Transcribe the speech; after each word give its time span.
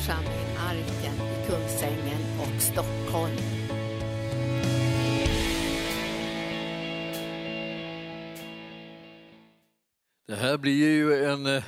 församling 0.00 0.56
Arken 0.58 1.14
i 1.14 1.46
Kungsängen 1.46 2.20
och 2.40 2.62
Stockholm. 2.62 3.36
Det 10.28 10.34
här 10.34 10.58
blir 10.58 10.72
ju 10.72 11.24
en, 11.24 11.46
eh, 11.46 11.62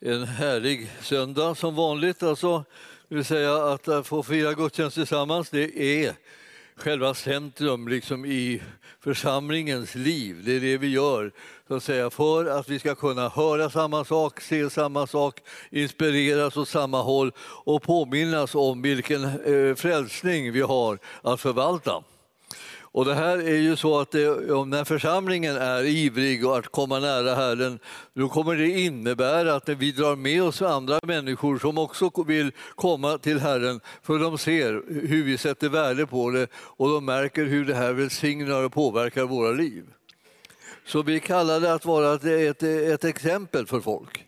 en 0.00 0.24
härlig 0.24 0.90
söndag 1.00 1.54
som 1.54 1.74
vanligt. 1.74 2.22
Alltså, 2.22 2.64
det 3.08 3.14
vill 3.14 3.24
säga 3.24 3.56
att 3.56 3.88
eh, 3.88 4.02
få 4.02 4.22
fira 4.22 4.52
gudstjänst 4.52 4.94
tillsammans, 4.94 5.50
det 5.50 5.78
är 5.78 6.14
själva 6.76 7.14
centrum 7.14 7.88
liksom 7.88 8.24
i 8.26 8.62
församlingens 9.00 9.94
liv. 9.94 10.42
Det 10.44 10.52
är 10.52 10.60
det 10.60 10.78
vi 10.78 10.88
gör 10.88 11.32
så 11.68 11.74
att 11.74 11.82
säga, 11.82 12.10
för 12.10 12.46
att 12.46 12.68
vi 12.68 12.78
ska 12.78 12.94
kunna 12.94 13.28
höra 13.28 13.70
samma 13.70 14.04
sak, 14.04 14.40
se 14.40 14.70
samma 14.70 15.06
sak, 15.06 15.40
inspireras 15.70 16.56
åt 16.56 16.68
samma 16.68 17.02
håll 17.02 17.32
och 17.38 17.82
påminnas 17.82 18.54
om 18.54 18.82
vilken 18.82 19.24
eh, 19.24 19.74
frälsning 19.74 20.52
vi 20.52 20.60
har 20.60 20.98
att 21.22 21.40
förvalta. 21.40 22.02
Och 22.94 23.04
det 23.04 23.14
här 23.14 23.38
är 23.38 23.56
ju 23.56 23.76
så 23.76 24.00
att 24.00 24.10
det, 24.10 24.52
om 24.52 24.70
när 24.70 24.84
församlingen 24.84 25.56
är 25.56 25.84
ivrig 25.84 26.46
och 26.46 26.58
att 26.58 26.68
komma 26.68 26.98
nära 26.98 27.34
Herren, 27.34 27.78
då 28.14 28.28
kommer 28.28 28.54
det 28.56 28.68
innebära 28.68 29.54
att 29.54 29.68
vi 29.68 29.92
drar 29.92 30.16
med 30.16 30.42
oss 30.42 30.62
andra 30.62 30.98
människor 31.02 31.58
som 31.58 31.78
också 31.78 32.24
vill 32.26 32.52
komma 32.74 33.18
till 33.18 33.38
Herren, 33.38 33.80
för 34.02 34.18
de 34.18 34.38
ser 34.38 34.82
hur 35.06 35.24
vi 35.24 35.38
sätter 35.38 35.68
värde 35.68 36.06
på 36.06 36.30
det 36.30 36.46
och 36.54 36.88
de 36.88 37.04
märker 37.04 37.44
hur 37.44 37.64
det 37.64 37.74
här 37.74 37.92
välsignar 37.92 38.64
och 38.64 38.72
påverkar 38.72 39.24
våra 39.24 39.50
liv. 39.50 39.84
Så 40.86 41.02
vi 41.02 41.20
kallar 41.20 41.60
det 41.60 41.72
att 41.72 41.84
vara 41.84 42.14
ett, 42.14 42.24
ett, 42.24 42.62
ett 42.62 43.04
exempel 43.04 43.66
för 43.66 43.80
folk. 43.80 44.24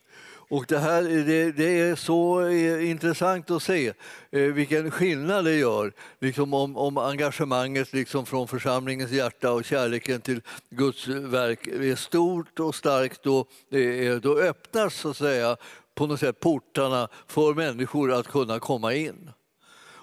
Och 0.48 0.64
det, 0.68 0.78
här, 0.78 1.02
det, 1.02 1.52
det, 1.52 1.80
är 1.80 1.96
så 1.96 2.40
eh, 2.40 2.90
intressant 2.90 3.50
att 3.50 3.62
se 3.62 3.92
eh, 4.30 4.40
vilken 4.40 4.90
skillnad 4.90 5.44
det 5.44 5.54
gör 5.54 5.92
liksom 6.20 6.54
om, 6.54 6.76
om 6.76 6.98
engagemanget 6.98 7.92
liksom 7.92 8.26
från 8.26 8.48
församlingens 8.48 9.10
hjärta 9.10 9.52
och 9.52 9.64
kärleken 9.64 10.20
till 10.20 10.40
Guds 10.70 11.08
verk 11.08 11.66
är 11.66 11.96
stort 11.96 12.60
och 12.60 12.74
starkt. 12.74 13.22
Då, 13.22 13.46
eh, 13.70 14.16
då 14.16 14.38
öppnas 14.38 14.94
så 14.94 15.10
att 15.10 15.16
säga, 15.16 15.56
på 15.94 16.06
något 16.06 16.20
sätt 16.20 16.40
portarna 16.40 17.08
för 17.26 17.54
människor 17.54 18.12
att 18.12 18.28
kunna 18.28 18.58
komma 18.58 18.94
in. 18.94 19.30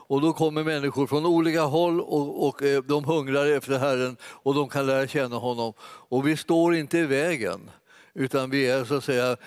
Och 0.06 0.22
då 0.22 0.34
kommer 0.34 0.64
människor 0.64 1.08
från 1.08 1.26
olika 1.26 1.62
håll 1.62 2.02
och, 2.02 2.48
och, 2.48 2.62
de 2.86 3.04
hungrar 3.04 3.45
efter 3.45 3.80
Herren 3.80 4.17
och 4.23 4.56
de 4.56 4.70
kan 4.70 4.86
lära 4.86 5.08
känna 5.08 5.36
honom. 5.36 5.73
Och 5.82 6.28
vi 6.28 6.38
står 6.38 6.76
inte 6.76 6.98
i 6.98 7.06
vägen 7.06 7.70
utan 8.16 8.50
vi 8.50 8.67
är 8.67 8.86
så 8.86 8.95
att 8.95 9.03
säga 9.03 9.38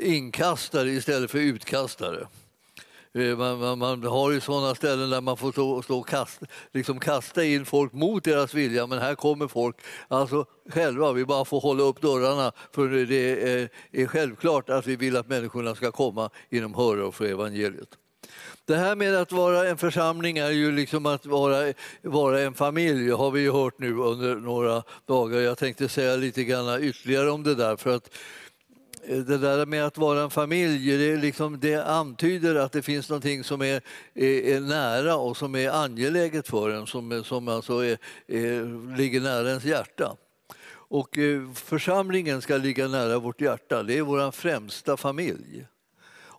inkastare 0.00 0.90
istället 0.90 1.30
för 1.30 1.38
utkastare. 1.38 2.26
Eh, 3.14 3.36
man, 3.36 3.58
man, 3.58 3.78
man, 3.78 4.02
har 4.02 4.30
ju 4.30 4.40
sådana 4.40 4.74
ställen 4.74 5.10
där 5.10 5.20
man 5.20 5.36
får 5.36 5.52
stå, 5.52 5.82
stå 5.82 5.98
och 5.98 6.08
kasta, 6.08 6.46
liksom 6.72 7.00
kasta 7.00 7.44
in 7.44 7.64
folk 7.64 7.92
mot 7.92 8.24
deras 8.24 8.54
vilja, 8.54 8.86
men 8.86 8.98
här 8.98 9.14
kommer 9.14 9.48
folk 9.48 9.76
alltså 10.08 10.46
själva. 10.68 11.12
Vi 11.12 11.24
bara 11.24 11.44
får 11.44 11.60
hålla 11.60 11.82
upp 11.82 12.00
dörrarna, 12.00 12.52
för 12.72 12.88
det 12.88 13.52
är, 13.52 13.68
är 13.92 14.06
självklart 14.06 14.70
att 14.70 14.86
vi 14.86 14.96
vill 14.96 15.16
att 15.16 15.28
människorna 15.28 15.74
ska 15.74 15.92
komma 15.92 16.30
inom 16.50 16.74
höror 16.74 17.12
för 17.12 17.24
evangeliet. 17.24 17.99
Det 18.70 18.76
här 18.76 18.96
med 18.96 19.14
att 19.14 19.32
vara 19.32 19.68
en 19.68 19.78
församling 19.78 20.38
är 20.38 20.50
ju 20.50 20.72
liksom 20.72 21.06
att 21.06 21.26
vara, 21.26 21.72
vara 22.02 22.40
en 22.40 22.54
familj, 22.54 23.10
har 23.10 23.30
vi 23.30 23.40
ju 23.40 23.52
hört 23.52 23.78
nu 23.78 23.94
under 23.94 24.34
några 24.34 24.82
dagar. 25.06 25.40
Jag 25.40 25.58
tänkte 25.58 25.88
säga 25.88 26.16
lite 26.16 26.44
grann 26.44 26.82
ytterligare 26.82 27.30
om 27.30 27.42
det 27.42 27.54
där. 27.54 27.76
för 27.76 27.96
att 27.96 28.10
eh, 29.04 29.18
det 29.18 29.38
där 29.38 29.66
med 29.66 29.86
att 29.86 29.98
vara 29.98 30.22
en 30.22 30.30
familj, 30.30 30.96
det, 30.96 31.16
liksom, 31.16 31.60
det 31.60 31.84
antyder 31.84 32.54
att 32.54 32.72
det 32.72 32.82
finns 32.82 33.08
någonting 33.08 33.44
som 33.44 33.62
är, 33.62 33.80
är, 34.14 34.56
är, 34.56 34.60
nära 34.60 35.16
och 35.16 35.36
som 35.36 35.54
är 35.54 35.70
angeläget 35.70 36.48
för 36.48 36.70
en, 36.70 36.86
som, 36.86 37.24
som 37.24 37.48
alltså 37.48 37.84
är, 37.84 37.98
är, 38.26 38.96
ligger 38.96 39.20
nära 39.20 39.48
ens 39.48 39.64
hjärta. 39.64 40.16
Och 40.72 41.18
eh, 41.18 41.52
församlingen 41.54 42.42
ska 42.42 42.56
ligga 42.56 42.88
nära 42.88 43.18
vårt 43.18 43.40
hjärta, 43.40 43.82
det 43.82 43.98
är 43.98 44.02
vår 44.02 44.30
främsta 44.30 44.96
familj. 44.96 45.66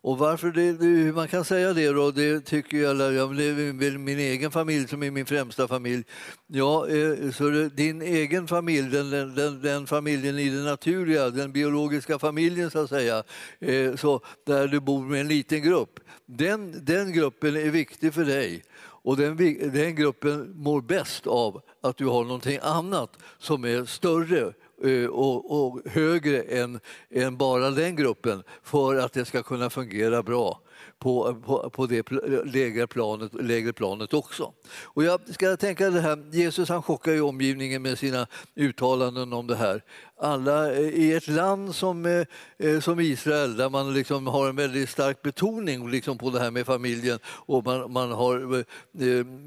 Och 0.04 0.18
varför 0.18 0.52
det, 0.52 0.86
hur 0.86 1.14
man 1.14 1.28
kan 1.28 1.46
säga 1.46 1.74
det 1.74 1.90
då, 1.90 2.12
det 2.12 2.40
tycker 2.40 2.78
jag, 2.78 3.14
jag 3.14 3.38
det 3.38 3.44
är 3.44 3.98
min 3.98 4.20
egen 4.20 4.52
familj 4.52 4.88
som 4.88 5.04
är 5.04 5.12
min 5.12 5.26
främsta 5.26 5.68
familj. 5.68 6.04
Ja, 6.48 6.88
eh, 6.88 7.32
så 7.32 7.50
det, 7.50 7.70
din 7.70 8.02
egen 8.02 8.48
familj, 8.48 8.90
den, 8.90 9.36
den, 9.36 9.62
den, 9.62 9.88
familjen 9.88 10.40
i 10.40 10.50
det 10.50 10.64
naturliga, 10.64 11.30
den 11.30 11.52
biologiska 11.52 12.20
familjen 12.20 12.72
så 12.72 12.80
att 12.80 12.90
säga, 12.90 13.24
eh, 13.60 13.96
så 13.96 14.22
där 14.46 14.68
du 14.68 14.80
bor 14.80 15.02
med 15.02 15.22
en 15.22 15.28
liten 15.28 15.62
grupp, 15.62 16.00
den, 16.26 16.86
den 16.86 17.14
gruppen 17.14 17.56
är 17.56 17.70
viktig 17.70 18.14
för 18.14 18.26
dig. 18.26 18.64
Och 19.04 19.18
den, 19.18 19.38
den 19.74 19.96
gruppen 19.96 20.54
mår 20.56 20.82
bäst 20.82 21.28
av 21.28 21.62
att 21.82 21.98
du 21.98 22.06
har 22.06 22.24
någonting 22.24 22.60
annat 22.62 23.18
som 23.38 23.64
är 23.64 23.86
större 23.86 24.54
Eh, 24.84 25.06
och, 25.06 25.66
och 25.66 25.82
högre 25.86 26.42
än, 26.42 26.80
än 27.10 27.38
bara 27.38 27.70
den 27.70 27.96
gruppen 27.96 28.44
för 28.64 28.96
att 28.96 29.14
det 29.14 29.26
ska 29.26 29.44
kunna 29.44 29.70
fungera 29.70 30.24
bra 30.24 30.62
på, 31.02 31.36
på, 31.46 31.70
på 31.70 31.86
det 31.86 32.12
lägre 32.46 32.88
planet, 32.88 33.34
lägre 33.34 33.74
planet 33.74 34.14
också. 34.14 34.54
Och 34.84 35.04
jag 35.04 35.34
ska 35.34 35.58
tänka 35.58 35.90
det 35.90 36.02
här, 36.02 36.24
Jesus 36.32 36.70
han 36.70 36.84
chockar 36.84 37.12
ju 37.12 37.22
omgivningen 37.22 37.82
med 37.82 37.98
sina 37.98 38.28
uttalanden 38.56 39.34
om 39.34 39.48
det 39.48 39.56
här 39.56 39.84
alla 40.22 40.74
eh, 40.74 40.80
i 40.80 41.14
ett 41.14 41.28
land 41.28 41.76
som, 41.76 42.06
eh, 42.06 42.26
eh, 42.58 42.80
som 42.80 43.00
Israel 43.00 43.58
där 43.58 43.70
man 43.70 43.94
liksom 43.94 44.28
har 44.28 44.50
en 44.50 44.56
väldigt 44.56 44.90
stark 44.90 45.22
betoning 45.22 45.90
liksom 45.90 46.18
på 46.18 46.30
det 46.30 46.40
här 46.40 46.52
med 46.52 46.66
familjen 46.66 47.20
och 47.26 47.66
man, 47.66 47.92
man 47.92 48.12
har 48.12 48.66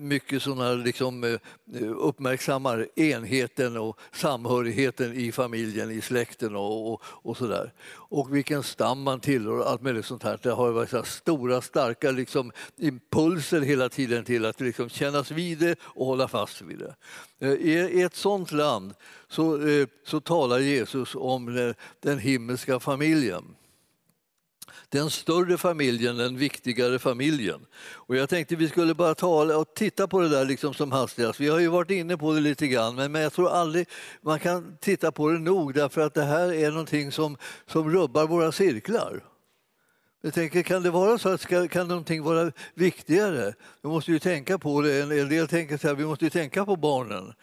mycket 0.02 0.42
sådana 0.42 0.72
liksom, 0.72 1.38
uppmärksammar 1.96 2.88
enheten 2.94 3.76
och 3.76 3.98
samhörigheten 4.12 5.12
i 5.14 5.32
familjen, 5.32 5.90
i 5.90 6.00
släkten 6.00 6.56
och, 6.56 6.92
och, 6.92 7.02
och 7.04 7.36
sådär. 7.36 7.72
Och 8.14 8.34
vilken 8.34 8.62
stam 8.62 9.02
man 9.02 9.20
tillhör 9.20 9.58
och 9.58 9.70
allt 9.70 9.82
möjligt 9.82 10.06
sånt 10.06 10.22
här. 10.22 10.38
Det 10.42 10.50
har 10.50 10.72
varit 10.72 11.06
stora 11.06 11.60
starka 11.60 12.10
liksom, 12.10 12.52
impulser 12.76 13.60
hela 13.60 13.88
tiden 13.88 14.24
till 14.24 14.44
att 14.44 14.60
liksom 14.60 14.88
kännas 14.88 15.30
vid 15.30 15.58
det 15.58 15.76
och 15.82 16.06
hålla 16.06 16.28
fast 16.28 16.62
vid 16.62 16.78
det. 16.78 16.94
Eh, 17.38 17.52
I 17.52 18.02
ett 18.02 18.14
sånt 18.14 18.52
land 18.52 18.94
så, 19.28 19.68
eh, 19.68 19.86
så 20.06 20.20
talar 20.20 20.58
Jesus 20.58 21.14
om 21.14 21.58
eh, 21.58 21.74
den 22.00 22.18
himmelska 22.18 22.80
familjen. 22.80 23.44
Den 24.88 25.10
större 25.10 25.58
familjen, 25.58 26.16
den 26.16 26.36
viktigare 26.36 26.98
familjen. 26.98 27.66
Och 27.92 28.16
jag 28.16 28.28
tänkte 28.28 28.56
vi 28.56 28.68
skulle 28.68 28.94
bara 28.94 29.14
tala 29.14 29.58
och 29.58 29.74
titta 29.74 30.08
på 30.08 30.20
det 30.20 30.28
där 30.28 30.44
liksom 30.44 30.74
som 30.74 30.92
hastigast. 30.92 31.40
Vi 31.40 31.48
har 31.48 31.58
ju 31.58 31.68
varit 31.68 31.90
inne 31.90 32.16
på 32.16 32.32
det 32.32 32.40
lite 32.40 32.66
grann, 32.66 32.94
men, 32.94 33.12
men 33.12 33.22
jag 33.22 33.32
tror 33.32 33.50
aldrig 33.50 33.88
man 34.22 34.38
kan 34.38 34.76
titta 34.80 35.12
på 35.12 35.28
det 35.30 35.38
nog 35.38 35.74
därför 35.74 36.00
att 36.00 36.14
det 36.14 36.24
här 36.24 36.52
är 36.52 36.70
någonting 36.70 37.12
som, 37.12 37.36
som 37.66 37.90
rubbar 37.90 38.26
våra 38.26 38.52
cirklar. 38.52 39.24
Jag 40.24 40.34
tänker, 40.34 40.62
kan 40.62 40.82
det 40.82 40.90
vara 40.90 41.18
så 41.18 41.28
att 41.28 41.40
ska, 41.40 41.68
kan 41.68 41.88
någonting 41.88 42.22
vara 42.22 42.52
viktigare? 42.74 43.54
Vi 43.82 43.88
måste 43.88 44.12
ju 44.12 44.18
tänka 44.18 44.58
på 44.58 44.82
det. 44.82 45.02
En 45.02 45.28
del 45.28 45.48
tänker 45.48 45.76
så 45.76 45.88
här, 45.88 45.94
vi 45.94 46.04
måste 46.04 46.24
ju 46.24 46.30
tänka 46.30 46.64
på 46.64 46.76
barnen. 46.76 47.34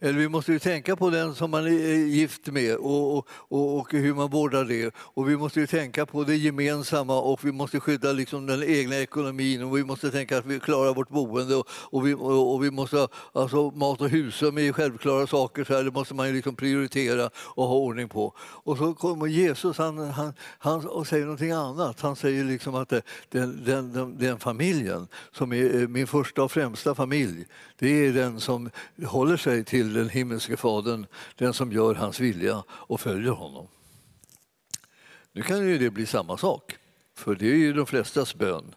Eller 0.00 0.18
vi 0.18 0.28
måste 0.28 0.52
ju 0.52 0.58
tänka 0.58 0.96
på 0.96 1.10
den 1.10 1.34
som 1.34 1.50
man 1.50 1.66
är 1.66 2.06
gift 2.06 2.46
med 2.46 2.76
och, 2.76 3.16
och, 3.28 3.78
och, 3.78 3.92
hur 3.92 4.14
man 4.14 4.30
vårdar 4.30 4.64
det. 4.64 4.94
Och 4.96 5.28
vi 5.28 5.36
måste 5.36 5.60
ju 5.60 5.66
tänka 5.66 6.06
på 6.06 6.24
det 6.24 6.36
gemensamma 6.36 7.20
och 7.20 7.44
vi 7.44 7.52
måste 7.52 7.80
skydda 7.80 8.12
liksom 8.12 8.46
den 8.46 8.62
egna 8.62 8.96
ekonomin 8.96 9.62
och 9.62 9.76
vi 9.76 9.84
måste 9.84 10.10
tänka 10.10 10.38
att 10.38 10.46
vi 10.46 10.60
klarar 10.60 10.94
vårt 10.94 11.08
boende 11.08 11.56
och, 11.56 11.66
och 11.70 12.06
vi, 12.06 12.14
och, 12.14 12.64
vi 12.64 12.70
måste 12.70 13.08
alltså 13.32 13.70
mat 13.70 14.00
och 14.00 14.08
husrum 14.08 14.58
är 14.58 14.72
självklara 14.72 15.26
saker 15.26 15.64
så 15.64 15.74
här, 15.74 15.84
det 15.84 15.90
måste 15.90 16.14
man 16.14 16.26
ju 16.28 16.34
liksom 16.34 16.56
prioritera 16.56 17.30
och 17.36 17.66
ha 17.66 17.74
ordning 17.74 18.08
på. 18.08 18.34
Och 18.38 18.78
så 18.78 18.94
kommer 18.94 19.26
Jesus 19.26 19.78
han, 19.78 19.98
han, 19.98 20.32
han 20.58 20.86
och 20.86 21.06
säger 21.06 21.24
någonting 21.24 21.52
annat. 21.52 22.00
Han 22.00 22.16
säger 22.16 22.44
liksom 22.44 22.74
att 22.74 22.88
det, 22.88 23.02
den, 23.28 23.64
den, 23.64 23.92
den, 23.92 24.18
den 24.18 24.38
familjen 24.38 25.08
som 25.32 25.52
är 25.52 25.86
min 25.86 26.06
första 26.06 26.42
och 26.42 26.52
främsta 26.52 26.94
familj, 26.94 27.44
det 27.78 28.06
är 28.06 28.12
den 28.12 28.40
som 28.40 28.70
håller 29.04 29.36
sig 29.36 29.64
till 29.64 29.87
till 29.88 29.96
den 29.96 30.08
himmelske 30.08 30.56
Fadern, 30.56 31.06
den 31.36 31.54
som 31.54 31.72
gör 31.72 31.94
hans 31.94 32.20
vilja 32.20 32.64
och 32.68 33.00
följer 33.00 33.32
honom. 33.32 33.66
Nu 35.32 35.42
kan 35.42 35.68
ju 35.68 35.78
det 35.78 35.90
bli 35.90 36.06
samma 36.06 36.38
sak, 36.38 36.76
för 37.14 37.34
det 37.34 37.46
är 37.50 37.56
ju 37.56 37.72
de 37.72 37.86
flestas 37.86 38.34
bön. 38.34 38.74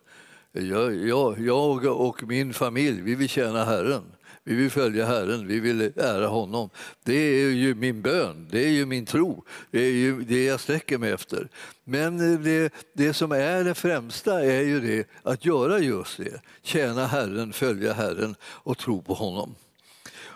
Jag, 0.51 0.95
jag, 0.95 1.39
jag 1.39 1.85
och 1.85 2.23
min 2.23 2.53
familj, 2.53 3.01
vi 3.01 3.15
vill 3.15 3.29
tjäna 3.29 3.65
Herren. 3.65 4.03
Vi 4.43 4.55
vill 4.55 4.71
följa 4.71 5.05
Herren, 5.05 5.47
vi 5.47 5.59
vill 5.59 5.81
ära 5.81 6.27
honom. 6.27 6.69
Det 7.03 7.13
är 7.13 7.49
ju 7.49 7.75
min 7.75 8.01
bön, 8.01 8.47
det 8.51 8.65
är 8.65 8.69
ju 8.69 8.85
min 8.85 9.05
tro, 9.05 9.45
det 9.71 9.79
är 9.79 9.91
ju 9.91 10.21
det 10.21 10.43
jag 10.43 10.59
sträcker 10.59 10.97
mig 10.97 11.11
efter. 11.11 11.49
Men 11.83 12.43
det, 12.43 12.73
det 12.93 13.13
som 13.13 13.31
är 13.31 13.63
det 13.63 13.75
främsta 13.75 14.43
är 14.43 14.61
ju 14.61 14.79
det 14.79 15.07
att 15.23 15.45
göra 15.45 15.79
just 15.79 16.17
det, 16.17 16.41
tjäna 16.61 17.07
Herren, 17.07 17.53
följa 17.53 17.93
Herren 17.93 18.35
och 18.41 18.77
tro 18.77 19.01
på 19.01 19.13
honom. 19.13 19.55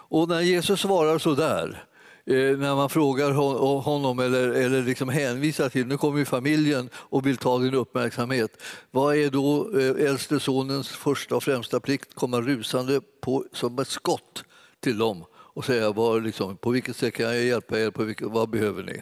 Och 0.10 0.30
när 0.30 0.42
Jesus 0.42 0.80
svarar 0.80 1.18
så 1.18 1.36
där, 1.36 1.84
eh, 2.26 2.58
när 2.58 2.76
man 2.76 2.90
frågar 2.90 3.32
honom 3.82 4.20
eller, 4.20 4.50
eller 4.50 4.84
liksom 4.84 5.10
hänvisar 5.10 5.70
till, 5.70 5.88
nu 5.88 5.98
kommer 5.98 6.26
familjen 6.26 6.90
och 6.94 7.26
vill 7.26 7.38
ta 7.38 7.60
din 7.60 7.74
uppmärksamhet. 7.74 8.62
Vad 8.92 9.16
är 9.16 9.30
då 9.30 9.80
eh, 9.80 10.10
äldste 10.10 10.40
sonens 10.40 10.90
första 10.90 11.36
och 11.36 11.44
främsta 11.44 11.80
plikt? 11.80 12.16
Komma 12.16 12.42
rusande 12.42 13.02
på, 13.22 13.46
som 13.54 13.80
ett 13.80 13.88
skott 13.88 14.44
till 14.80 14.98
dem 14.98 15.26
och 15.34 15.66
säga 15.66 15.92
var, 15.92 16.22
liksom, 16.22 16.58
på 16.58 16.70
vilket 16.70 16.96
sätt 16.96 17.14
kan 17.14 17.26
jag 17.26 17.44
hjälpa 17.44 17.80
er, 17.80 17.92
på 17.92 18.04
vilket, 18.04 18.28
vad 18.28 18.50
behöver 18.50 18.84
ni? 18.84 19.02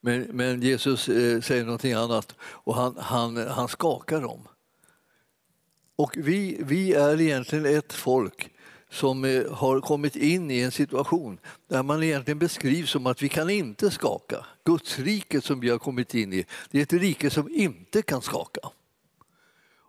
Men, 0.00 0.22
men 0.22 0.62
Jesus 0.62 1.08
eh, 1.08 1.40
säger 1.40 1.64
någonting 1.64 1.92
annat 1.92 2.34
och 2.40 2.74
han, 2.74 2.96
han, 2.98 3.36
han 3.36 3.68
skakar 3.68 4.20
dem. 4.20 4.48
Och 5.96 6.16
vi, 6.16 6.58
vi 6.60 6.92
är 6.92 7.20
egentligen 7.20 7.66
ett 7.66 7.92
folk 7.92 8.53
som 8.94 9.24
eh, 9.24 9.52
har 9.52 9.80
kommit 9.80 10.16
in 10.16 10.50
i 10.50 10.60
en 10.60 10.70
situation 10.70 11.38
där 11.68 11.82
man 11.82 12.02
egentligen 12.02 12.38
beskrivs 12.38 12.90
som 12.90 13.06
att 13.06 13.22
vi 13.22 13.28
kan 13.28 13.50
inte 13.50 13.90
skaka. 13.90 14.46
Guds 14.64 14.98
rike 14.98 15.40
som 15.40 15.60
vi 15.60 15.70
har 15.70 15.78
kommit 15.78 16.14
in 16.14 16.32
i, 16.32 16.46
det 16.70 16.78
är 16.78 16.82
ett 16.82 16.92
rike 16.92 17.30
som 17.30 17.48
inte 17.50 18.02
kan 18.02 18.22
skaka. 18.22 18.60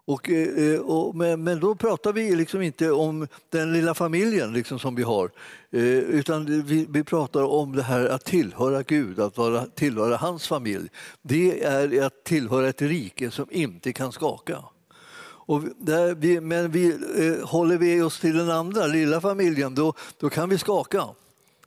Och, 0.08 0.30
eh, 0.30 0.74
eh, 0.74 0.80
och, 0.80 1.16
men, 1.16 1.44
men, 1.44 1.60
då 1.60 1.76
pratar 1.76 2.14
vi 2.14 2.36
liksom 2.36 2.62
inte 2.62 2.92
om 2.92 3.28
den 3.50 3.74
lilla 3.74 3.94
familjen 3.94 4.54
liksom 4.54 4.80
som 4.80 4.96
vi 4.96 5.04
har 5.04 5.32
utan 5.72 6.64
vi, 6.66 6.86
vi, 6.90 7.04
pratar 7.04 7.44
om 7.44 7.76
det 7.76 7.84
här 7.84 8.06
att 8.06 8.26
tillhöra 8.26 8.84
Gud, 8.84 9.20
att 9.20 9.38
vara, 9.38 9.66
tillhöra 9.66 10.18
hans 10.18 10.48
familj. 10.48 10.90
Det 11.22 11.64
är 11.64 12.06
att 12.06 12.24
tillhöra 12.24 12.70
ett 12.70 12.82
rike 12.82 13.32
som 13.32 13.48
inte 13.52 13.94
kan 13.94 14.12
skaka. 14.12 14.64
Och 15.46 15.64
där 15.78 16.16
vi, 16.16 16.42
men 16.42 16.72
vi, 16.72 16.88
eh, 17.18 17.48
håller 17.48 17.78
vi 17.78 18.02
oss 18.02 18.20
till 18.20 18.38
den 18.38 18.50
andra, 18.50 18.88
lilla 18.88 19.22
familjen, 19.22 19.76
då, 19.76 19.94
då 20.20 20.30
kan 20.30 20.50
vi 20.50 20.58
skaka. 20.58 21.04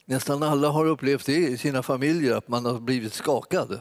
Nästan 0.05 0.43
alla 0.43 0.69
har 0.69 0.87
upplevt 0.87 1.27
det 1.27 1.37
i 1.37 1.59
sina 1.59 1.83
familjer, 1.83 2.37
att 2.37 2.49
man 2.49 2.65
har 2.65 2.81
blivit 2.81 3.13
skakad. 3.13 3.81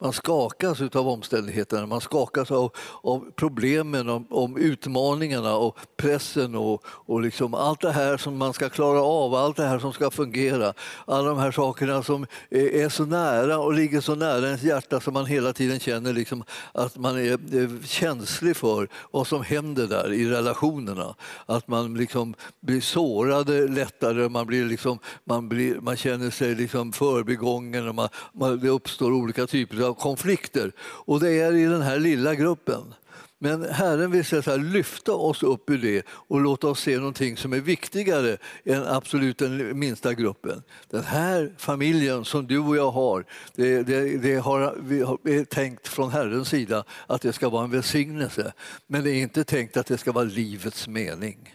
Man 0.00 0.12
skakas 0.12 0.80
av 0.80 1.08
omständigheterna, 1.08 1.86
man 1.86 2.00
skakas 2.00 2.50
av, 2.50 2.72
av 3.02 3.30
problemen, 3.36 4.08
om, 4.08 4.26
om, 4.30 4.56
utmaningarna 4.56 5.56
och 5.56 5.76
pressen 5.96 6.54
och, 6.54 6.82
och 6.86 7.20
liksom 7.20 7.54
allt 7.54 7.80
det 7.80 7.92
här 7.92 8.16
som 8.16 8.36
man 8.36 8.52
ska 8.52 8.68
klara 8.68 9.02
av, 9.02 9.34
allt 9.34 9.56
det 9.56 9.66
här 9.66 9.78
som 9.78 9.92
ska 9.92 10.10
fungera. 10.10 10.72
Alla 11.04 11.28
de 11.28 11.38
här 11.38 11.50
sakerna 11.50 12.02
som 12.02 12.26
är, 12.50 12.88
så 12.88 13.04
nära 13.04 13.58
och 13.58 13.74
ligger 13.74 14.00
så 14.00 14.14
nära 14.14 14.46
ens 14.46 14.62
hjärta 14.62 15.00
som 15.00 15.14
man 15.14 15.26
hela 15.26 15.52
tiden 15.52 15.80
känner 15.80 16.12
liksom 16.12 16.44
att 16.72 16.96
man 16.96 17.18
är, 17.18 17.32
är 17.32 17.86
känslig 17.86 18.56
för 18.56 18.88
vad 19.10 19.26
som 19.26 19.42
händer 19.42 19.86
där 19.86 20.12
i 20.12 20.30
relationerna. 20.30 21.14
Att 21.46 21.68
man 21.68 21.94
liksom 21.94 22.34
blir 22.60 22.80
sårade 22.80 23.68
lättare, 23.68 24.28
man, 24.28 24.46
blir 24.46 24.64
liksom, 24.64 24.98
man, 25.24 25.48
blir, 25.48 25.80
man 25.80 25.96
känner 25.96 26.30
sig 26.30 26.54
liksom 26.54 26.92
förbigången 26.92 27.88
och 27.88 27.94
man, 27.94 28.08
man, 28.32 28.60
det 28.60 28.68
uppstår 28.68 29.12
olika 29.12 29.46
typer 29.46 29.85
av 29.86 29.94
konflikter. 29.94 30.72
Och 30.80 31.20
det 31.20 31.40
är 31.40 31.52
i 31.52 31.64
den 31.64 31.82
här 31.82 31.98
lilla 31.98 32.34
gruppen. 32.34 32.94
Men 33.38 33.64
Herren 33.64 34.10
vill 34.10 34.24
så 34.24 34.40
här, 34.40 34.58
lyfta 34.58 35.12
oss 35.12 35.42
upp 35.42 35.70
ur 35.70 35.78
det 35.78 36.06
och 36.08 36.40
låta 36.40 36.68
oss 36.68 36.80
se 36.80 36.98
någonting 36.98 37.36
som 37.36 37.52
är 37.52 37.60
viktigare 37.60 38.36
än 38.64 38.86
absolut 38.86 39.38
den 39.38 39.78
minsta 39.78 40.14
gruppen. 40.14 40.62
Den 40.90 41.04
här 41.04 41.54
familjen 41.58 42.24
som 42.24 42.46
du 42.46 42.58
och 42.58 42.76
jag 42.76 42.90
har, 42.90 43.24
det, 43.54 43.82
det, 43.82 44.18
det 44.18 44.36
har 44.36 44.76
vi 44.80 45.02
har 45.02 45.44
tänkt 45.44 45.88
från 45.88 46.10
Herrens 46.10 46.48
sida 46.48 46.84
att 47.06 47.22
det 47.22 47.32
ska 47.32 47.48
vara 47.48 47.64
en 47.64 47.70
välsignelse. 47.70 48.52
Men 48.86 49.04
det 49.04 49.10
är 49.10 49.22
inte 49.22 49.44
tänkt 49.44 49.76
att 49.76 49.86
det 49.86 49.98
ska 49.98 50.12
vara 50.12 50.24
livets 50.24 50.88
mening. 50.88 51.54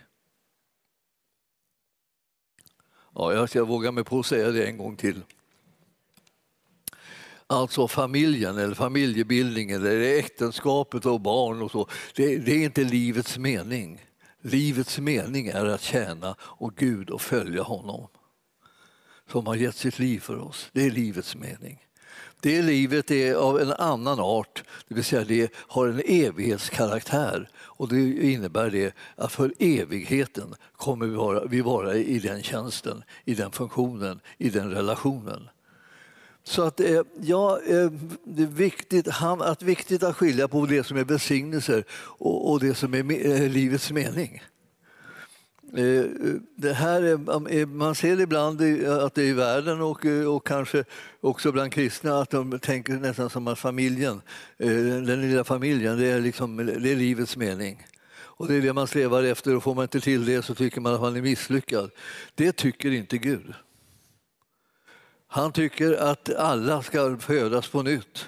Ja, 3.16 3.34
jag 3.34 3.50
ska 3.50 3.64
våga 3.64 3.92
mig 3.92 4.04
på 4.04 4.20
att 4.20 4.26
säga 4.26 4.52
det 4.52 4.66
en 4.66 4.78
gång 4.78 4.96
till. 4.96 5.22
Alltså 7.52 7.88
familjen 7.88 8.58
eller 8.58 8.76
familjebildningen 8.76 9.82
eller 9.82 10.18
äktenskapet 10.20 11.06
och 11.06 11.22
barn 11.22 11.62
och 11.62 11.72
så. 11.72 11.88
Det, 12.16 12.38
det, 12.38 12.52
är 12.52 12.66
inte 12.66 12.84
livets 12.84 13.38
mening. 13.38 14.06
Livets 14.42 15.00
mening 15.00 15.48
är 15.48 15.66
att 15.66 15.82
tjäna 15.82 16.36
och 16.42 16.76
Gud 16.76 17.10
och 17.10 17.22
följa 17.22 17.62
honom. 17.64 18.08
Som 19.32 19.48
har 19.48 19.56
gett 19.56 19.76
sitt 19.76 20.00
liv 20.00 20.20
för 20.20 20.38
oss. 20.38 20.70
Det 20.74 20.86
är 20.86 20.92
livets 20.92 21.36
mening. 21.36 21.86
Det 22.40 22.62
livet 22.62 23.12
är 23.12 23.36
av 23.36 23.62
en 23.62 23.72
annan 23.72 24.20
art, 24.20 24.64
det 24.88 24.96
vill 24.96 25.04
säga 25.04 25.24
det 25.24 25.54
har 25.56 25.88
en 25.88 26.02
evighetskaraktär. 26.06 27.50
Och 27.58 27.90
det 27.90 28.32
innebär 28.32 28.70
det 28.70 28.96
att 29.16 29.32
för 29.32 29.54
evigheten 29.60 30.56
kommer 30.74 31.06
vi 31.06 31.16
vara, 31.16 31.46
vi 31.46 31.62
vara 31.62 31.96
i 31.96 32.20
den 32.20 32.44
tjänsten, 32.44 33.04
i 33.26 33.34
den 33.34 33.52
funktionen, 33.52 34.20
i 34.38 34.50
den 34.50 34.72
relationen. 34.72 35.50
Så 36.44 36.62
att, 36.62 36.80
eh, 36.80 37.02
ja, 37.22 37.60
eh, 37.68 37.92
det 38.24 38.44
är 38.44 38.48
viktigt, 38.48 39.08
att 39.22 39.62
viktigt 39.62 40.04
att 40.04 40.18
skilja 40.18 40.48
på 40.48 40.66
det 40.66 40.84
som 40.84 40.98
är 40.98 41.04
välsignelser 41.04 41.84
och, 41.92 42.52
och 42.52 42.60
det 42.60 42.76
som 42.76 42.94
är 42.94 43.26
eh, 43.26 43.50
livets 43.50 43.92
mening. 43.92 44.42
Det 46.56 46.74
här 46.74 47.02
är, 47.02 47.66
man 47.66 47.96
ser 47.96 48.20
ibland 48.20 48.62
att 48.86 49.16
det 49.16 49.22
är 49.22 49.26
i 49.26 49.34
världen 49.34 49.82
och, 49.82 50.06
och 50.06 50.48
kanske 50.48 50.84
också 51.22 51.52
bland 51.52 51.72
kristna 51.72 52.22
att 52.22 52.30
de 52.30 52.60
tänker 52.60 52.94
nästan 52.94 53.30
som 53.30 53.48
att 53.48 53.60
familjen, 53.60 54.22
den 54.58 55.22
lilla 55.22 55.44
familjen, 55.44 55.98
det 55.98 56.08
är, 56.08 56.22
liksom, 56.22 56.58
det 56.58 56.92
är 56.92 56.96
livets 56.96 57.38
mening. 57.38 57.86
Och 58.14 58.48
det 58.48 58.56
är 58.56 58.62
det 58.62 58.74
man 58.74 58.88
strävar 58.88 59.24
efter 59.24 59.56
och 59.56 59.64
får 59.64 59.76
man 59.76 59.84
inte 59.84 60.00
till 60.00 60.26
det 60.26 60.42
så 60.42 60.56
tycker 60.56 60.82
man 60.82 60.94
att 60.94 61.02
man 61.02 61.16
är 61.16 61.22
misslyckad. 61.22 61.92
Det 62.36 62.52
tycker 62.52 62.92
inte 62.92 63.18
Gud. 63.18 63.54
Han 65.34 65.52
tycker 65.52 65.94
att 65.94 66.36
alla 66.36 66.82
ska 66.82 67.18
födas 67.18 67.68
på 67.68 67.84
nytt. 67.84 68.28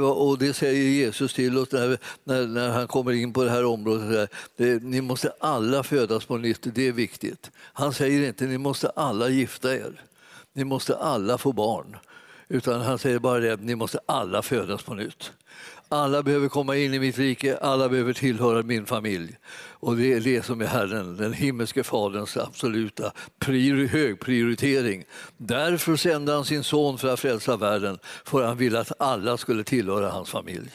Och 0.00 0.38
det 0.38 0.54
säger 0.54 0.88
Jesus 0.88 1.34
till 1.34 1.58
oss 1.58 1.72
när, 1.72 1.98
när, 2.24 2.46
när 2.46 2.70
han 2.70 2.86
kommer 2.86 3.12
in 3.12 3.32
på 3.32 3.44
det 3.44 3.50
här 3.50 3.64
området. 3.64 4.30
Det, 4.56 4.82
ni 4.82 5.00
måste 5.00 5.32
alla 5.40 5.82
födas 5.82 6.24
på 6.24 6.36
nytt, 6.36 6.60
det 6.74 6.88
är 6.88 6.92
viktigt. 6.92 7.50
Han 7.56 7.92
säger 7.92 8.28
inte 8.28 8.46
ni 8.46 8.58
måste 8.58 8.88
alla 8.88 9.28
gifta 9.28 9.74
er. 9.74 10.00
Ni 10.52 10.64
måste 10.64 10.96
alla 10.96 11.38
få 11.38 11.52
barn. 11.52 11.96
Utan 12.48 12.80
han 12.80 12.98
säger 12.98 13.18
bara 13.18 13.40
det, 13.40 13.60
ni 13.60 13.74
måste 13.74 13.98
alla 14.06 14.42
födas 14.42 14.82
på 14.82 14.94
nytt. 14.94 15.32
Alla 15.88 16.22
behöver 16.22 16.48
komma 16.48 16.76
in 16.76 16.94
i 16.94 16.98
mitt 16.98 17.18
rike, 17.18 17.56
alla 17.56 17.88
behöver 17.88 18.12
tillhöra 18.12 18.62
min 18.62 18.86
familj. 18.86 19.36
Och 19.56 19.96
det 19.96 20.12
är 20.12 20.20
det 20.20 20.42
som 20.42 20.60
är 20.60 20.66
Herren, 20.66 21.16
den 21.16 21.32
himmelske 21.32 21.84
Faderns 21.84 22.36
absoluta 22.36 23.12
högprioritering. 23.90 25.04
Därför 25.36 25.96
sände 25.96 26.32
han 26.32 26.44
sin 26.44 26.64
son 26.64 26.98
för 26.98 27.08
att 27.08 27.20
frälsa 27.20 27.56
världen, 27.56 27.98
för 28.24 28.42
han 28.42 28.56
ville 28.56 28.80
att 28.80 28.92
alla 28.98 29.36
skulle 29.36 29.64
tillhöra 29.64 30.10
hans 30.10 30.30
familj. 30.30 30.70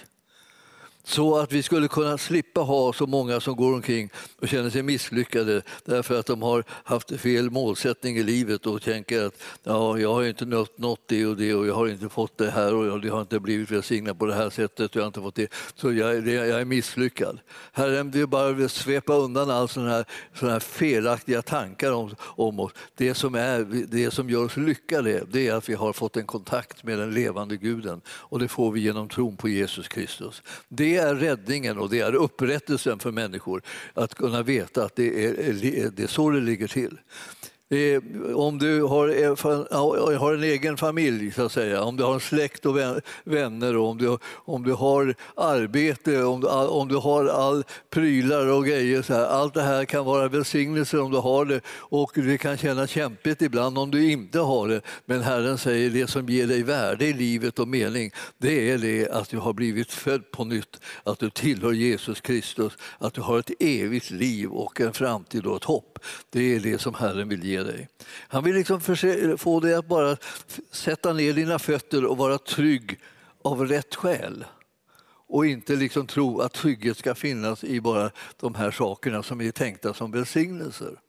Så 1.03 1.37
att 1.37 1.51
vi 1.51 1.63
skulle 1.63 1.87
kunna 1.87 2.17
slippa 2.17 2.61
ha 2.61 2.93
så 2.93 3.07
många 3.07 3.39
som 3.39 3.55
går 3.55 3.73
omkring 3.73 4.09
och 4.41 4.47
känner 4.47 4.69
sig 4.69 4.83
misslyckade 4.83 5.61
därför 5.85 6.19
att 6.19 6.25
de 6.25 6.41
har 6.41 6.63
haft 6.69 7.19
fel 7.21 7.49
målsättning 7.49 8.17
i 8.17 8.23
livet 8.23 8.65
och 8.65 8.81
tänker 8.81 9.25
att 9.25 9.43
ja, 9.63 9.99
jag 9.99 10.13
har 10.13 10.23
inte 10.23 10.45
nått, 10.45 10.77
nått 10.77 10.99
det 11.05 11.25
och 11.25 11.37
det 11.37 11.53
och 11.53 11.67
jag 11.67 11.73
har 11.73 11.87
inte 11.87 12.09
fått 12.09 12.37
det 12.37 12.51
här 12.51 12.75
och 12.75 13.05
jag 13.05 13.13
har 13.13 13.21
inte 13.21 13.39
blivit 13.39 13.71
välsignad 13.71 14.19
på 14.19 14.25
det 14.25 14.33
här 14.33 14.49
sättet 14.49 14.91
och 14.91 14.95
jag 14.95 15.01
har 15.01 15.07
inte 15.07 15.21
fått 15.21 15.35
det. 15.35 15.53
Så 15.75 15.93
jag, 15.93 16.27
jag 16.27 16.61
är 16.61 16.65
misslyckad. 16.65 17.39
Herren 17.71 18.11
vill 18.11 18.27
bara 18.27 18.69
svepa 18.69 19.13
undan 19.13 19.49
all 19.49 19.69
sådana 19.69 19.91
här, 19.91 20.05
såna 20.33 20.51
här 20.51 20.59
felaktiga 20.59 21.41
tankar 21.41 21.91
om, 21.91 22.15
om 22.21 22.59
oss. 22.59 22.71
Det 22.95 23.13
som, 23.13 23.35
är, 23.35 23.85
det 23.87 24.11
som 24.11 24.29
gör 24.29 24.45
oss 24.45 24.57
lyckade 24.57 25.23
det 25.31 25.47
är 25.47 25.53
att 25.53 25.69
vi 25.69 25.73
har 25.73 25.93
fått 25.93 26.17
en 26.17 26.25
kontakt 26.25 26.83
med 26.83 26.99
den 26.99 27.11
levande 27.11 27.57
guden 27.57 28.01
och 28.07 28.39
det 28.39 28.47
får 28.47 28.71
vi 28.71 28.79
genom 28.79 29.09
tron 29.09 29.37
på 29.37 29.49
Jesus 29.49 29.87
Kristus. 29.87 30.41
Det 30.67 30.88
det 30.89 30.98
är 30.98 31.15
räddningen 31.15 31.77
och 31.77 31.89
det 31.89 32.00
är 32.00 32.15
upprättelsen 32.15 33.00
för 33.00 33.12
människor 33.12 33.62
att 33.93 34.15
kunna 34.15 34.43
veta 34.43 34.86
att 34.86 34.96
det 34.96 35.25
är, 35.25 35.91
det 35.91 36.03
är 36.03 36.08
så 36.08 36.29
det 36.29 36.39
ligger 36.39 36.67
till. 36.67 36.98
Eh, 37.71 38.01
om 38.35 38.57
du 38.57 38.83
har, 38.83 39.09
eh, 39.09 39.29
eh, 39.71 40.19
har 40.19 40.33
en 40.33 40.43
egen 40.43 40.77
familj, 40.77 41.31
så 41.31 41.45
att 41.45 41.51
säga, 41.51 41.83
om 41.83 41.97
du 41.97 42.03
har 42.03 42.13
en 42.13 42.19
släkt 42.19 42.65
och 42.65 42.77
vänner, 43.23 43.77
och 43.77 43.89
om, 43.89 43.97
du, 43.97 44.17
om 44.33 44.63
du 44.63 44.73
har 44.73 45.15
arbete, 45.35 46.23
om 46.23 46.41
du, 46.41 46.47
om 46.47 46.88
du 46.88 46.95
har 46.95 47.25
all 47.25 47.63
prylar 47.89 48.47
och 48.47 48.65
grejer. 48.65 49.01
Så 49.01 49.13
här, 49.13 49.25
allt 49.25 49.53
det 49.53 49.61
här 49.61 49.85
kan 49.85 50.05
vara 50.05 50.27
välsignelser 50.27 51.01
om 51.01 51.11
du 51.11 51.17
har 51.17 51.45
det 51.45 51.61
och 51.67 52.11
det 52.15 52.38
kan 52.38 52.57
kännas 52.57 52.89
kämpigt 52.89 53.41
ibland 53.41 53.77
om 53.77 53.91
du 53.91 54.11
inte 54.11 54.39
har 54.39 54.67
det. 54.67 54.81
Men 55.05 55.21
Herren 55.21 55.57
säger 55.57 55.89
det 55.89 56.07
som 56.07 56.29
ger 56.29 56.47
dig 56.47 56.63
värde 56.63 57.05
i 57.05 57.13
livet 57.13 57.59
och 57.59 57.67
mening, 57.67 58.11
det 58.38 58.71
är 58.71 58.77
det 58.77 59.09
att 59.09 59.29
du 59.29 59.38
har 59.38 59.53
blivit 59.53 59.91
född 59.91 60.31
på 60.31 60.45
nytt, 60.45 60.79
att 61.03 61.19
du 61.19 61.29
tillhör 61.29 61.71
Jesus 61.71 62.21
Kristus, 62.21 62.73
att 62.97 63.13
du 63.13 63.21
har 63.21 63.39
ett 63.39 63.51
evigt 63.59 64.11
liv 64.11 64.49
och 64.49 64.81
en 64.81 64.93
framtid 64.93 65.45
och 65.45 65.55
ett 65.55 65.63
hopp. 65.63 65.99
Det 66.29 66.55
är 66.55 66.59
det 66.59 66.81
som 66.81 66.93
Herren 66.93 67.29
vill 67.29 67.43
ge 67.43 67.58
dig. 67.63 67.87
Han 68.27 68.43
vill 68.43 68.55
liksom 68.55 68.81
få 69.37 69.59
dig 69.59 69.73
att 69.73 69.87
bara 69.87 70.17
sätta 70.71 71.13
ner 71.13 71.33
dina 71.33 71.59
fötter 71.59 72.05
och 72.05 72.17
vara 72.17 72.37
trygg 72.37 72.99
av 73.41 73.67
rätt 73.67 73.95
skäl. 73.95 74.45
Och 75.27 75.45
inte 75.45 75.75
liksom 75.75 76.07
tro 76.07 76.41
att 76.41 76.53
trygghet 76.53 76.97
ska 76.97 77.15
finnas 77.15 77.63
i 77.63 77.81
bara 77.81 78.11
de 78.39 78.55
här 78.55 78.71
sakerna 78.71 79.23
som 79.23 79.41
är 79.41 79.51
tänkta 79.51 79.93
som 79.93 80.11
välsignelser. 80.11 80.99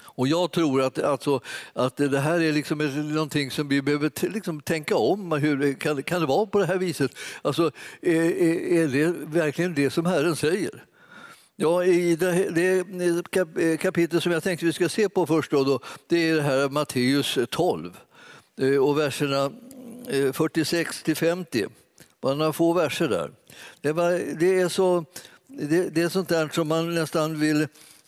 Och 0.00 0.28
jag 0.28 0.52
tror 0.52 0.82
att, 0.82 0.98
alltså, 0.98 1.40
att 1.72 1.96
det 1.96 2.18
här 2.18 2.40
är 2.40 2.52
liksom 2.52 2.78
någonting 3.14 3.50
som 3.50 3.68
vi 3.68 3.82
behöver 3.82 4.32
liksom 4.32 4.60
tänka 4.60 4.96
om. 4.96 5.32
Hur, 5.32 5.74
kan, 5.74 6.02
kan 6.02 6.20
det 6.20 6.26
vara 6.26 6.46
på 6.46 6.58
det 6.58 6.66
här 6.66 6.78
viset? 6.78 7.10
Alltså, 7.42 7.70
är, 8.02 8.30
är 8.72 8.88
det 8.88 9.06
verkligen 9.26 9.74
det 9.74 9.90
som 9.90 10.06
Herren 10.06 10.36
säger? 10.36 10.84
Ja, 11.56 11.84
i 11.84 12.16
det, 12.16 12.50
det 12.50 12.78
eh, 13.62 13.76
kapitel 13.76 14.20
som 14.20 14.32
jag 14.32 14.42
tänkte 14.42 14.66
vi 14.66 14.72
ska 14.72 14.88
se 14.88 15.08
på 15.08 15.26
först 15.26 15.50
då, 15.50 15.64
då 15.64 15.80
det 16.08 16.30
är 16.30 16.34
det 16.34 16.42
här 16.42 16.68
Matteus 16.68 17.38
12 17.50 17.96
eh, 18.60 18.76
och 18.76 18.98
verserna 18.98 19.52
eh, 20.08 20.32
46 20.32 21.02
till 21.02 21.16
50. 21.16 21.66
Bara 22.20 22.34
några 22.34 22.52
få 22.52 22.72
verser 22.72 23.08
där. 23.08 23.30
Det, 23.80 23.92
var, 23.92 24.10
det 24.40 24.60
är, 24.60 24.68
så, 24.68 25.04
det, 25.46 25.88
det, 25.94 26.02
är 26.02 26.08
sånt 26.08 26.28
där 26.28 26.48
som 26.48 26.68
man 26.68 26.94
nästan 26.94 27.40
vill 27.40 27.66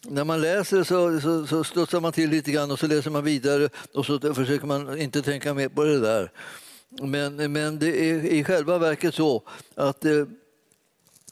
när 0.08 0.24
man 0.24 0.40
läser 0.40 0.84
så, 0.84 1.20
så, 1.20 1.46
så 1.46 1.64
studsar 1.64 2.00
man 2.00 2.12
till 2.12 2.30
lite 2.30 2.50
grann 2.52 2.70
och 2.70 2.78
så 2.78 2.86
läser 2.86 3.10
man 3.10 3.24
vidare 3.24 3.68
och 3.94 4.06
så 4.06 4.34
försöker 4.34 4.66
man 4.66 4.98
inte 5.00 5.22
tänka 5.22 5.54
mer 5.54 5.68
på 5.68 5.84
det 5.84 6.00
där. 6.00 6.30
Men, 6.88 7.52
men 7.52 7.78
det 7.78 8.10
är 8.10 8.24
i 8.24 8.44
själva 8.44 8.78
verket 8.78 9.14
så 9.14 9.42
att 9.74 10.04
eh, 10.04 10.24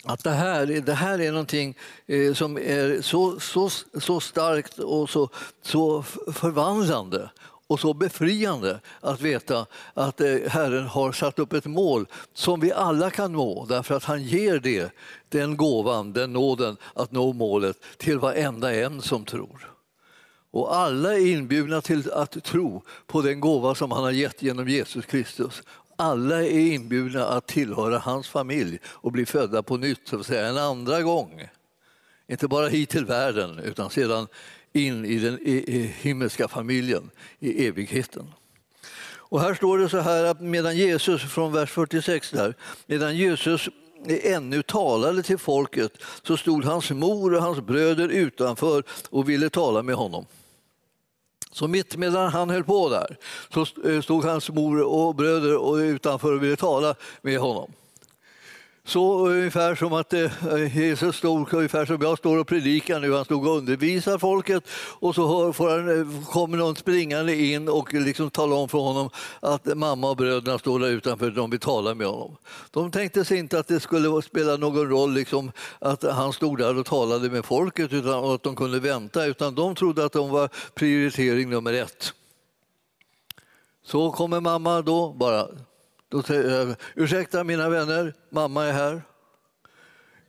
att 0.04 0.25
det 0.25 0.30
här, 0.30 0.66
det 0.66 0.94
här 0.94 1.21
är 1.21 1.30
någonting 1.30 1.76
eh, 2.06 2.35
som 2.35 2.59
är 2.59 3.02
så, 3.02 3.40
så, 3.40 3.71
så 4.00 4.21
starkt 4.21 4.78
och 4.78 5.11
så, 5.11 5.28
så 5.62 6.02
förvandlande 6.32 7.30
och 7.66 7.80
så 7.80 7.94
befriande 7.94 8.80
att 9.00 9.21
veta 9.21 9.66
att 9.94 10.21
eh, 10.21 10.37
Herren 10.49 10.87
har 10.87 11.12
satt 11.12 11.38
upp 11.38 11.52
ett 11.52 11.66
mål 11.66 12.06
som 12.35 12.61
vi 12.61 12.73
alla 12.73 13.11
kan 13.11 13.32
nå 13.32 13.66
därför 13.68 13.94
att 13.94 14.04
han 14.04 14.23
ger 14.23 14.59
det, 14.59 14.92
den 15.28 15.56
gåvan, 15.56 16.12
den 16.12 16.32
nåden 16.32 16.76
att 16.94 17.12
nå 17.12 17.32
målet 17.32 17.76
till 17.97 18.18
varenda 18.18 18.75
en 18.75 19.02
som 19.02 19.25
tror. 19.25 19.73
Och 20.50 20.76
alla 20.76 21.14
är 21.14 21.26
inbjudna 21.26 21.80
till 21.80 22.11
att 22.11 22.44
tro 22.44 22.82
på 23.06 23.23
den 23.23 23.40
gåva 23.40 23.75
som 23.75 23.92
han 23.92 24.04
har 24.04 24.11
gett 24.11 24.42
genom 24.42 24.68
Jesus 24.68 25.06
Kristus. 25.06 25.62
Alla 25.96 26.44
är 26.44 26.58
inbjudna 26.58 27.26
att 27.26 27.46
tillhöra 27.46 27.99
hans 27.99 28.28
familj 28.28 28.78
och 28.87 29.12
bli 29.12 29.26
födda 29.26 29.62
på 29.62 29.76
nytt, 29.76 30.08
så 30.08 30.20
att 30.20 30.26
säga, 30.26 30.46
en 30.46 30.58
andra 30.58 31.02
gång. 31.02 31.49
Inte 32.28 32.49
bara 32.49 32.68
hit 32.68 32.88
till 32.88 33.04
världen, 33.04 33.58
utan 33.58 33.90
sedan 33.90 34.26
in 34.72 35.04
i 35.04 35.18
den 35.18 35.38
himmelska 36.00 36.49
familjen 36.49 37.11
i 37.38 37.66
evigheten. 37.66 38.32
Och 39.32 39.40
här 39.40 39.54
står 39.54 39.78
det 39.78 39.88
så 39.88 39.99
här 39.99 40.25
att 40.25 40.40
medan 40.40 40.76
Jesus, 40.76 41.22
från 41.22 41.52
vers 41.52 41.70
46 41.70 42.30
där, 42.30 42.54
medan 42.87 43.16
Jesus 43.16 43.68
ännu 44.06 44.62
talade 44.62 45.22
till 45.22 45.38
folket 45.38 45.92
så 46.22 46.37
stod 46.37 46.64
hans 46.64 46.90
mor 46.90 47.34
och 47.34 47.42
hans 47.42 47.61
bröder 47.61 48.08
utanför 48.08 48.84
och 49.11 49.28
ville 49.28 49.50
tala 49.50 49.82
med 49.82 49.94
honom. 49.94 50.26
Så 51.52 51.68
mitt 51.68 51.97
medan 51.97 52.32
han 52.32 52.50
höll 52.50 52.64
på 52.64 52.88
där 52.88 53.16
så 53.54 53.66
eh, 53.88 54.00
stod 54.00 54.25
hans 54.25 54.50
mor 54.50 54.82
och 54.82 55.14
bröder 55.14 55.80
utanför 55.82 56.32
och 56.32 56.42
ville 56.42 56.56
tala 56.56 56.94
med 57.23 57.38
honom. 57.38 57.73
Så 58.84 59.28
ungefär 59.28 59.74
som 59.74 59.92
att 59.92 60.12
eh, 60.12 60.78
Jesus 60.78 61.16
stod, 61.16 61.54
ungefär 61.54 61.86
som 61.86 62.02
jag 62.02 62.18
står 62.18 62.38
och 62.38 62.46
predikar 62.46 63.00
nu, 63.00 63.12
han 63.12 63.24
stod 63.24 63.46
och 63.46 63.56
undervisar 63.56 64.18
folket 64.18 64.64
och 65.00 65.14
så 65.14 65.52
får 65.52 65.70
han, 65.70 66.00
eh, 66.00 66.24
kommer 66.26 66.56
någon 66.58 66.76
springande 66.76 67.36
in 67.36 67.68
och 67.68 67.94
liksom 67.94 68.30
talar 68.30 68.56
om 68.56 68.68
för 68.68 68.78
honom 68.78 69.10
att 69.40 69.76
mamma 69.76 70.10
och 70.10 70.16
bröderna 70.16 70.58
står 70.58 70.80
där 70.80 70.88
utanför, 70.88 71.30
de 71.30 71.50
vill 71.50 71.60
tala 71.60 71.94
med 71.94 72.06
honom. 72.06 72.36
De 72.70 72.90
tänkte 72.90 73.24
sig 73.24 73.38
inte 73.38 73.58
att 73.58 73.68
det 73.68 73.80
skulle 73.80 74.22
spela 74.22 74.56
någon 74.56 74.88
roll 74.88 75.12
liksom, 75.12 75.52
att 75.78 76.02
han 76.02 76.32
stod 76.32 76.58
där 76.58 76.78
och 76.78 76.86
talade 76.86 77.30
med 77.30 77.44
folket 77.44 77.92
utan 77.92 78.14
och 78.14 78.34
att 78.34 78.42
de 78.42 78.56
kunde 78.56 78.80
vänta, 78.80 79.24
utan 79.24 79.54
de 79.54 79.74
trodde 79.74 80.04
att 80.04 80.12
de 80.12 80.30
var 80.30 80.48
prioritering 80.74 81.50
nummer 81.50 81.72
ett. 81.72 82.12
Så 83.84 84.10
kommer 84.10 84.40
mamma 84.40 84.82
då 84.82 85.12
bara 85.12 85.46
då 86.12 86.23
säger 86.23 86.59
jag, 86.59 86.76
ursäkta 86.95 87.45
mina 87.45 87.69
vänner, 87.69 88.14
mamma 88.31 88.64
är 88.64 88.73
här. 88.73 89.02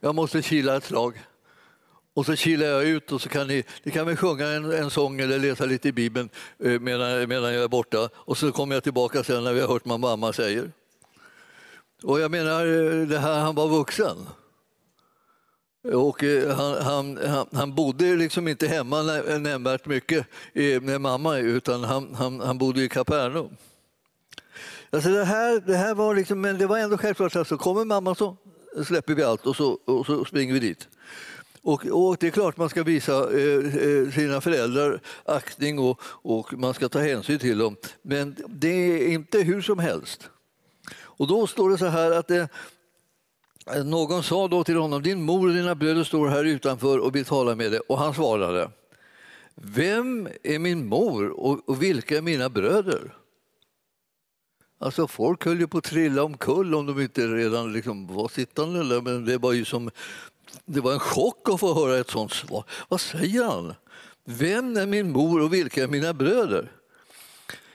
Jag 0.00 0.14
måste 0.14 0.42
kila 0.42 0.76
ett 0.76 0.84
slag. 0.84 1.22
Och 2.14 2.26
så 2.26 2.36
kilar 2.36 2.66
jag 2.66 2.84
ut 2.84 3.12
och 3.12 3.22
så 3.22 3.28
kan 3.28 3.46
ni, 3.46 3.64
ni 3.82 3.92
kan 3.92 4.06
väl 4.06 4.16
sjunga 4.16 4.46
en, 4.46 4.72
en 4.72 4.90
sång 4.90 5.20
eller 5.20 5.38
läsa 5.38 5.64
lite 5.64 5.88
i 5.88 5.92
Bibeln 5.92 6.28
eh, 6.58 6.80
medan, 6.80 7.28
medan 7.28 7.54
jag 7.54 7.64
är 7.64 7.68
borta. 7.68 8.08
Och 8.14 8.38
så 8.38 8.52
kommer 8.52 8.76
jag 8.76 8.82
tillbaka 8.82 9.24
sen 9.24 9.44
när 9.44 9.52
vi 9.52 9.60
har 9.60 9.68
hört 9.68 9.82
vad 9.84 10.00
mamma 10.00 10.32
säger. 10.32 10.70
Och 12.02 12.20
jag 12.20 12.30
menar, 12.30 12.66
eh, 12.66 13.06
det 13.06 13.18
här, 13.18 13.40
han 13.40 13.54
var 13.54 13.68
vuxen. 13.68 14.16
Och 15.92 16.24
eh, 16.24 16.56
han, 16.56 16.82
han, 16.82 17.18
han, 17.26 17.46
han 17.52 17.74
bodde 17.74 18.16
liksom 18.16 18.48
inte 18.48 18.66
hemma 18.66 19.02
nämnvärt 19.38 19.86
mycket 19.86 20.26
eh, 20.52 20.80
med 20.80 21.00
mamma 21.00 21.38
utan 21.38 21.84
han, 21.84 22.14
han, 22.14 22.40
han 22.40 22.58
bodde 22.58 22.82
i 22.82 22.88
Kapernaum. 22.88 23.56
Alltså 24.94 25.10
det, 25.10 25.24
här, 25.24 25.60
det 25.66 25.76
här 25.76 25.94
var 25.94 26.14
liksom, 26.14 26.40
men 26.40 26.58
det 26.58 26.66
var 26.66 26.78
ändå 26.78 26.98
självklart 26.98 27.36
att 27.36 27.48
så 27.48 27.58
kommer 27.58 27.84
mamma 27.84 28.14
så 28.14 28.36
släpper 28.86 29.14
vi 29.14 29.22
allt 29.22 29.46
och 29.46 29.56
så, 29.56 29.78
och 29.84 30.06
så 30.06 30.24
springer 30.24 30.54
vi 30.54 30.60
dit. 30.60 30.88
Och, 31.62 31.86
och, 31.86 32.16
det 32.20 32.26
är 32.26 32.30
klart 32.30 32.56
man 32.56 32.68
ska 32.68 32.82
visa 32.82 33.12
eh, 33.12 33.76
eh, 33.88 34.10
sina 34.10 34.40
föräldrar 34.40 35.00
aktning 35.24 35.78
och, 35.78 36.00
och, 36.04 36.52
man 36.52 36.74
ska 36.74 36.88
ta 36.88 36.98
hänsyn 36.98 37.38
till 37.38 37.58
dem. 37.58 37.76
Men 38.02 38.36
det 38.48 38.68
är 38.68 39.08
inte 39.08 39.38
hur 39.38 39.62
som 39.62 39.78
helst. 39.78 40.30
Och 40.96 41.26
då 41.26 41.46
står 41.46 41.70
det 41.70 41.78
så 41.78 41.86
här 41.86 42.10
att 42.10 42.28
det, 42.28 42.48
eh, 43.74 43.84
någon 43.84 44.22
sa 44.22 44.48
då 44.48 44.64
till 44.64 44.76
honom, 44.76 45.02
din 45.02 45.22
mor 45.22 45.48
och 45.48 45.54
dina 45.54 45.74
bröder 45.74 46.04
står 46.04 46.28
här 46.28 46.44
utanför 46.44 46.98
och 46.98 47.14
vill 47.14 47.24
tala 47.24 47.54
med 47.54 47.72
dig. 47.72 47.80
Och 47.88 47.98
han 47.98 48.14
svarade, 48.14 48.70
vem 49.54 50.28
är 50.42 50.58
min 50.58 50.86
mor 50.86 51.28
och, 51.28 51.68
och 51.68 51.82
vilka 51.82 52.16
är 52.16 52.22
mina 52.22 52.48
bröder? 52.48 53.14
Alltså 54.78 55.08
folk 55.08 55.44
höll 55.44 55.60
ju 55.60 55.66
på 55.66 55.78
att 55.78 55.84
trilla 55.84 56.22
omkull 56.22 56.74
om 56.74 56.86
de 56.86 57.00
inte 57.00 57.26
redan 57.26 57.72
liksom 57.72 58.06
var 58.06 58.28
sittande. 58.28 59.02
Men 59.02 59.24
det 59.24 59.38
var 59.38 59.52
ju 59.52 59.64
som, 59.64 59.90
det 60.64 60.80
var 60.80 60.92
en 60.92 60.98
chock 60.98 61.48
att 61.48 61.60
få 61.60 61.74
höra 61.74 61.98
ett 61.98 62.10
sånt 62.10 62.32
svar. 62.32 62.64
Vad 62.88 63.00
säger 63.00 63.44
han? 63.44 63.74
Vem 64.24 64.76
är 64.76 64.86
min 64.86 65.10
mor 65.10 65.42
och 65.42 65.54
vilka 65.54 65.82
är 65.82 65.88
mina 65.88 66.12
bröder? 66.12 66.72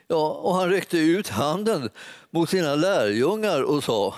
Ja, 0.07 0.29
och 0.29 0.55
han 0.55 0.69
räckte 0.69 0.97
ut 0.97 1.29
handen 1.29 1.89
mot 2.29 2.49
sina 2.49 2.75
lärjungar 2.75 3.61
och 3.61 3.83
sa 3.83 4.15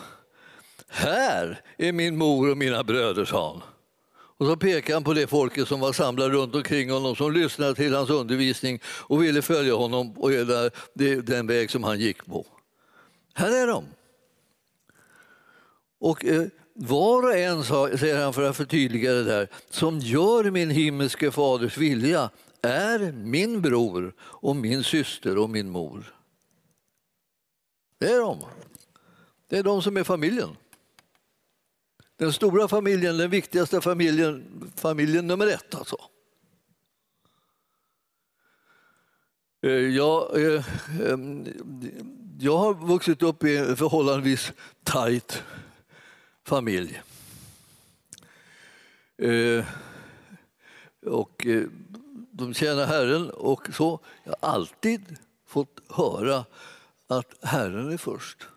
Här 0.88 1.62
är 1.78 1.92
min 1.92 2.18
mor 2.18 2.50
och 2.50 2.58
mina 2.58 2.84
bröder, 2.84 3.26
sa 3.26 3.48
han. 3.48 3.62
Och 4.38 4.48
så 4.48 4.58
pekade 4.58 4.94
han 4.94 5.04
på 5.04 5.14
det 5.14 5.28
folket 5.28 5.68
som 5.68 5.80
var 5.80 5.94
samlade 5.94 6.34
runt 6.34 6.56
omkring 6.56 6.92
honom 6.92 7.16
som 7.16 7.32
lyssnade 7.32 7.76
till 7.76 7.96
hans 7.96 8.10
undervisning 8.10 8.80
och 8.86 9.24
ville 9.24 9.42
följa 9.42 9.74
honom 9.74 10.18
och 10.18 10.32
den 11.24 11.48
väg 11.48 11.72
som 11.72 11.84
han 11.84 12.00
gick 12.00 12.26
på. 12.26 12.46
Här 13.34 13.52
är 13.64 13.68
de. 13.68 13.86
Och 16.00 16.26
eh, 16.26 16.48
var 16.74 17.24
och 17.24 17.38
en, 17.38 17.64
säger 17.98 18.24
han 18.24 18.34
för 18.34 18.50
att 18.50 18.58
förtydliga 18.58 19.14
det 19.14 19.24
där, 19.24 19.48
som 19.70 20.00
gör 20.00 20.52
min 20.52 20.70
himmelske 20.70 21.32
faders 21.32 21.78
vilja 21.78 22.30
är 22.62 23.12
min 23.12 23.62
bror 23.62 24.14
och 24.20 24.56
min 24.56 24.84
syster 24.84 25.38
och 25.38 25.50
min 25.50 25.70
mor. 25.70 26.16
Det 27.98 28.12
är 28.12 28.20
de. 28.20 28.40
Det 29.48 29.58
är 29.58 29.64
de 29.64 29.82
som 29.82 29.98
är 29.98 30.04
familjen. 30.04 30.50
Den 32.18 32.34
stora 32.34 32.68
familjen, 32.68 33.18
den 33.18 33.30
viktigaste 33.30 33.82
familjen, 33.82 34.44
familjen 34.76 35.28
nummer 35.28 35.48
ett 35.48 35.76
alltså. 35.76 35.98
Eh, 39.62 39.72
ja, 39.72 40.32
eh, 40.36 40.66
eh, 41.02 41.18
jag 42.42 42.58
har 42.58 42.74
vuxit 42.74 43.22
upp 43.24 43.44
i 43.44 43.58
en 43.58 43.78
förhållandevis 43.78 44.54
tajt 44.84 45.44
familj. 46.44 47.02
Eh, 49.18 49.66
och 51.06 51.46
eh, 51.46 51.64
de 52.32 52.54
tjänar 52.54 52.86
Herren 52.86 53.30
och 53.30 53.68
så. 53.74 54.00
Jag 54.24 54.36
har 54.42 54.50
alltid 54.50 55.18
fått 55.46 55.80
höra 55.90 56.46
att 57.08 57.34
Herren 57.42 57.92
är 57.92 57.98
först. 57.98 58.48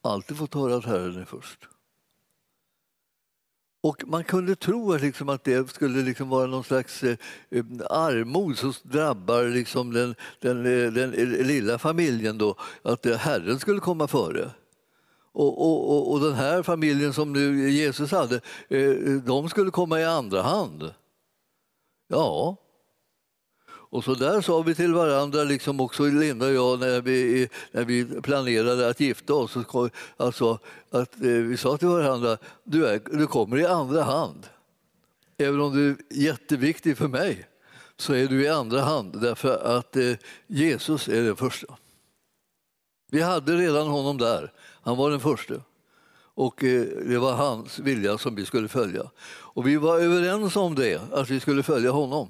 Alltid 0.00 0.36
fått 0.36 0.54
höra 0.54 0.76
att 0.76 0.84
Herren 0.84 1.16
är 1.16 1.24
först. 1.24 1.68
Och 3.80 4.02
man 4.06 4.24
kunde 4.24 4.56
tro 4.56 4.96
liksom 4.96 5.28
att 5.28 5.44
det 5.44 5.70
skulle 5.70 6.02
liksom 6.02 6.28
vara 6.28 6.46
någon 6.46 6.64
slags 6.64 7.02
eh, 7.02 7.16
eh 7.50 7.64
armod 7.90 8.58
som 8.58 8.72
drabbar 8.82 9.44
liksom 9.44 9.92
den, 9.92 10.14
den, 10.40 10.58
eh, 10.66 10.92
den, 10.92 11.10
lilla 11.46 11.78
familjen, 11.78 12.38
då, 12.38 12.56
att 12.82 13.06
Herren 13.06 13.58
skulle 13.58 13.80
komma 13.80 14.08
före. 14.08 14.50
Och, 15.32 15.62
och, 15.62 16.12
och, 16.12 16.20
den 16.20 16.34
här 16.34 16.62
familjen 16.62 17.12
som 17.12 17.32
nu 17.32 17.70
Jesus 17.70 18.10
hade, 18.10 18.40
eh, 18.68 18.80
eh 18.80 19.22
de 19.26 19.48
skulle 19.48 19.70
komma 19.70 20.00
i 20.00 20.04
andra 20.04 20.42
hand. 20.42 20.94
Ja, 22.08 22.56
och 23.90 24.04
så 24.04 24.14
där 24.14 24.40
sa 24.40 24.62
vi 24.62 24.74
till 24.74 24.94
varandra, 24.94 25.44
liksom 25.44 25.80
också 25.80 26.04
Linda 26.04 26.46
och 26.46 26.52
jag, 26.52 26.80
när 26.80 27.00
vi, 27.00 27.48
när 27.72 27.84
vi 27.84 28.04
planerade 28.04 28.88
att 28.88 29.00
gifta 29.00 29.34
oss. 29.34 29.56
Alltså, 30.16 30.58
att, 30.90 31.14
eh, 31.14 31.28
vi 31.28 31.56
sa 31.56 31.76
till 31.76 31.88
varandra, 31.88 32.38
du, 32.64 32.86
är, 32.86 33.00
du 33.12 33.26
kommer 33.26 33.58
i 33.58 33.66
andra 33.66 34.02
hand. 34.02 34.46
även 35.38 35.60
om 35.60 35.76
du 35.76 35.90
är 35.90 35.96
jätteviktig 36.10 36.96
för 36.96 37.08
mig, 37.08 37.48
så 37.96 38.12
är 38.12 38.26
du 38.26 38.42
i 38.42 38.48
andra 38.48 38.80
hand 38.80 39.20
därför 39.20 39.78
att 39.78 39.96
eh, 39.96 40.12
Jesus 40.46 41.08
är 41.08 41.22
den 41.22 41.36
första. 41.36 41.76
Vi 43.10 43.22
hade 43.22 43.56
redan 43.56 43.86
honom 43.86 44.18
där, 44.18 44.52
han 44.82 44.96
var 44.96 45.10
den 45.10 45.20
första. 45.20 45.54
Och 46.34 46.64
eh, 46.64 46.86
det 47.06 47.18
var 47.18 47.32
hans 47.32 47.78
vilja 47.78 48.18
som 48.18 48.34
vi 48.34 48.46
skulle 48.46 48.68
följa. 48.68 49.10
Och 49.28 49.66
vi 49.66 49.76
var 49.76 50.00
överens 50.00 50.56
om 50.56 50.74
det, 50.74 51.00
att 51.12 51.30
vi 51.30 51.40
skulle 51.40 51.62
följa 51.62 51.90
honom. 51.90 52.28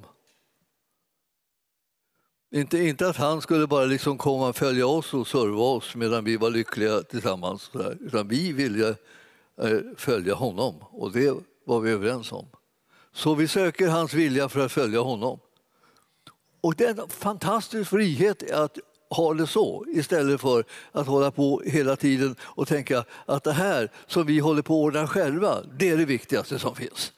Inte, 2.56 2.78
inte 2.78 3.08
att 3.08 3.16
han 3.16 3.42
skulle 3.42 3.66
bara 3.66 3.84
liksom 3.84 4.18
komma 4.18 4.48
och 4.48 4.56
följa 4.56 4.86
oss 4.86 5.14
och 5.14 5.26
serva 5.26 5.62
oss 5.62 5.94
medan 5.94 6.25
vi 6.25 6.36
var 6.36 6.50
lyckliga 6.50 7.02
tillsammans, 7.02 7.70
utan 8.00 8.28
vi 8.28 8.52
ville 8.52 8.88
eh, 9.62 9.78
följa 9.96 10.34
honom 10.34 10.75
och 10.80 11.12
det 11.12 11.34
var 11.64 11.80
vi 11.80 11.90
överens 11.90 12.32
om. 12.32 12.46
Så 13.12 13.34
vi 13.34 13.48
söker 13.48 13.88
hans 13.88 14.14
vilja 14.14 14.48
för 14.48 14.60
att 14.60 14.72
följa 14.72 15.00
honom. 15.00 15.38
Och 16.60 16.75
det 16.75 16.84
är 16.84 17.00
en 17.00 17.08
fantastisk 17.08 17.90
frihet 17.90 18.50
att 18.50 18.78
ha 19.10 19.34
det 19.34 19.46
så 19.46 19.84
istället 19.88 20.40
för 20.40 20.64
att 20.92 21.06
hålla 21.06 21.30
på 21.30 21.62
hela 21.66 21.96
tiden 21.96 22.36
och 22.40 22.68
tänka 22.68 23.04
att 23.26 23.44
det 23.44 23.52
här 23.52 23.92
som 24.06 24.26
vi 24.26 24.38
håller 24.38 24.62
på 24.62 24.75
att 24.75 24.84
ordna 24.84 25.06
själva, 25.06 25.62
det 25.78 25.90
är 25.90 25.96
det 25.96 26.04
viktigaste 26.04 26.58
som 26.58 26.75
finns. 26.75 27.12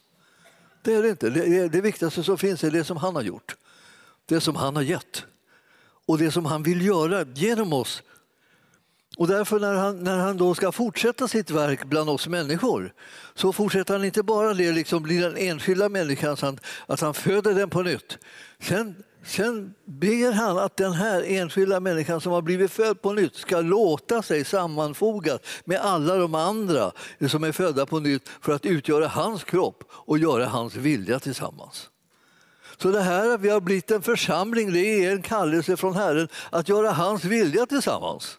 Det 0.83 0.95
är 0.95 1.03
det 1.03 1.09
inte. 1.09 1.31
Det, 1.31 1.69
det 1.69 1.81
viktigaste 1.81 2.23
som 2.23 2.39
finns 2.39 2.65
är 2.65 2.71
det 2.71 2.85
som 2.85 2.97
han 2.97 3.15
har 3.15 3.23
gjort, 3.23 3.57
det 4.27 4.41
som 4.41 4.57
han 4.57 4.77
har 4.77 4.83
gett 4.83 5.25
och 6.09 6.19
det 6.19 6.31
som 6.31 6.45
han 6.45 6.63
vill 6.63 6.87
göra 6.87 7.25
genom 7.35 7.73
oss. 7.73 8.03
Och 9.17 9.27
därför 9.27 9.61
när 9.61 9.75
han, 9.75 10.05
när 10.05 10.19
han 10.19 10.37
då 10.37 10.55
ska 10.55 10.73
fortsätta 10.73 11.29
sitt 11.29 11.51
verk 11.51 11.85
bland 11.85 12.11
oss 12.11 12.29
människor 12.29 12.93
så 13.35 13.53
fortsätter 13.53 13.95
han 13.95 14.05
inte 14.05 14.23
bara 14.23 14.55
det 14.55 14.73
liksom 14.73 15.03
blir 15.03 15.23
den 15.23 15.37
enskilda 15.37 15.89
människan, 15.89 16.59
att 16.87 17.01
han 17.01 17.15
föder 17.15 17.55
den 17.55 17.71
på 17.71 17.83
nytt. 17.83 18.19
Sen 18.61 18.95
Sen 19.25 19.75
ber 19.85 20.33
han 20.33 20.59
att 20.59 20.77
den 20.77 20.93
här 20.93 21.25
enskilda 21.27 21.81
människan 21.81 22.21
som 22.21 22.33
har 22.33 22.43
blivit 22.43 22.71
född 22.71 23.03
på 23.03 23.13
nytt 23.13 23.35
ska 23.35 23.61
låta 23.61 24.23
sig 24.23 24.45
sammanfogas 24.45 25.41
med 25.65 25.81
alla 25.81 26.17
de 26.17 26.35
andra 26.35 26.93
som 27.29 27.45
är 27.45 27.53
födda 27.53 27.87
på 27.87 28.01
nytt 28.01 28.29
för 28.41 28.53
att 28.53 28.67
utgöra 28.67 29.09
hans 29.09 29.45
kropp 29.45 29.85
och 29.91 30.19
göra 30.19 30.47
hans 30.47 30.77
vilja 30.77 31.21
tillsammans. 31.21 31.91
Så 32.83 32.91
det 32.91 33.01
här 33.01 33.35
att 33.35 33.41
vi 33.41 33.49
har 33.49 33.61
blivit 33.61 33.91
en 33.91 34.03
församling 34.03 34.73
det 34.73 35.05
är 35.05 35.13
en 35.13 35.23
kallelse 35.23 35.77
från 35.77 35.95
Herren 35.95 36.29
att 36.51 36.69
göra 36.69 36.91
hans 36.91 37.25
vilja 37.25 37.67
tillsammans. 37.67 38.39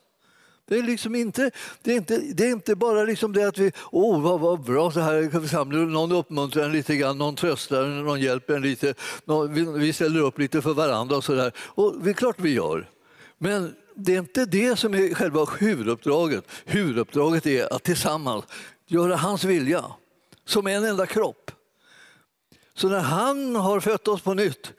Det 0.70 0.78
är, 0.78 0.84
liksom 0.84 1.16
inte, 1.16 1.52
det 1.82 1.92
är, 1.92 1.96
inte, 1.96 2.18
det 2.18 2.46
är 2.46 2.52
inte 2.52 2.76
bara 2.76 3.04
liksom 3.04 3.34
det 3.34 3.48
att 3.48 3.58
vi, 3.58 3.72
åh 3.92 4.18
oh, 4.18 4.22
vad, 4.22 4.40
vad 4.40 4.64
bra 4.64 4.92
så 4.92 5.00
här 5.00 5.40
församling, 5.42 5.92
någon 5.92 6.12
uppmuntrar 6.12 6.64
en 6.64 6.72
lite 6.72 6.96
grann, 6.96 7.18
någon 7.18 7.36
tröstar 7.36 7.84
en, 7.84 8.04
någon 8.04 8.22
hjälper 8.22 8.56
en 8.56 8.62
lite, 8.62 8.94
någon, 9.26 9.54
vi, 9.54 9.66
vi, 9.80 9.94
ställer 9.94 10.20
upp 10.20 10.40
lite 10.40 10.62
för 10.62 10.74
varandra 10.74 11.18
och 11.18 11.24
så 11.24 11.34
där. 11.34 11.52
Och 11.58 12.04
det 12.04 12.10
är 12.10 12.14
klart 12.14 12.36
vi 12.40 12.54
gör. 12.54 12.90
Men 13.38 13.76
det 13.96 14.16
är 14.16 14.20
inte 14.20 14.46
det 14.46 14.80
som 14.80 14.94
är 14.94 15.14
själva 15.14 15.46
huvuduppdraget. 15.46 16.44
Huvuduppdraget 16.66 17.46
är 17.46 17.74
att 17.74 17.84
tillsammans 17.84 18.46
göra 18.88 19.16
hans 19.16 19.44
vilja, 19.44 19.86
som 20.46 20.68
en 20.68 20.86
enda 20.86 21.06
kropp. 21.06 21.52
Så 22.80 22.90
när 22.90 23.00
han 23.00 23.56
har 23.56 23.80
fött 23.80 24.08
oss 24.08 24.22
på 24.22 24.34
nytt 24.34 24.74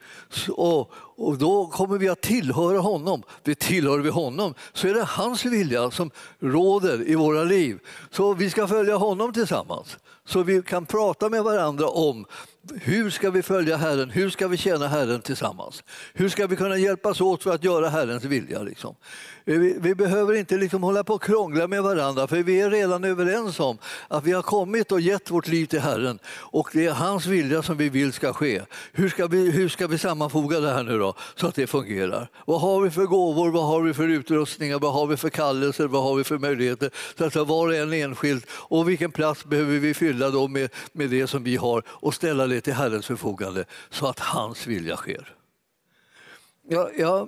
och, 0.49 0.91
och 1.15 1.37
då 1.37 1.67
kommer 1.67 1.97
vi 1.97 2.09
att 2.09 2.21
tillhöra 2.21 2.79
honom. 2.79 3.23
Vi 3.43 3.55
tillhör 3.55 3.99
vi 3.99 4.09
honom 4.09 4.53
så 4.73 4.87
är 4.87 4.93
det 4.93 5.03
hans 5.03 5.45
vilja 5.45 5.91
som 5.91 6.11
råder 6.39 7.09
i 7.09 7.15
våra 7.15 7.43
liv. 7.43 7.79
Så 8.11 8.33
vi 8.33 8.49
ska 8.49 8.67
följa 8.67 8.95
honom 8.95 9.33
tillsammans 9.33 9.97
så 10.25 10.43
vi 10.43 10.61
kan 10.61 10.85
prata 10.85 11.29
med 11.29 11.43
varandra 11.43 11.87
om 11.87 12.25
hur 12.73 13.09
ska 13.09 13.31
vi 13.31 13.41
följa 13.43 13.77
Herren? 13.77 14.09
Hur 14.09 14.29
ska 14.29 14.47
vi 14.47 14.57
tjäna 14.57 14.87
Herren 14.87 15.21
tillsammans? 15.21 15.83
Hur 16.13 16.29
ska 16.29 16.47
vi 16.47 16.55
kunna 16.55 16.77
hjälpas 16.77 17.21
åt 17.21 17.43
för 17.43 17.53
att 17.53 17.63
göra 17.63 17.89
Herrens 17.89 18.23
vilja? 18.23 18.61
Liksom? 18.61 18.95
Eh, 19.45 19.59
vi, 19.59 19.75
vi, 19.79 19.95
behöver 19.95 20.33
inte 20.33 20.57
liksom 20.57 20.83
hålla 20.83 21.03
på 21.03 21.13
och 21.13 21.23
krångla 21.23 21.67
med 21.67 21.83
varandra 21.83 22.27
för 22.27 22.43
vi 22.43 22.61
är 22.61 22.69
redan 22.69 23.03
överens 23.03 23.59
om 23.59 23.77
att 24.07 24.23
vi 24.23 24.31
har 24.31 24.41
kommit 24.41 24.91
och 24.91 25.01
gett 25.01 25.31
vårt 25.31 25.47
liv 25.47 25.65
till 25.65 25.79
Herren 25.79 26.19
och 26.27 26.69
det 26.73 26.85
är 26.85 26.91
hans 26.91 27.25
vilja 27.25 27.63
som 27.63 27.77
vi 27.77 27.89
vill 27.89 28.13
ska 28.13 28.33
ske. 28.33 28.61
Hur 28.93 29.09
ska 29.09 29.27
vi, 29.27 29.51
hur 29.51 29.69
ska 29.69 29.87
vi 29.87 29.97
sammanfoga 29.97 30.59
det 30.59 30.73
här 30.73 30.83
nu 30.83 30.99
då 30.99 31.15
så 31.35 31.47
att 31.47 31.55
det 31.55 31.67
fungerar? 31.67 32.29
Vad 32.45 32.61
har 32.61 32.81
vi 32.81 32.91
för 32.91 33.05
gåvor? 33.05 33.51
Vad 33.51 33.65
har 33.65 33.81
vi 33.81 33.93
för 33.93 34.07
utrustningar? 34.07 34.79
Vad 34.79 34.93
har 34.93 35.07
vi 35.07 35.17
för 35.17 35.29
kallelser? 35.29 35.87
Vad 35.87 36.03
har 36.03 36.15
vi 36.15 36.23
för 36.23 36.37
möjligheter? 36.37 36.91
Så 37.17 37.25
att 37.25 37.47
var 37.47 37.67
och 37.67 37.75
en 37.75 37.93
enskilt 37.93 38.45
och 38.49 38.89
vilken 38.89 39.11
plats 39.11 39.45
behöver 39.45 39.79
vi 39.79 39.93
fylla 39.93 40.29
då 40.29 40.47
med, 40.47 40.69
med 40.93 41.09
det 41.09 41.27
som 41.27 41.43
vi 41.43 41.55
har 41.55 41.83
och 41.87 42.13
ställa 42.13 42.47
det 42.47 42.61
till 42.61 42.73
Herrens 42.73 43.05
förfogande 43.05 43.65
så 43.89 44.07
att 44.07 44.19
hans 44.19 44.67
vilja 44.67 44.95
sker. 44.95 45.35
Ja, 46.69 46.89
jag 46.97 47.27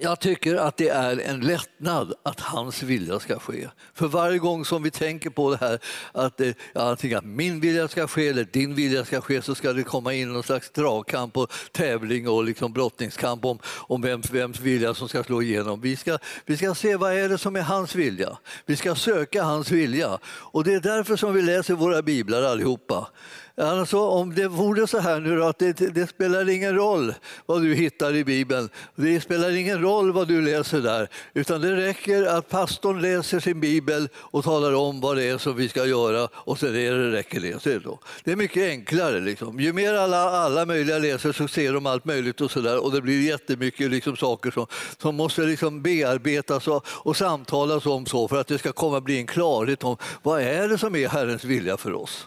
jag 0.00 0.20
tycker 0.20 0.56
att 0.56 0.76
det 0.76 0.88
är 0.88 1.20
en 1.20 1.40
lättnad 1.40 2.14
att 2.22 2.40
hans 2.40 2.82
vilja 2.82 3.20
ska 3.20 3.38
ske. 3.38 3.68
För 3.94 4.08
varje 4.08 4.38
gång 4.38 4.64
som 4.64 4.82
vi 4.82 4.90
tänker 4.90 5.30
på 5.30 5.50
det 5.50 5.56
här 5.56 5.78
att, 6.12 6.40
eh, 6.40 6.52
att 6.74 7.24
min 7.24 7.60
vilja 7.60 7.88
ska 7.88 8.06
ske 8.06 8.28
eller 8.28 8.44
din 8.44 8.74
vilja 8.74 9.04
ska 9.04 9.20
ske 9.20 9.42
så 9.42 9.54
ska 9.54 9.72
det 9.72 9.82
komma 9.82 10.14
in 10.14 10.32
någon 10.32 10.42
slags 10.42 10.70
dragkamp 10.70 11.36
och 11.36 11.52
tävling 11.72 12.28
och 12.28 12.44
liksom 12.44 12.72
brottningskamp 12.72 13.44
om, 13.44 13.58
om 13.64 14.02
vems, 14.02 14.30
vems 14.30 14.60
vilja 14.60 14.94
som 14.94 15.08
ska 15.08 15.24
slå 15.24 15.42
igenom. 15.42 15.80
Vi 15.80 15.96
ska, 15.96 16.18
vi 16.46 16.56
ska 16.56 16.74
se 16.74 16.96
vad 16.96 17.12
är 17.12 17.28
det 17.28 17.38
som 17.38 17.56
är 17.56 17.62
hans 17.62 17.94
vilja. 17.94 18.38
Vi 18.66 18.76
ska 18.76 18.94
söka 18.94 19.42
hans 19.42 19.70
vilja. 19.70 20.18
Och 20.24 20.64
det 20.64 20.74
är 20.74 20.80
därför 20.80 21.16
som 21.16 21.34
vi 21.34 21.42
läser 21.42 21.74
våra 21.74 22.02
biblar 22.02 22.42
allihopa. 22.42 23.08
Alltså, 23.56 24.00
om 24.00 24.34
det 24.34 24.48
vore 24.48 24.86
så 24.86 24.98
här 24.98 25.20
nu 25.20 25.36
då, 25.36 25.44
att 25.44 25.58
det, 25.58 25.72
det, 25.72 26.06
spelar 26.06 26.48
ingen 26.48 26.74
roll 26.74 27.14
vad 27.46 27.62
du 27.62 27.74
hittar 27.74 28.14
i 28.14 28.24
Bibeln, 28.24 28.68
det 28.94 29.20
spelar 29.20 29.50
ingen 29.56 29.80
roll 29.80 30.12
vad 30.12 30.28
du 30.28 30.42
läser 30.42 30.80
där, 30.80 31.08
utan 31.34 31.60
det 31.60 31.76
räcker 31.76 32.26
att 32.26 32.48
pastorn 32.48 33.02
läser 33.02 33.40
sin 33.40 33.60
bibel 33.60 34.08
och 34.16 34.44
talar 34.44 34.74
om 34.74 35.00
vad 35.00 35.16
det 35.16 35.24
är 35.24 35.38
som 35.38 35.56
vi 35.56 35.68
ska 35.68 35.86
göra 35.86 36.28
och 36.32 36.58
så 36.58 36.66
det, 36.66 36.90
det 36.90 37.12
räcker 37.12 37.40
det. 37.40 37.62
Så 37.62 37.70
är 37.70 37.74
det, 37.74 37.80
då. 37.80 37.98
det 38.24 38.32
är 38.32 38.36
mycket 38.36 38.70
enklare. 38.70 39.20
Liksom. 39.20 39.60
Ju 39.60 39.72
mer 39.72 39.94
alla, 39.94 40.30
alla 40.30 40.66
möjliga 40.66 40.98
läser 40.98 41.32
så 41.32 41.48
ser 41.48 41.72
de 41.72 41.86
allt 41.86 42.04
möjligt 42.04 42.40
och 42.40 42.50
så 42.50 42.60
där 42.60 42.84
och 42.84 42.92
det 42.92 43.00
blir 43.00 43.22
jättemycket 43.22 43.90
liksom, 43.90 44.16
saker 44.16 44.50
som, 44.50 44.66
som 45.02 45.16
måste 45.16 45.42
liksom 45.42 45.82
bearbetas 45.82 46.68
och, 46.68 46.86
och 46.86 47.16
samtalas 47.16 47.86
om 47.86 48.06
så 48.06 48.28
för 48.28 48.40
att 48.40 48.46
det 48.46 48.58
ska 48.58 48.72
komma 48.72 49.00
bli 49.00 49.18
en 49.18 49.26
klarhet 49.26 49.84
om 49.84 49.96
vad 50.22 50.42
är 50.42 50.68
det 50.68 50.78
som 50.78 50.96
är 50.96 51.08
Herrens 51.08 51.44
vilja 51.44 51.76
för 51.76 51.92
oss. 51.92 52.26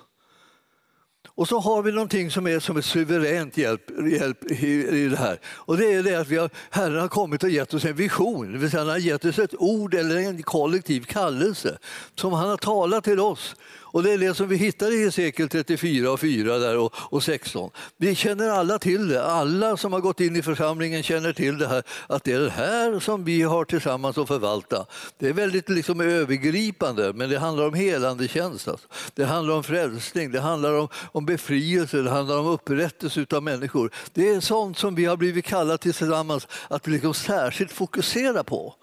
Och 1.37 1.47
så 1.47 1.59
har 1.59 1.81
vi 1.81 1.91
någonting 1.91 2.31
som 2.31 2.47
är 2.47 2.59
som 2.59 2.77
ett 2.77 2.85
suveränt 2.85 3.57
hjälp, 3.57 3.81
hjälp 4.11 4.51
i, 4.51 4.87
i, 4.87 5.07
det 5.07 5.17
här. 5.17 5.39
Och 5.45 5.77
det 5.77 5.93
är 5.93 6.03
det 6.03 6.15
att 6.15 6.27
vi 6.27 6.37
har, 6.37 6.49
Herren 6.69 7.01
har 7.01 7.07
kommit 7.07 7.43
och 7.43 7.49
gett 7.49 7.73
oss 7.73 7.85
en 7.85 7.95
vision, 7.95 8.51
det 8.51 8.57
vill 8.57 8.71
säga 8.71 8.81
han 8.81 8.89
har 8.89 8.97
gett 8.97 9.25
oss 9.25 9.39
ett 9.39 9.55
ord 9.57 9.93
eller 9.93 10.17
en 10.17 10.43
kollektiv 10.43 11.01
kallelse 11.01 11.77
som 12.15 12.33
han 12.33 12.49
har 12.49 12.57
talat 12.57 13.03
till 13.03 13.19
oss. 13.19 13.55
Och 13.95 14.03
det 14.03 14.13
är 14.13 14.17
det 14.17 14.33
som 14.33 14.47
vi 14.47 14.55
hittar 14.55 14.91
i 14.91 15.03
Hesekiel 15.03 15.49
34 15.49 16.11
och 16.11 16.19
4 16.19 16.57
där 16.57 16.77
och, 16.77 16.93
och 16.95 17.23
16. 17.23 17.69
Vi 17.97 18.15
känner 18.15 18.49
alla 18.49 18.79
till 18.79 19.07
det. 19.07 19.23
Alla 19.23 19.77
som 19.77 19.93
har 19.93 19.99
gått 19.99 20.19
in 20.19 20.35
i 20.35 20.41
församlingen 20.41 21.03
känner 21.03 21.33
till 21.33 21.57
det 21.57 21.67
här, 21.67 21.83
att 22.07 22.23
det 22.23 22.33
är 22.33 22.39
det 22.39 22.49
här 22.49 22.99
som 22.99 23.23
vi 23.23 23.41
har 23.41 23.65
tillsammans 23.65 24.17
att 24.17 24.27
förvalta. 24.27 24.85
Det 25.19 25.29
är 25.29 25.33
väldigt 25.33 25.69
liksom 25.69 26.01
övergripande, 26.01 27.13
men 27.13 27.29
det 27.29 27.39
handlar 27.39 27.67
om 27.67 27.73
helande 27.73 28.27
tjänst. 28.27 28.67
Alltså. 28.67 28.87
Det 29.13 29.25
handlar 29.25 29.55
om 29.55 29.63
frälsning, 29.63 30.31
det 30.31 30.39
handlar 30.39 30.73
om, 30.73 30.87
om 31.11 31.24
befrielse, 31.25 31.97
det 31.97 32.09
handlar 32.09 32.37
om 32.37 32.47
upprättelse 32.47 33.25
av 33.33 33.43
människor. 33.43 33.91
Det 34.13 34.29
är 34.29 34.39
sånt 34.39 34.77
som 34.77 34.95
vi 34.95 35.05
har 35.05 35.17
blivit 35.17 35.45
kallade 35.45 35.77
tillsammans 35.77 36.47
att 36.67 36.87
liksom 36.87 37.13
särskilt 37.13 37.71
fokusera 37.71 38.43
på. 38.43 38.75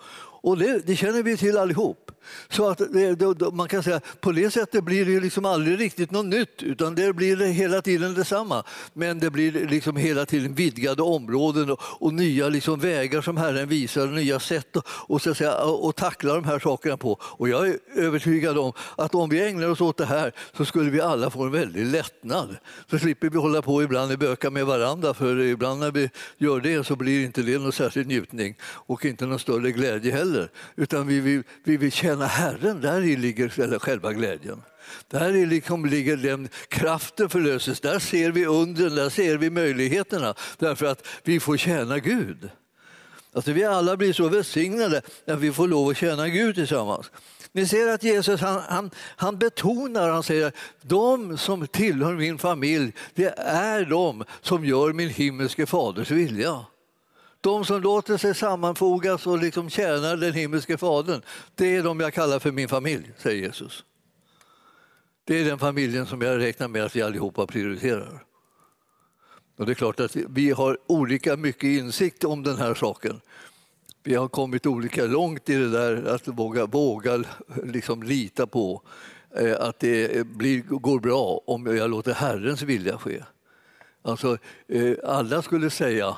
Och 0.42 0.58
det, 0.58 0.86
det, 0.86 0.96
känner 0.96 1.22
vi 1.22 1.36
till 1.36 1.58
allihop. 1.58 2.10
Så 2.48 2.68
att 2.68 2.78
det, 2.78 3.14
det, 3.14 3.50
man 3.52 3.68
kan 3.68 3.82
säga 3.82 4.00
på 4.20 4.32
det 4.32 4.50
sättet 4.50 4.84
blir 4.84 5.04
det 5.04 5.20
liksom 5.20 5.44
aldrig 5.44 5.80
riktigt 5.80 6.10
något 6.10 6.26
nytt 6.26 6.62
utan 6.62 6.94
det 6.94 7.12
blir 7.12 7.36
det 7.36 7.46
hela 7.46 7.82
tiden 7.82 8.14
detsamma. 8.14 8.64
Men 8.92 9.18
det 9.18 9.30
blir 9.30 9.52
liksom 9.52 9.96
hela 9.96 10.26
tiden 10.26 10.54
vidgade 10.54 11.02
områden 11.02 11.70
och, 11.70 11.80
och 11.82 12.14
nya 12.14 12.48
liksom 12.48 12.80
vägar 12.80 13.22
som 13.22 13.36
Herren 13.36 13.68
visar, 13.68 14.06
nya 14.06 14.40
sätt 14.40 14.76
och, 14.76 14.86
och, 14.88 15.22
så 15.22 15.30
att 15.30 15.36
säga, 15.36 15.62
och 15.64 15.96
tackla 15.96 16.34
de 16.34 16.44
här 16.44 16.58
sakerna 16.58 16.96
på. 16.96 17.18
Och 17.20 17.48
jag 17.48 17.68
är 17.68 17.78
övertygad 17.96 18.58
om 18.58 18.72
att 18.96 19.14
om 19.14 19.28
vi 19.28 19.48
ägnar 19.48 19.68
oss 19.68 19.80
åt 19.80 19.96
det 19.96 20.06
här 20.06 20.32
så 20.56 20.64
skulle 20.64 20.90
vi 20.90 21.00
alla 21.00 21.30
få 21.30 21.42
en 21.42 21.52
väldig 21.52 21.86
lättnad. 21.86 22.56
Så 22.90 22.98
slipper 22.98 23.30
vi 23.30 23.38
hålla 23.38 23.62
på 23.62 23.82
ibland 23.82 24.12
och 24.12 24.18
böka 24.18 24.50
med 24.50 24.66
varandra 24.66 25.14
för 25.14 25.40
ibland 25.40 25.80
när 25.80 25.90
vi 25.90 26.10
gör 26.38 26.60
det 26.60 26.86
så 26.86 26.96
blir 26.96 27.24
inte 27.24 27.42
det 27.42 27.58
någon 27.58 27.72
särskild 27.72 28.06
njutning 28.06 28.56
och 28.62 29.04
inte 29.04 29.26
någon 29.26 29.38
större 29.38 29.70
glädje 29.70 30.12
heller 30.12 30.31
heller. 30.32 30.50
Utan 30.76 31.06
vi 31.06 31.20
vill, 31.20 31.42
vi 31.64 31.76
vill 31.76 31.92
tjäna 31.92 32.26
Herren, 32.26 32.80
där 32.80 33.00
ligger 33.00 33.78
själva 33.78 34.12
glädjen. 34.12 34.62
Där 35.08 35.46
liksom 35.46 35.86
ligger 35.86 36.16
den 36.16 36.48
kraften 36.68 37.28
förlöses. 37.28 37.80
Där 37.80 37.98
ser 37.98 38.30
vi 38.30 38.46
undren, 38.46 38.94
där 38.94 39.10
ser 39.10 39.36
vi 39.36 39.50
möjligheterna 39.50 40.34
därför 40.58 40.86
att 40.86 41.06
vi 41.24 41.40
får 41.40 41.56
tjäna 41.56 41.98
Gud. 41.98 42.50
Alltså 43.34 43.52
vi 43.52 43.64
alla 43.64 43.96
blir 43.96 44.12
så 44.12 44.28
välsignade 44.28 45.02
när 45.24 45.36
vi 45.36 45.52
får 45.52 45.68
lov 45.68 45.88
att 45.88 45.96
tjäna 45.96 46.28
Gud 46.28 46.54
tillsammans. 46.54 47.10
Ni 47.52 47.66
ser 47.66 47.88
att 47.88 48.02
Jesus 48.02 48.40
han, 48.40 48.62
han, 48.68 48.90
han 48.96 49.38
betonar, 49.38 50.08
han 50.08 50.22
säger 50.22 50.46
att 50.46 50.54
de 50.82 51.38
som 51.38 51.66
tillhör 51.66 52.14
min 52.14 52.38
familj, 52.38 52.92
det 53.14 53.34
är 53.46 53.84
de 53.84 54.24
som 54.42 54.64
gör 54.64 54.92
min 54.92 55.08
himmelske 55.08 55.66
faders 55.66 56.10
vilja. 56.10 56.64
De 57.42 57.64
som 57.64 57.82
låter 57.82 58.16
sig 58.16 58.34
sammanfogas 58.34 59.26
och 59.26 59.38
liksom 59.38 59.70
tjänar 59.70 60.16
den 60.16 60.32
himmelske 60.32 60.78
fadern, 60.78 61.22
det 61.54 61.76
är 61.76 61.82
de 61.82 62.00
jag 62.00 62.14
kallar 62.14 62.38
för 62.38 62.52
min 62.52 62.68
familj, 62.68 63.12
säger 63.18 63.42
Jesus. 63.42 63.84
Det 65.24 65.40
är 65.40 65.44
den 65.44 65.58
familjen 65.58 66.06
som 66.06 66.20
jag 66.20 66.38
räknar 66.38 66.68
med 66.68 66.84
att 66.84 66.96
vi 66.96 67.02
allihopa 67.02 67.46
prioriterar. 67.46 68.24
Och 69.56 69.66
det 69.66 69.72
är 69.72 69.74
klart 69.74 70.00
att 70.00 70.16
vi 70.16 70.50
har 70.50 70.78
olika 70.86 71.36
mycket 71.36 71.64
insikt 71.64 72.24
om 72.24 72.42
den 72.42 72.56
här 72.56 72.74
saken. 72.74 73.20
Vi 74.02 74.14
har 74.14 74.28
kommit 74.28 74.66
olika 74.66 75.04
långt 75.04 75.48
i 75.48 75.54
det 75.54 75.70
där 75.70 76.14
att 76.14 76.28
våga, 76.28 76.66
våga 76.66 77.24
liksom 77.64 78.02
lita 78.02 78.46
på 78.46 78.82
eh, 79.36 79.56
att 79.60 79.78
det 79.78 80.26
blir, 80.26 80.62
går 80.62 81.00
bra 81.00 81.40
om 81.46 81.76
jag 81.76 81.90
låter 81.90 82.14
Herrens 82.14 82.62
vilja 82.62 82.98
ske. 82.98 83.22
Alltså, 84.02 84.38
eh, 84.68 84.94
alla 85.04 85.42
skulle 85.42 85.70
säga 85.70 86.16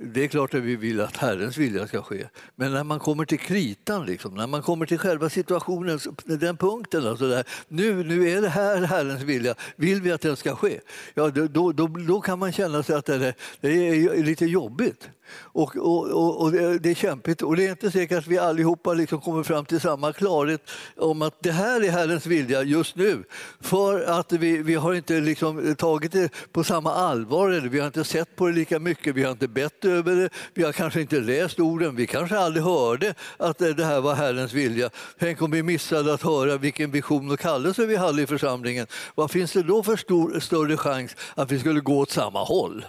det 0.00 0.24
är 0.24 0.28
klart 0.28 0.54
att 0.54 0.62
vi 0.62 0.76
vill 0.76 1.00
att 1.00 1.16
Herrens 1.16 1.56
vilja 1.56 1.86
ska 1.86 2.02
ske. 2.02 2.26
Men 2.56 2.72
när 2.72 2.84
man 2.84 2.98
kommer 2.98 3.24
till 3.24 3.38
kritan, 3.38 4.06
liksom, 4.06 4.34
när 4.34 4.46
man 4.46 4.62
kommer 4.62 4.86
till 4.86 4.98
själva 4.98 5.30
situationen, 5.30 6.00
den 6.24 6.56
punkten, 6.56 7.06
alltså 7.06 7.28
där, 7.28 7.44
nu, 7.68 8.04
nu 8.04 8.30
är 8.30 8.42
det 8.42 8.48
här 8.48 8.82
Herrens 8.82 9.22
vilja, 9.22 9.54
vill 9.76 10.02
vi 10.02 10.12
att 10.12 10.20
den 10.20 10.36
ska 10.36 10.56
ske? 10.56 10.80
Ja, 11.14 11.30
då, 11.30 11.72
då, 11.72 11.86
då 11.86 12.20
kan 12.20 12.38
man 12.38 12.52
känna 12.52 12.82
sig 12.82 12.96
att 12.96 13.06
det, 13.06 13.34
det 13.60 13.68
är 13.68 14.22
lite 14.22 14.46
jobbigt. 14.46 15.08
Och, 15.40 15.76
och, 15.76 16.10
och, 16.10 16.42
och, 16.42 16.52
det 16.52 16.90
är 16.90 16.94
kämpigt 16.94 17.42
och 17.42 17.56
det 17.56 17.66
är 17.66 17.70
inte 17.70 17.90
säkert 17.90 18.18
att 18.18 18.26
vi 18.26 18.38
allihopa 18.38 18.94
liksom 18.94 19.20
kommer 19.20 19.42
fram 19.42 19.64
till 19.64 19.80
samma 19.80 20.12
klarhet 20.12 20.70
om 20.96 21.22
att 21.22 21.42
det 21.42 21.52
här 21.52 21.84
är 21.84 21.90
Herrens 21.90 22.26
vilja 22.26 22.62
just 22.62 22.96
nu. 22.96 23.24
För 23.60 24.00
att 24.00 24.32
vi, 24.32 24.62
vi 24.62 24.74
har 24.74 24.94
inte 24.94 25.20
liksom 25.20 25.74
tagit 25.74 26.12
det 26.12 26.32
på 26.52 26.64
samma 26.64 26.94
allvar, 26.94 27.50
eller 27.50 27.68
vi 27.68 27.78
har 27.78 27.86
inte 27.86 28.04
sett 28.04 28.36
på 28.36 28.46
det 28.46 28.52
lika 28.52 28.78
mycket, 28.78 29.14
vi 29.14 29.22
har 29.22 29.32
inte 29.32 29.48
bett 29.48 29.63
över 29.84 30.16
det, 30.16 30.30
vi 30.54 30.62
har 30.62 30.72
kanske 30.72 31.00
inte 31.00 31.20
läst 31.20 31.60
orden, 31.60 31.96
vi 31.96 32.06
kanske 32.06 32.38
aldrig 32.38 32.64
hörde 32.64 33.14
att 33.36 33.60
eh, 33.60 33.68
det 33.68 33.84
här 33.84 34.00
var 34.00 34.14
Herrens 34.14 34.52
vilja. 34.52 34.90
Tänk 35.18 35.42
om 35.42 35.50
vi 35.50 35.62
missade 35.62 36.14
att 36.14 36.22
höra 36.22 36.56
vilken 36.56 36.90
vision 36.90 37.30
och 37.30 37.40
kallelse 37.40 37.86
vi 37.86 37.96
hade 37.96 38.22
i 38.22 38.26
församlingen. 38.26 38.86
Vad 39.14 39.30
finns 39.30 39.52
det 39.52 39.62
då 39.62 39.82
för 39.82 39.96
stor, 39.96 40.40
större 40.40 40.76
chans 40.76 41.16
att 41.34 41.52
vi 41.52 41.58
skulle 41.58 41.80
gå 41.80 41.98
åt 41.98 42.10
samma 42.10 42.44
håll? 42.44 42.86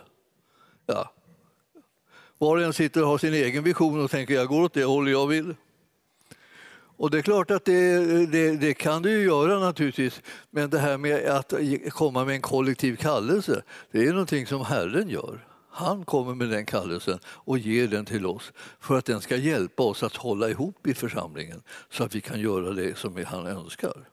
Ja, 0.86 1.12
var 2.38 2.58
och 2.58 2.64
en 2.64 2.74
sitter 2.74 3.02
och 3.02 3.08
har 3.08 3.18
sin 3.18 3.34
egen 3.34 3.64
vision 3.64 4.04
och 4.04 4.12
tänker 4.12 4.34
jag 4.34 4.48
går 4.48 4.62
åt 4.62 4.74
det 4.74 4.84
håll 4.84 5.10
jag 5.10 5.28
vill. 5.28 5.56
Och 6.98 7.12
det 7.12 7.18
är 7.18 7.22
klart 7.22 7.52
att 7.52 7.66
det, 7.66 8.26
det, 8.26 8.58
det, 8.58 8.74
kan 8.74 9.02
du 9.02 9.12
ju 9.12 9.24
göra 9.26 9.60
naturligtvis, 9.60 10.22
men 10.50 10.70
det 10.70 10.80
här 10.80 10.98
med 10.98 11.26
att 11.26 11.54
komma 11.90 12.26
med 12.26 12.36
en 12.36 12.42
kollektiv 12.42 12.96
kallelse, 12.96 13.64
det 13.92 14.06
är 14.06 14.12
någonting 14.12 14.48
som 14.48 14.66
Herren 14.66 15.10
gör. 15.10 15.46
Han 15.78 16.06
kommer 16.06 16.36
med 16.36 16.50
den 16.50 16.66
kallelsen 16.66 17.20
och 17.26 17.58
ger 17.58 17.88
den 17.88 18.06
till 18.06 18.26
oss 18.26 18.52
för 18.80 18.98
att 18.98 19.06
den 19.06 19.22
ska 19.22 19.36
hjälpa 19.36 19.84
oss 19.84 20.04
att 20.04 20.16
hålla 20.16 20.50
ihop 20.50 20.88
i 20.88 20.94
församlingen 20.94 21.64
så 21.90 22.04
att 22.04 22.16
vi 22.16 22.22
kan 22.22 22.40
göra 22.40 22.72
det 22.72 22.98
som 22.98 23.26
han 23.26 23.48
önskar. 23.48 24.10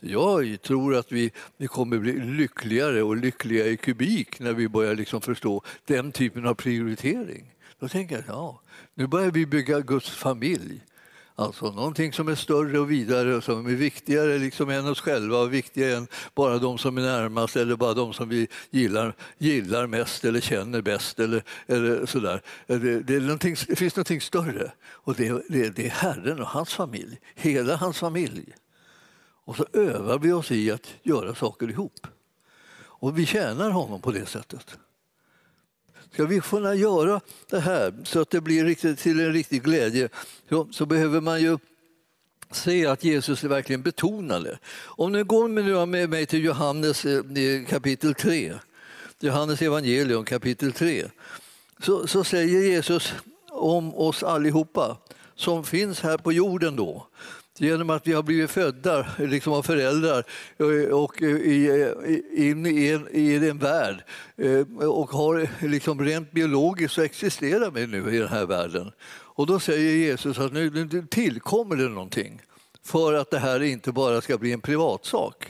Jag 0.00 0.62
tror 0.62 0.94
att 0.94 1.12
vi, 1.12 1.32
vi 1.56 1.66
kommer 1.66 1.98
bli 1.98 2.12
lyckligare 2.12 3.02
och 3.02 3.16
lyckliga 3.16 3.66
i 3.66 3.76
kubik 3.76 4.40
när 4.40 4.52
vi 4.52 4.68
börjar 4.68 4.94
liksom 4.94 5.20
förstå 5.20 5.62
den 5.84 6.12
typen 6.12 6.46
av 6.46 6.54
prioritering. 6.54 7.54
Då 7.78 7.88
tänker 7.88 8.14
jag 8.16 8.24
ja, 8.28 8.60
nu 8.94 9.06
börjar 9.06 9.30
vi 9.30 9.46
bygga 9.46 9.80
Guds 9.80 10.10
familj. 10.10 10.80
Alltså 11.36 11.70
någonting 11.70 12.12
som 12.12 12.28
är 12.28 12.34
större 12.34 12.78
och 12.78 12.90
vidare 12.90 13.34
och 13.34 13.44
som 13.44 13.66
är 13.66 13.74
viktigare 13.74 14.38
liksom 14.38 14.70
än 14.70 14.86
oss 14.86 15.00
själva 15.00 15.38
och 15.38 15.54
viktigare 15.54 15.96
än 15.96 16.08
bara 16.34 16.58
de 16.58 16.78
som 16.78 16.98
är 16.98 17.02
närmast 17.02 17.56
eller 17.56 17.76
bara 17.76 17.94
de 17.94 18.12
som 18.12 18.28
vi 18.28 18.48
gillar, 18.70 19.14
gillar 19.38 19.86
mest 19.86 20.24
eller 20.24 20.40
känner 20.40 20.82
bäst. 20.82 21.20
Eller, 21.20 21.42
eller 21.66 22.06
sådär. 22.06 22.42
Eh, 22.66 22.78
det, 22.78 23.00
det, 23.00 23.14
är 23.14 23.66
det 23.66 23.76
finns 23.76 23.96
någonting 23.96 24.20
större 24.20 24.72
och 24.86 25.14
det, 25.14 25.42
det, 25.48 25.76
det 25.76 25.86
är 25.86 25.90
Herren 25.90 26.40
och 26.40 26.48
hans 26.48 26.74
familj, 26.74 27.20
hela 27.34 27.76
hans 27.76 27.98
familj. 27.98 28.54
Och 29.44 29.56
så 29.56 29.66
övar 29.72 30.18
vi 30.18 30.32
oss 30.32 30.50
i 30.50 30.70
att 30.70 30.94
göra 31.02 31.34
saker 31.34 31.70
ihop. 31.70 32.06
Och 32.76 33.18
vi 33.18 33.26
tjänar 33.26 33.70
honom 33.70 34.00
på 34.00 34.12
det 34.12 34.26
sättet. 34.26 34.78
Ska 36.14 36.24
vi 36.24 36.40
kunna 36.40 36.74
göra 36.74 37.20
det 37.50 37.60
här 37.60 37.94
så 38.04 38.20
att 38.20 38.30
det 38.30 38.40
blir 38.40 38.64
riktigt, 38.64 38.98
till 38.98 39.20
en 39.20 39.32
riktig 39.32 39.62
glädje 39.62 40.08
så, 40.48 40.68
så 40.72 40.86
behöver 40.86 41.20
man 41.20 41.42
ju 41.42 41.58
se 42.50 42.86
att 42.86 43.04
Jesus 43.04 43.44
verkligen 43.44 43.82
betonade. 43.82 44.58
Om 44.76 45.12
ni 45.12 45.22
går 45.22 45.48
med, 45.48 45.88
med 45.88 46.10
mig 46.10 46.26
till 46.26 46.44
Johannes 46.44 47.04
eh, 47.04 47.64
kapitel 47.68 48.14
3, 48.14 48.54
Johannes 49.20 49.62
evangelium 49.62 50.24
kapitel 50.24 50.72
3, 50.72 51.04
så, 51.82 52.06
så 52.06 52.24
säger 52.24 52.62
Jesus 52.62 53.12
om 53.50 53.94
oss 53.94 54.22
allihopa 54.22 54.96
som 55.34 55.64
finns 55.64 56.00
här 56.00 56.18
på 56.18 56.32
jorden 56.32 56.76
då 56.76 57.06
genom 57.58 57.90
att 57.90 58.06
vi 58.06 58.12
har 58.12 58.22
blivit 58.22 58.50
födda 58.50 59.06
liksom 59.18 59.52
av 59.52 59.62
föräldrar 59.62 60.24
eh, 60.58 60.90
och 60.90 61.22
eh, 61.22 61.28
eh, 61.28 62.48
in 62.50 62.66
i 62.66 62.88
en, 62.88 63.08
i 63.10 63.34
en 63.34 63.58
värld 63.58 64.04
och 64.80 65.10
har 65.10 65.66
liksom 65.68 66.00
rent 66.00 66.32
biologiskt 66.32 66.94
så 66.94 67.02
existerar 67.02 67.70
vi 67.70 67.86
nu 67.86 68.14
i 68.14 68.18
den 68.18 68.28
här 68.28 68.46
världen. 68.46 68.92
Och 69.36 69.46
då 69.46 69.60
säger 69.60 69.96
Jesus 69.96 70.38
att 70.38 70.52
nu 70.52 71.06
tillkommer 71.10 71.76
det 71.76 71.88
någonting 71.88 72.42
för 72.84 73.14
att 73.14 73.30
det 73.30 73.38
här 73.38 73.62
inte 73.62 73.92
bara 73.92 74.20
ska 74.20 74.38
bli 74.38 74.52
en 74.52 74.60
privatsak. 74.60 75.46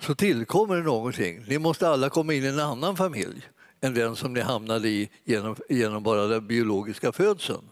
Så 0.00 0.14
tillkommer 0.14 0.76
det 0.76 0.82
någonting. 0.82 1.44
Ni 1.48 1.58
måste 1.58 1.88
alla 1.88 2.10
komma 2.10 2.34
in 2.34 2.44
i 2.44 2.46
en 2.46 2.60
annan 2.60 2.96
familj 2.96 3.48
än 3.80 3.94
den 3.94 4.16
som 4.16 4.32
ni 4.32 4.40
hamnade 4.40 4.88
i 4.88 5.10
genom, 5.24 5.56
genom 5.68 6.02
bara 6.02 6.26
den 6.26 6.46
biologiska 6.46 7.12
födseln. 7.12 7.62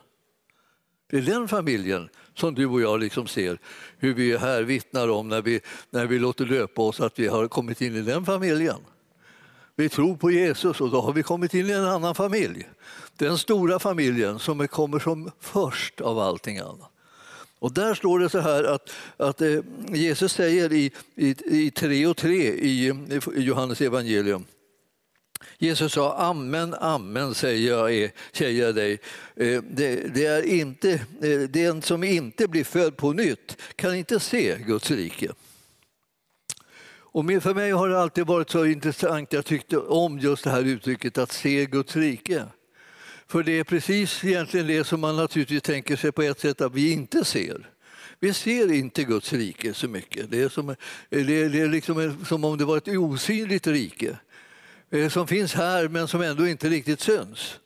Det 1.10 1.16
är 1.16 1.22
den 1.22 1.48
familjen 1.48 2.08
som 2.34 2.54
du 2.54 2.66
och 2.66 2.80
jag 2.80 3.00
liksom 3.00 3.26
ser 3.26 3.58
hur 3.98 4.14
vi 4.14 4.36
här 4.36 4.62
vittnar 4.62 5.08
om 5.08 5.28
när 5.28 5.42
vi, 5.42 5.60
när 5.90 6.06
vi 6.06 6.18
låter 6.18 6.46
löpa 6.46 6.82
oss 6.82 7.00
att 7.00 7.18
vi 7.18 7.26
har 7.26 7.48
kommit 7.48 7.80
in 7.80 7.96
i 7.96 8.02
den 8.02 8.24
familjen. 8.24 8.78
Vi 9.76 9.88
tror 9.88 10.16
på 10.16 10.30
Jesus 10.30 10.80
och 10.80 10.90
då 10.90 11.00
har 11.00 11.12
vi 11.12 11.22
kommit 11.22 11.54
in 11.54 11.66
i 11.66 11.72
en 11.72 11.84
annan 11.84 12.14
familj. 12.14 12.68
Den 13.16 13.38
stora 13.38 13.78
familjen 13.78 14.38
som 14.38 14.68
kommer 14.68 14.98
som 14.98 15.30
först 15.40 16.00
av 16.00 16.18
allting 16.18 16.58
annat. 16.58 16.90
Och 17.58 17.72
där 17.72 17.94
står 17.94 18.18
det 18.18 18.28
så 18.28 18.40
här 18.40 18.64
att, 18.64 18.92
att 19.16 19.40
eh, 19.40 19.60
Jesus 19.88 20.32
säger 20.32 20.72
i, 20.72 20.92
i, 21.14 21.36
i 21.66 21.70
3 21.70 22.06
och 22.06 22.16
3 22.16 22.32
i, 22.32 22.88
i 23.34 23.42
Johannes 23.42 23.80
evangelium 23.80 24.44
Jesus 25.59 25.92
sa 25.92 26.16
amen, 26.16 26.74
amen 26.74 27.35
säger 27.35 27.70
jag, 27.70 28.11
säger 28.32 28.64
jag 28.64 28.74
dig. 28.74 28.92
Eh, 29.37 29.62
det, 29.70 30.14
det, 30.14 30.26
är 30.26 30.42
inte, 30.42 30.92
eh, 31.22 31.40
den 31.50 31.82
som 31.82 32.04
inte 32.04 32.48
blir 32.48 32.64
född 32.64 32.96
på 32.96 33.12
nytt 33.12 33.56
kan 33.76 33.94
inte 33.94 34.20
se 34.20 34.59
Guds 34.66 34.90
rike. 34.90 35.28
Och 37.16 37.24
för 37.42 37.54
mig 37.54 37.70
har 37.70 37.88
det 37.88 38.00
alltid 38.00 38.26
varit 38.26 38.50
så 38.50 38.66
intressant, 38.66 39.32
jag 39.32 39.44
tyckte 39.44 39.78
om 39.78 40.18
just 40.18 40.44
det 40.44 40.50
här 40.50 40.64
uttrycket 40.64 41.18
att 41.18 41.32
se 41.32 41.66
Guds 41.66 41.96
rike. 41.96 42.44
För 43.28 43.42
det 43.42 43.59
är 43.59 43.64
precis 43.64 44.24
egentligen 44.24 44.66
det 44.66 44.85
som 44.85 45.00
man 45.00 45.16
naturligtvis 45.16 45.62
tänker 45.62 45.96
sig 45.96 46.12
på 46.12 46.22
ett 46.22 46.40
sätt 46.40 46.61
att 46.61 46.74
vi 46.74 46.92
inte 46.92 47.24
ser. 47.24 47.70
Vi 48.20 48.32
ser 48.32 48.72
inte 48.72 49.04
Guds 49.04 49.32
rike 49.32 49.74
så 49.74 49.88
mycket. 49.88 50.30
Det 50.30 50.42
är 50.42 50.48
som, 50.48 50.76
det 51.11 51.61
är 51.61 51.68
liksom 51.68 52.24
som 52.28 52.44
om 52.44 52.59
det 52.59 52.64
var 52.64 52.76
ett 52.76 52.88
osynligt 52.88 53.66
rike. 53.66 54.18
Eh, 54.90 55.09
som 55.09 55.27
finns 55.27 55.55
här 55.55 55.88
men 55.88 56.09
som 56.09 56.20
ändå 56.20 56.49
inte 56.49 56.68
riktigt 56.68 57.01
syns. 57.01 57.59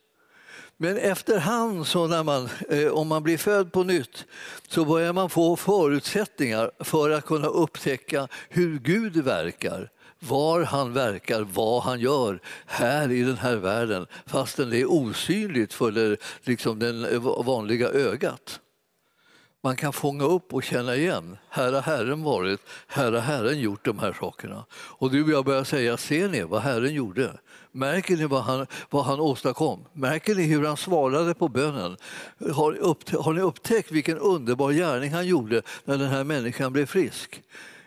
Men 0.77 0.97
efterhand, 0.97 1.87
så 1.87 2.07
när 2.07 2.23
man, 2.23 2.49
eh, 2.69 2.89
om 2.89 3.09
man 3.09 3.23
blir 3.23 3.39
född 3.39 3.73
på 3.73 3.83
nytt, 3.83 4.27
så 4.69 4.85
börjar 4.85 5.13
man 5.13 5.31
få 5.31 5.57
förutsättningar 5.57 6.71
för 6.81 7.11
att 7.11 7.27
kunna 7.27 7.49
upptäcka 7.49 8.29
hur 8.49 8.79
Gud 8.79 9.17
verkar, 9.17 9.91
var 10.19 10.63
han 10.63 10.93
verkar, 10.93 11.41
vad 11.41 11.83
han 11.83 12.01
gör 12.01 12.41
här 12.67 13.11
i 13.11 13.23
den 13.23 13.37
här 13.37 13.57
världen 13.57 14.07
fastän 14.27 14.71
det 14.71 14.81
är 14.81 14.93
osynligt 14.93 15.75
för 15.75 15.91
det, 15.91 16.17
liksom 16.43 16.79
det 16.79 17.13
eh, 17.13 17.45
vanliga 17.45 17.89
ögat 17.89 18.61
man 19.62 19.77
kan 19.77 19.92
fånga 19.92 20.25
upp 20.25 20.55
och 20.55 20.62
känna 20.62 20.96
igen. 20.96 21.37
Här 21.49 21.73
har 21.73 21.81
Herren 21.81 22.23
varit, 22.23 22.61
här 22.87 23.12
har 23.12 23.20
Herren 23.20 23.61
gjort 23.61 23.85
de 23.85 23.99
här 23.99 24.12
sakerna. 24.20 24.64
Och 24.73 25.11
du 25.11 25.25
och 25.25 25.31
jag 25.31 25.44
börjar 25.44 25.64
säga, 25.64 25.96
ser 25.96 26.29
ni 26.29 26.42
vad 26.42 26.62
Herren 26.62 26.94
gjorde? 26.94 27.38
Märker 27.73 28.16
ni 28.16 28.27
vad 28.27 28.42
han, 28.42 28.66
vad 28.90 29.05
han 29.05 29.20
åstadkom? 29.20 29.85
Märker 29.92 30.35
ni 30.35 30.42
hur 30.42 30.66
han 30.66 30.77
svarade 30.77 31.35
på 31.35 31.49
bönen? 31.49 31.96
Har, 32.55 32.73
upp, 32.73 33.11
har 33.11 33.33
ni 33.33 33.40
upptäckt 33.40 33.90
vilken 33.92 34.18
underbar 34.18 34.73
gärning 34.73 35.12
han 35.12 35.27
gjorde 35.27 35.62
när 35.85 35.99
den 35.99 36.09
här 36.09 36.25
människan 36.25 36.73
blev 36.73 36.87
frisk? 36.87 37.42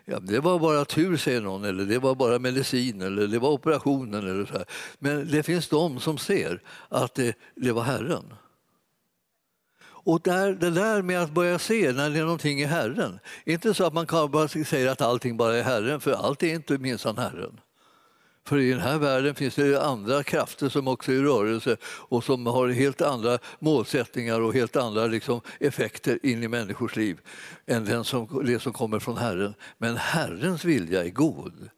Ja, 0.06 0.20
det 0.20 0.40
var 0.40 0.60
bara 0.60 0.86
tur, 0.86 1.18
säger 1.18 1.42
någon, 1.42 1.64
eller 1.64 1.86
det 1.86 2.00
var 2.00 2.16
bara 2.16 2.40
medicin 2.40 3.02
eller 3.02 3.28
det 3.28 3.40
var 3.40 3.50
operationen. 3.50 4.30
Eller 4.30 4.46
så 4.46 4.54
här. 4.54 4.66
Men 5.00 5.32
det 5.32 5.44
finns 5.44 5.68
de 5.68 6.00
som 6.00 6.18
ser 6.18 6.62
att 6.90 7.16
det, 7.16 7.36
det 7.56 7.72
var 7.72 7.84
Herren. 7.84 8.34
Och 10.04 10.22
där, 10.22 10.54
det 10.54 10.70
där 10.70 11.02
med 11.02 11.22
att 11.22 11.32
börja 11.32 11.60
se 11.60 11.92
när 11.94 12.10
det 12.10 12.20
är 12.20 12.24
någonting 12.24 12.62
i 12.62 12.66
Herren. 12.66 13.20
Inte 13.46 13.74
så 13.74 13.86
att 13.86 13.94
man 13.94 14.08
kan 14.08 14.32
bara 14.32 14.48
säga 14.48 14.92
att 14.92 15.02
allting 15.02 15.38
bara 15.38 15.58
är 15.58 15.64
Herren, 15.64 16.00
för 16.00 16.12
allt 16.12 16.44
är 16.44 16.54
inte 16.54 16.78
minsann 16.78 17.18
Herren. 17.18 17.60
För 18.46 18.58
i 18.58 18.72
den 18.72 18.80
här 18.80 18.98
världen 18.98 19.36
finns 19.36 19.56
det 19.56 19.82
andra 19.82 20.24
krafter 20.24 20.70
som 20.70 20.88
också 20.88 21.12
är 21.12 21.16
i 21.16 21.22
rörelse 21.22 21.78
och 21.84 22.24
som 22.24 22.46
har 22.46 22.70
helt 22.70 23.02
andra 23.02 23.40
målsättningar 23.60 24.42
och 24.42 24.54
helt 24.54 24.76
andra 24.76 25.06
liksom, 25.06 25.42
effekter 25.60 26.20
in 26.24 26.44
i 26.44 26.48
människors 26.48 26.96
liv 26.96 27.20
än 27.66 27.86
den 27.86 28.04
som, 28.04 28.46
det 28.46 28.60
som 28.60 28.74
kommer 28.74 29.00
från 29.00 29.18
Herren. 29.18 29.54
Men 29.78 29.98
Herrens 29.98 30.66
vilja 30.66 31.04
är 31.04 31.10
god. 31.10 31.70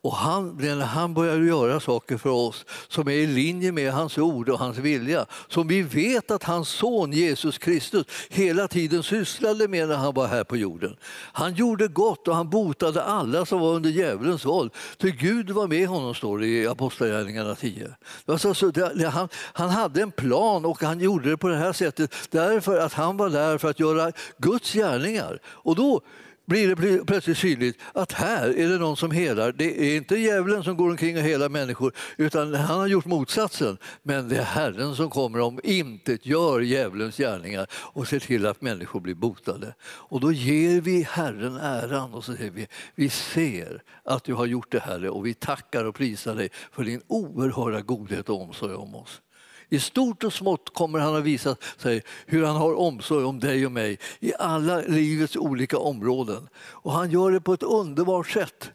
Och 0.00 0.12
han, 0.12 0.56
när 0.56 0.84
han 0.84 1.14
börjar 1.14 1.36
göra 1.36 1.80
saker 1.80 2.16
för 2.16 2.30
oss 2.30 2.64
som 2.88 3.08
är 3.08 3.12
i 3.12 3.26
linje 3.26 3.72
med 3.72 3.92
hans 3.92 4.18
ord 4.18 4.48
och 4.48 4.58
hans 4.58 4.78
vilja, 4.78 5.26
som 5.48 5.68
vi 5.68 5.82
vet 5.82 6.30
att 6.30 6.44
hans 6.44 6.68
son 6.68 7.12
Jesus 7.12 7.58
Kristus 7.58 8.06
hela 8.28 8.68
tiden 8.68 9.02
sysslade 9.02 9.68
med 9.68 9.88
när 9.88 9.96
han 9.96 10.14
var 10.14 10.26
här 10.26 10.44
på 10.44 10.56
jorden. 10.56 10.96
Han 11.32 11.54
gjorde 11.54 11.88
gott 11.88 12.28
och 12.28 12.36
han 12.36 12.50
botade 12.50 13.02
alla 13.02 13.46
som 13.46 13.60
var 13.60 13.74
under 13.74 13.90
djävulens 13.90 14.44
våld. 14.44 14.70
För 15.00 15.08
Gud 15.08 15.50
var 15.50 15.66
med 15.66 15.88
honom, 15.88 16.14
står 16.14 16.38
det 16.38 16.46
i 16.46 16.66
Apostlagärningarna 16.66 17.54
10. 17.54 17.94
Alltså, 18.26 18.54
så 18.54 18.70
det, 18.70 19.08
han, 19.08 19.28
han 19.34 19.70
hade 19.70 20.02
en 20.02 20.10
plan 20.10 20.64
och 20.64 20.82
han 20.82 21.00
gjorde 21.00 21.30
det 21.30 21.36
på 21.36 21.48
det 21.48 21.56
här 21.56 21.72
sättet 21.72 22.14
därför 22.30 22.78
att 22.78 22.92
han 22.92 23.16
var 23.16 23.30
där 23.30 23.58
för 23.58 23.70
att 23.70 23.80
göra 23.80 24.12
Guds 24.38 24.72
gärningar. 24.72 25.38
Och 25.44 25.76
då 25.76 26.00
blir 26.48 26.76
det 26.76 27.04
plötsligt 27.04 27.38
synligt 27.38 27.80
att 27.92 28.12
här 28.12 28.58
är 28.58 28.68
det 28.68 28.78
någon 28.78 28.96
som 28.96 29.10
helar. 29.10 29.52
Det 29.52 29.80
är 29.80 29.96
inte 29.96 30.16
djävulen 30.16 30.64
som 30.64 30.76
går 30.76 30.90
omkring 30.90 31.16
och 31.16 31.22
helar 31.22 31.48
människor 31.48 31.92
utan 32.16 32.54
han 32.54 32.78
har 32.78 32.86
gjort 32.86 33.04
motsatsen. 33.04 33.78
Men 34.02 34.28
det 34.28 34.36
är 34.36 34.42
Herren 34.42 34.96
som 34.96 35.10
kommer 35.10 35.40
om 35.40 35.60
intet 35.64 36.26
gör 36.26 36.60
djävulens 36.60 37.16
gärningar 37.16 37.66
och 37.72 38.08
ser 38.08 38.18
till 38.18 38.46
att 38.46 38.62
människor 38.62 39.00
blir 39.00 39.14
botade. 39.14 39.74
Och 39.82 40.20
då 40.20 40.32
ger 40.32 40.80
vi 40.80 41.02
Herren 41.02 41.56
äran 41.56 42.14
och 42.14 42.24
så 42.24 42.36
säger 42.36 42.50
vi 42.50 42.66
vi 42.94 43.08
ser 43.10 43.82
att 44.04 44.24
du 44.24 44.34
har 44.34 44.46
gjort 44.46 44.72
det 44.72 44.80
här 44.80 45.08
och 45.08 45.26
vi 45.26 45.34
tackar 45.34 45.84
och 45.84 45.94
prisar 45.94 46.34
dig 46.34 46.48
för 46.72 46.84
din 46.84 47.02
oerhörda 47.06 47.80
godhet 47.80 48.28
och 48.28 48.42
omsorg 48.42 48.74
om 48.74 48.94
oss. 48.94 49.20
I 49.68 49.80
stort 49.80 50.24
och 50.24 50.32
smått 50.32 50.74
kommer 50.74 50.98
han 50.98 51.16
att 51.16 51.24
visa 51.24 51.56
sig 51.76 52.02
hur 52.26 52.44
han 52.44 52.56
har 52.56 52.74
omsorg 52.74 53.24
om 53.24 53.40
dig 53.40 53.66
och 53.66 53.72
mig 53.72 53.98
i 54.20 54.32
alla 54.38 54.80
livets 54.80 55.36
olika 55.36 55.78
områden. 55.78 56.48
Och 56.58 56.92
han 56.92 57.10
gör 57.10 57.30
det 57.30 57.40
på 57.40 57.52
ett 57.52 57.62
underbart 57.62 58.30
sätt. 58.30 58.70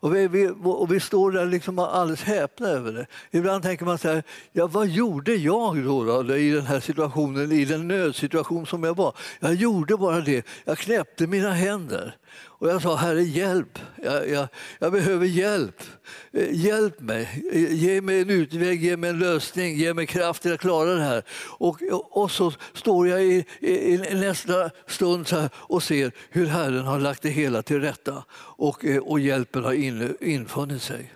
Och 0.00 0.14
vi, 0.14 0.28
vi, 0.28 0.50
och 0.64 0.92
vi 0.92 1.00
står 1.00 1.32
där 1.32 1.46
liksom 1.46 1.78
alldeles 1.78 2.22
häpna 2.22 2.68
över 2.68 2.92
det. 2.92 3.06
Ibland 3.30 3.62
tänker 3.62 3.84
man 3.84 3.98
så 3.98 4.08
här, 4.08 4.22
ja, 4.52 4.66
vad 4.66 4.88
gjorde 4.88 5.34
jag 5.34 5.84
då, 5.84 6.22
då, 6.22 6.36
i 6.36 6.50
den 6.50 6.66
här 6.66 6.80
situationen, 6.80 7.52
i 7.52 7.64
den 7.64 7.88
nödsituation 7.88 8.66
som 8.66 8.84
jag 8.84 8.96
var? 8.96 9.14
Jag 9.40 9.54
gjorde 9.54 9.96
bara 9.96 10.20
det, 10.20 10.46
jag 10.64 10.78
knäppte 10.78 11.26
mina 11.26 11.52
händer. 11.52 12.16
Och 12.58 12.68
jag 12.68 12.82
sa, 12.82 12.96
Herre 12.96 13.22
hjälp, 13.22 13.78
jag, 14.02 14.30
jag, 14.30 14.48
jag, 14.78 14.92
behöver 14.92 15.26
hjälp. 15.26 15.82
Eh, 16.32 16.48
hjälp 16.52 17.00
mig, 17.00 17.44
eh, 17.52 17.74
ge 17.74 18.00
mig 18.00 18.20
en 18.20 18.30
utväg, 18.30 18.84
ge 18.84 18.96
mig 18.96 19.10
en 19.10 19.18
lösning, 19.18 19.76
ge 19.76 19.94
mig 19.94 20.06
kraft 20.06 20.42
till 20.42 20.52
att 20.52 20.60
klara 20.60 20.94
det 20.94 21.02
här. 21.02 21.22
Och, 21.58 21.82
och 22.10 22.30
så 22.30 22.52
står 22.72 23.08
jag 23.08 23.24
i, 23.24 23.44
i, 23.60 23.94
i 23.94 24.14
nästa 24.14 24.70
stund 24.86 25.50
och 25.52 25.82
ser 25.82 26.12
hur 26.30 26.46
Herren 26.46 26.84
har 26.84 26.98
lagt 26.98 27.22
det 27.22 27.30
hela 27.30 27.62
till 27.62 27.80
rätta 27.80 28.24
och, 28.32 28.84
eh, 28.84 28.98
och 28.98 29.20
hjälpen 29.20 29.64
har 29.64 29.72
in, 29.72 30.16
infunnit 30.20 30.82
sig. 30.82 31.12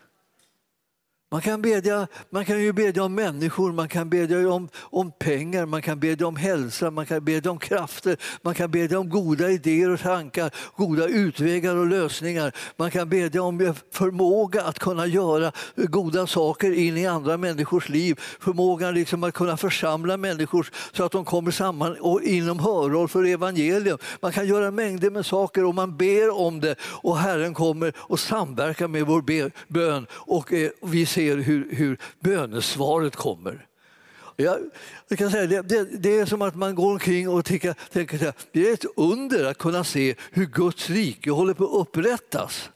Man 1.32 1.40
kan, 1.40 1.62
bedja, 1.62 2.06
man 2.30 2.44
kan 2.44 2.60
ju 2.60 2.72
bedja 2.72 3.04
om 3.04 3.14
människor, 3.14 3.72
man 3.72 3.88
kan 3.88 4.10
bedja 4.10 4.52
om, 4.52 4.68
om 4.80 5.12
pengar, 5.18 5.66
man 5.66 5.82
kan 5.82 6.00
bedja 6.00 6.26
om 6.26 6.36
hälsa, 6.36 6.90
man 6.90 7.06
kan 7.06 7.24
bedja 7.24 7.50
om 7.50 7.58
krafter, 7.58 8.16
man 8.42 8.54
kan 8.54 8.70
bedja 8.70 8.98
om 8.98 9.08
goda 9.08 9.50
idéer 9.50 9.90
och 9.90 10.00
tankar, 10.00 10.50
goda 10.76 11.06
utvägar 11.06 11.76
och 11.76 11.86
lösningar. 11.86 12.52
Man 12.76 12.90
kan 12.90 13.08
bedja 13.08 13.42
om 13.42 13.74
förmåga 13.92 14.62
att 14.62 14.78
kunna 14.78 15.06
göra 15.06 15.52
goda 15.76 16.26
saker 16.26 16.72
in 16.72 16.96
i 16.96 17.06
andra 17.06 17.36
människors 17.36 17.88
liv. 17.88 18.20
Förmågan 18.40 18.94
liksom 18.94 19.24
att 19.24 19.34
kunna 19.34 19.56
församla 19.56 20.16
människor 20.16 20.68
så 20.92 21.04
att 21.04 21.12
de 21.12 21.24
kommer 21.24 21.50
samman 21.50 21.96
och 22.00 22.22
inom 22.22 22.58
hörhåll 22.58 23.08
för 23.08 23.24
evangelium. 23.24 23.98
Man 24.20 24.32
kan 24.32 24.46
göra 24.46 24.70
mängder 24.70 25.10
med 25.10 25.26
saker 25.26 25.64
och 25.64 25.74
man 25.74 25.96
ber 25.96 26.30
om 26.40 26.60
det 26.60 26.74
och 26.82 27.18
Herren 27.18 27.54
kommer 27.54 27.92
och 27.96 28.20
samverkar 28.20 28.88
med 28.88 29.06
vår 29.06 29.22
bön 29.68 30.06
och 30.12 30.52
eh, 30.52 30.70
vi 30.80 31.06
ser 31.06 31.21
ser 31.22 31.36
hur, 31.36 31.74
hur 31.74 31.98
bönesvaret 32.20 33.16
kommer. 33.16 33.66
Jag, 34.36 34.58
jag 35.08 35.18
kan 35.18 35.30
säga, 35.30 35.46
det, 35.46 35.62
det, 35.62 35.84
det, 35.84 36.18
är 36.18 36.26
som 36.26 36.42
att 36.42 36.54
man 36.54 36.74
går 36.74 36.92
omkring 36.92 37.28
och 37.28 37.44
tänker, 37.44 37.74
tänker 37.92 38.28
att 38.28 38.46
det 38.52 38.68
är 38.68 38.72
ett 38.72 38.84
under 38.96 39.44
att 39.44 39.58
kunna 39.58 39.84
se 39.84 40.14
hur 40.30 40.46
Guds 40.46 40.90
rike 40.90 41.30
håller 41.30 41.54
på 41.54 41.64
att 41.64 41.88
upprättas. 41.88 42.70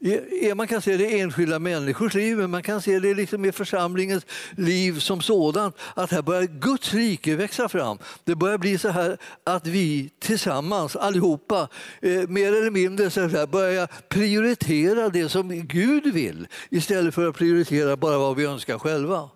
Eh, 0.00 0.48
eh, 0.48 0.54
man 0.54 0.66
kan 0.66 0.82
se 0.82 0.96
det 0.96 1.10
i 1.10 1.20
enskilda 1.20 1.58
människors 1.58 2.14
liv, 2.14 2.36
men 2.36 2.50
man 2.50 2.62
kan 2.62 2.82
se 2.82 2.98
det 2.98 3.14
liksom 3.14 3.44
i 3.44 3.52
församlingens 3.52 4.26
liv 4.56 4.98
som 4.98 5.20
sådant. 5.20 5.76
Att 5.94 6.10
här 6.10 6.22
börjar 6.22 6.42
Guds 6.42 6.94
rike 6.94 7.36
växa 7.36 7.68
fram. 7.68 7.98
Det 8.24 8.34
börjar 8.34 8.58
bli 8.58 8.78
så 8.78 8.88
här 8.88 9.18
att 9.44 9.66
vi 9.66 10.10
tillsammans, 10.18 10.96
allihopa, 10.96 11.68
eh, 12.00 12.28
mer 12.28 12.52
eller 12.52 12.70
mindre 12.70 13.10
så 13.10 13.28
här, 13.28 13.46
börjar 13.46 13.88
prioritera 14.08 15.08
det 15.08 15.28
som 15.28 15.66
Gud 15.66 16.12
vill 16.12 16.48
istället 16.70 17.14
för 17.14 17.28
att 17.28 17.36
prioritera 17.36 17.96
bara 17.96 18.18
vad 18.18 18.36
vi 18.36 18.44
önskar 18.44 18.78
själva. 18.78 19.30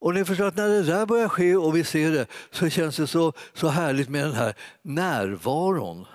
Och 0.00 0.14
ni 0.14 0.24
förstår 0.24 0.44
att 0.44 0.56
när 0.56 0.68
det 0.68 0.82
där 0.82 1.06
börjar 1.06 1.28
ske 1.28 1.56
och 1.56 1.76
vi 1.76 1.84
ser 1.84 2.10
det 2.10 2.26
så 2.50 2.68
känns 2.68 2.96
det 2.96 3.06
så, 3.06 3.32
så 3.54 3.68
härligt 3.68 4.08
med 4.08 4.24
den 4.24 4.34
här 4.34 4.54
närvaron 4.82 6.06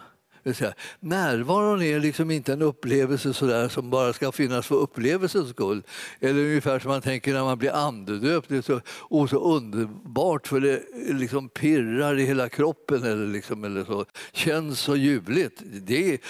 Säga, 0.46 0.74
närvaron 1.00 1.82
är 1.82 2.00
liksom 2.00 2.32
inte 2.32 2.54
en 2.54 2.62
upplevelse 2.62 3.34
sådär 3.34 3.70
som 3.70 3.90
bara 3.90 4.14
ska 4.14 4.32
finnas 4.32 4.68
för 4.68 4.76
upplevelsens 4.76 5.50
skull. 5.50 5.84
Eller 6.20 6.40
ungefär 6.40 6.80
som 6.80 6.92
man 6.92 7.02
tänker 7.02 7.34
när 7.34 7.44
man 7.44 7.58
blir 7.58 7.72
andedöpt. 7.72 8.50
Det 8.50 8.58
är 8.58 8.62
så, 8.62 8.82
oh, 9.10 9.28
så 9.28 9.56
underbart 9.56 10.48
för 10.48 10.60
det 10.60 10.82
liksom 11.14 11.50
pirrar 11.50 12.20
i 12.20 12.26
hela 12.26 12.50
kroppen 12.50 13.04
eller, 13.04 13.28
liksom, 13.28 13.64
eller 13.64 13.86
så. 13.86 14.06
känns 14.32 14.80
så 14.80 14.96
ljuvligt. 14.96 15.62
Det, 15.66 16.22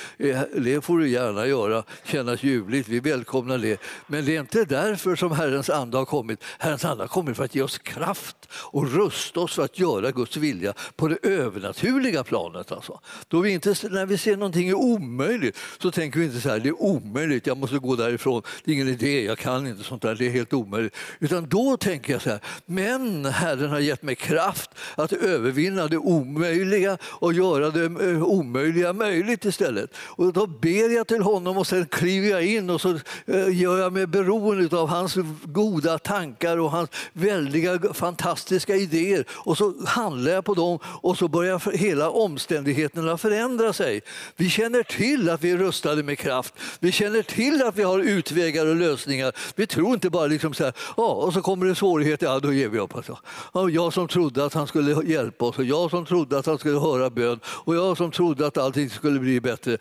det 0.57 0.81
får 0.81 0.97
du 0.97 1.09
gärna 1.09 1.47
göra, 1.47 1.83
kännas 2.03 2.43
ljuvligt. 2.43 2.87
Vi 2.87 2.99
välkomnar 2.99 3.57
det. 3.57 3.81
Men 4.07 4.25
det 4.25 4.35
är 4.35 4.39
inte 4.39 4.65
därför 4.65 5.15
som 5.15 5.31
Herrens 5.31 5.69
ande 5.69 5.97
har 5.97 6.05
kommit. 6.05 6.43
Herrens 6.59 6.85
ande 6.85 7.03
har 7.03 7.07
kommit 7.07 7.37
för 7.37 7.43
att 7.43 7.55
ge 7.55 7.61
oss 7.61 7.77
kraft 7.77 8.37
och 8.53 8.91
rusta 8.91 9.39
oss 9.39 9.55
för 9.55 9.63
att 9.63 9.79
göra 9.79 10.11
Guds 10.11 10.37
vilja 10.37 10.73
på 10.95 11.07
det 11.07 11.17
övernaturliga 11.23 12.23
planet. 12.23 12.71
Alltså. 12.71 12.99
Då 13.27 13.39
vi 13.39 13.51
inte 13.51 13.75
när 14.01 14.05
vi 14.05 14.17
ser 14.17 14.37
någonting 14.37 14.69
är 14.69 14.73
omöjligt 14.73 15.57
så 15.79 15.91
tänker 15.91 16.19
vi 16.19 16.25
inte 16.25 16.41
så 16.41 16.49
här, 16.49 16.59
det 16.59 16.69
är 16.69 16.81
omöjligt, 16.81 17.47
jag 17.47 17.57
måste 17.57 17.77
gå 17.77 17.95
därifrån, 17.95 18.41
det 18.63 18.71
är 18.71 18.75
ingen 18.75 18.87
idé, 18.87 19.25
jag 19.25 19.37
kan 19.37 19.67
inte 19.67 19.83
sånt 19.83 20.01
där, 20.01 20.15
det 20.15 20.25
är 20.25 20.29
helt 20.29 20.53
omöjligt. 20.53 20.95
Utan 21.19 21.49
då 21.49 21.77
tänker 21.77 22.13
jag 22.13 22.21
så 22.21 22.29
här, 22.29 22.39
men 22.65 23.25
Herren 23.25 23.69
har 23.69 23.79
gett 23.79 24.03
mig 24.03 24.15
kraft 24.15 24.69
att 24.95 25.13
övervinna 25.13 25.87
det 25.87 25.97
omöjliga 25.97 26.97
och 27.03 27.33
göra 27.33 27.69
det 27.69 27.83
eh, 27.85 28.23
omöjliga 28.23 28.93
möjligt 28.93 29.45
istället. 29.45 29.89
Och 29.97 30.33
då 30.33 30.47
ber 30.47 30.95
jag 30.95 31.07
till 31.07 31.21
honom 31.21 31.57
och 31.57 31.67
sen 31.67 31.85
kliver 31.85 32.29
jag 32.29 32.45
in 32.45 32.69
och 32.69 32.81
så 32.81 32.89
eh, 33.25 33.61
gör 33.61 33.79
jag 33.79 33.93
mig 33.93 34.07
beroende 34.07 34.77
av 34.77 34.87
hans 34.87 35.15
goda 35.43 35.97
tankar 35.97 36.57
och 36.57 36.71
hans 36.71 36.89
väldiga 37.13 37.93
fantastiska 37.93 38.75
idéer 38.75 39.25
och 39.29 39.57
så 39.57 39.73
handlar 39.85 40.31
jag 40.31 40.45
på 40.45 40.53
dem 40.53 40.79
och 40.83 41.17
så 41.17 41.27
börjar 41.27 41.77
hela 41.77 42.09
omständigheterna 42.09 43.17
förändra 43.17 43.73
sig 43.73 43.90
sig. 43.91 44.01
Vi 44.35 44.49
känner 44.49 44.83
till 44.83 45.29
att 45.29 45.43
vi 45.43 45.51
är 45.51 45.57
rustade 45.57 46.03
med 46.03 46.19
kraft. 46.19 46.53
Vi 46.79 46.91
känner 46.91 47.21
till 47.21 47.61
att 47.61 47.75
vi 47.75 47.83
har 47.83 47.99
utvägar 47.99 48.65
och 48.65 48.75
lösningar. 48.75 49.31
Vi 49.55 49.67
tror 49.67 49.93
inte 49.93 50.09
bara 50.09 50.27
liksom 50.27 50.53
så 50.53 50.63
här, 50.63 50.73
ja, 50.97 51.03
och 51.03 51.33
så 51.33 51.41
kommer 51.41 51.65
det 51.65 51.75
svårigheter, 51.75 52.25
ja 52.25 52.39
då 52.39 52.53
ger 52.53 52.69
vi 52.69 52.79
upp. 52.79 52.95
Alltså. 52.95 53.17
Ja, 53.53 53.69
jag 53.69 53.93
som 53.93 54.07
trodde 54.07 54.45
att 54.45 54.53
han 54.53 54.67
skulle 54.67 55.03
hjälpa 55.03 55.45
oss 55.45 55.57
och 55.57 55.65
jag 55.65 55.89
som 55.89 56.05
trodde 56.05 56.39
att 56.39 56.45
han 56.45 56.57
skulle 56.57 56.79
höra 56.79 57.09
bön 57.09 57.39
och 57.45 57.75
jag 57.75 57.97
som 57.97 58.11
trodde 58.11 58.47
att 58.47 58.57
allting 58.57 58.89
skulle 58.89 59.19
bli 59.19 59.41
bättre. 59.41 59.77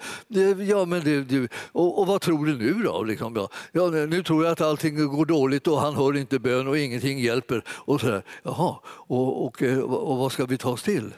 Ja, 0.68 0.84
men 0.84 1.04
det, 1.04 1.22
det, 1.22 1.48
och, 1.72 1.98
och, 1.98 2.06
vad 2.06 2.20
tror 2.20 2.46
du 2.46 2.54
nu 2.54 2.72
då? 2.84 3.02
Liksom, 3.02 3.36
ja, 3.36 3.48
ja, 3.72 3.90
nu 3.90 4.22
tror 4.22 4.44
jag 4.44 4.52
att 4.52 4.60
allting 4.60 5.08
går 5.08 5.26
dåligt 5.26 5.66
och 5.66 5.80
han 5.80 5.94
hör 5.94 6.16
inte 6.16 6.38
bön 6.38 6.68
och 6.68 6.78
ingenting 6.78 7.18
hjälper. 7.18 7.62
Och 7.68 8.00
så 8.00 8.06
här. 8.06 8.22
Jaha, 8.42 8.76
och, 8.86 9.44
och, 9.44 9.62
och 10.10 10.18
vad 10.18 10.32
ska 10.32 10.44
vi 10.46 10.58
ta 10.58 10.70
oss 10.70 10.82
till? 10.82 11.12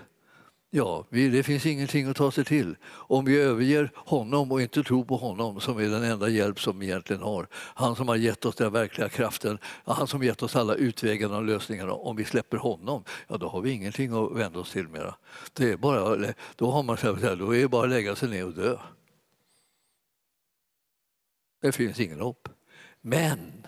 Ja, 0.74 1.06
det 1.11 1.42
finns 1.42 1.66
ingenting 1.66 2.06
att 2.06 2.16
ta 2.16 2.30
sig 2.30 2.44
till 2.44 2.76
om 2.85 3.24
vi 3.24 3.40
överger 3.40 3.90
honom 3.94 4.52
och 4.52 4.62
inte 4.62 4.82
tror 4.82 5.04
på 5.04 5.16
honom 5.16 5.61
som 5.61 5.78
är 5.78 5.88
den 5.88 6.02
enda 6.02 6.28
hjälp 6.28 6.61
som 6.61 6.78
vi 6.78 6.87
egentligen 6.87 7.22
har. 7.22 7.48
Han 7.52 7.96
som 7.96 8.08
har 8.08 8.16
gett 8.16 8.44
oss 8.44 8.54
den 8.54 8.72
verkliga 8.72 9.08
kraften, 9.08 9.58
han 9.85 10.06
som 10.06 10.22
gett 10.22 10.42
oss 10.42 10.56
alla 10.56 10.74
utvägarna 10.74 11.37
och 11.37 11.44
lösningarna. 11.44 11.92
Om 11.92 12.16
vi 12.16 12.24
släpper 12.24 12.56
honom, 12.56 13.04
ja 13.28 13.37
då 13.37 13.48
har 13.48 13.61
vi 13.61 13.70
ingenting 13.70 14.12
att 14.12 14.32
vända 14.32 14.58
oss 14.58 14.72
till 14.72 14.88
mera. 14.88 15.14
Det 15.52 15.72
är 15.72 15.76
bara, 15.76 16.32
då, 16.56 16.70
har 16.70 16.82
man, 16.82 16.96
då 17.38 17.54
är 17.54 17.61
det 17.61 17.68
bara 17.68 17.85
att 17.85 17.90
lägga 17.90 18.16
sig 18.16 18.28
ner 18.28 18.46
och 18.46 18.54
dö. 18.54 18.76
Det 21.62 21.72
finns 21.72 22.00
ingen 22.00 22.20
hopp. 22.20 22.48
Men 23.00 23.66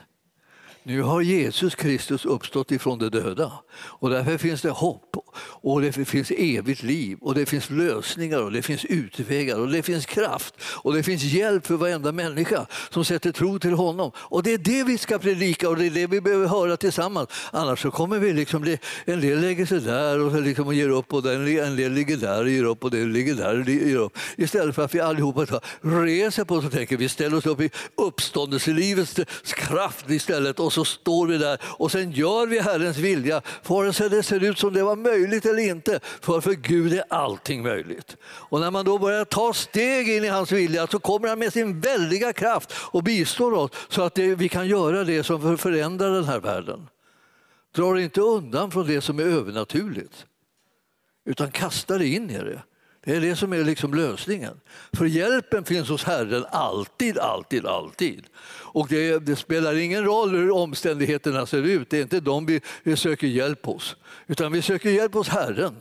nu 0.83 1.03
har 1.03 1.21
Jesus 1.21 1.75
Kristus 1.75 2.25
uppstått 2.25 2.71
ifrån 2.71 2.99
de 2.99 3.09
döda 3.09 3.53
och 3.75 4.11
därför 4.11 4.39
finns 4.39 4.63
det 4.63 4.71
hopp 4.71 5.17
och 5.39 5.81
det 5.81 5.93
finns 5.93 6.31
evigt 6.31 6.83
liv 6.83 7.19
och 7.21 7.35
det 7.35 7.47
finns 7.47 7.71
lösningar 7.71 8.43
och 8.43 8.53
det 8.53 8.63
finns 8.63 8.85
utvägar 8.85 9.59
och 9.59 9.69
det 9.69 9.83
finns 9.83 10.07
kraft 10.07 10.55
och 10.63 10.95
det 10.95 11.03
finns 11.03 11.23
hjälp 11.23 11.67
för 11.67 11.75
varenda 11.75 12.13
människa 12.13 12.67
som 12.91 13.05
sätter 13.05 13.33
tro 13.33 13.59
till 13.59 13.73
honom. 13.73 14.11
Och 14.17 14.43
det 14.43 14.53
är 14.53 14.59
det 14.59 14.85
vi 14.85 14.99
ska 14.99 15.19
predika 15.19 15.69
och 15.69 15.77
det 15.77 15.87
är 15.87 15.91
det 15.91 16.07
vi 16.07 16.21
behöver 16.21 16.47
höra 16.47 16.77
tillsammans. 16.77 17.29
Annars 17.53 17.83
så 17.83 17.91
kommer 17.91 18.19
vi 18.19 18.33
liksom 18.33 18.63
bli, 18.63 18.79
en 19.05 19.21
del 19.21 19.41
lägger 19.41 19.67
sig 19.67 19.81
där 19.81 20.21
och 20.21 20.43
liksom 20.43 20.75
ger 20.75 20.89
upp 20.89 21.13
och 21.13 21.27
en 21.33 21.77
del 21.77 21.93
ligger 21.93 22.17
där 22.17 22.43
och 22.43 22.51
ger 22.51 22.65
upp 22.65 22.85
och 22.85 22.91
den 22.91 23.13
ligger 23.13 23.35
där 23.35 23.61
och 23.61 23.69
ger 23.69 23.97
upp. 23.97 24.19
Istället 24.37 24.75
för 24.75 24.85
att 24.85 24.95
vi 24.95 25.01
allihopa 25.01 25.61
reser 25.83 26.45
på 26.45 26.55
oss 26.55 26.65
och 26.65 26.73
tänker 26.73 26.97
vi 26.97 27.09
ställer 27.09 27.37
oss 27.37 27.47
upp 27.47 27.61
i 27.61 27.71
uppståndelselivets 27.97 29.15
kraft 29.45 30.11
istället 30.11 30.61
och 30.61 30.73
så 30.73 30.85
står 30.85 31.27
vi 31.27 31.39
där 31.39 31.59
och 31.63 31.93
sen 31.93 32.13
gör 32.13 32.47
vi 32.47 32.61
Herrens 32.61 32.97
vilja, 32.97 33.43
vare 33.67 33.93
sig 33.93 34.11
det 34.11 34.23
ser 34.23 34.45
ut 34.45 34.59
som 34.59 34.75
det 34.75 34.83
var 34.83 34.97
möjligt 34.97 35.24
Möjligt 35.25 35.47
eller 35.47 35.63
inte. 35.63 36.01
För 36.03 36.41
för 36.41 36.53
Gud 36.53 36.93
är 36.93 37.05
allting 37.09 37.63
möjligt. 37.63 38.17
Och 38.25 38.61
när 38.61 38.71
man 38.71 38.85
då 38.85 38.99
börjar 38.99 39.25
ta 39.25 39.53
steg 39.53 40.09
in 40.09 40.25
i 40.25 40.29
hans 40.29 40.53
vilja 40.53 40.87
så 40.87 40.99
kommer 40.99 41.29
han 41.29 41.39
med 41.39 41.53
sin 41.53 41.81
väldiga 41.81 42.33
kraft 42.33 42.75
och 42.91 43.03
bistår 43.03 43.53
oss 43.53 43.71
så 43.89 44.03
att 44.03 44.15
det, 44.15 44.35
vi 44.35 44.49
kan 44.49 44.69
göra 44.69 45.05
det 45.05 45.25
som 45.25 45.59
förändrar 45.59 46.11
den 46.11 46.25
här 46.25 46.41
världen. 46.41 46.89
Dra 47.75 48.01
inte 48.01 48.21
undan 48.21 48.71
från 48.71 48.87
det 48.87 49.01
som 49.01 49.19
är 49.19 49.25
övernaturligt, 49.25 50.27
utan 51.25 51.51
kasta 51.51 51.99
det 51.99 52.07
in 52.07 52.31
i 52.31 52.39
det. 52.39 52.63
Det 53.05 53.17
är 53.17 53.21
det 53.21 53.37
som 53.37 53.53
är 53.53 53.65
liksom 53.65 53.95
lösningen. 53.95 54.61
För 54.93 55.05
hjälpen 55.05 55.65
finns 55.65 55.89
hos 55.89 56.05
Herren 56.05 56.47
alltid, 56.51 57.19
alltid, 57.19 57.67
alltid. 57.67 58.27
Och 58.75 58.87
det, 58.89 59.19
det, 59.19 59.37
spelar 59.37 59.75
ingen 59.75 60.05
roll 60.05 60.31
hur 60.31 60.51
omständigheterna 60.51 61.47
ser 61.47 61.63
ut. 61.63 61.91
Det 61.91 61.99
är 61.99 62.03
inte 62.03 62.21
dem 62.21 62.47
vi, 62.47 62.61
vi 62.83 62.97
söker 62.97 63.27
hjälp 63.27 63.67
hos, 63.67 63.97
utan 64.27 64.53
vi 64.53 64.63
söker 64.63 64.91
hjälp 64.91 65.15
hos 65.15 65.29
Herren. 65.29 65.75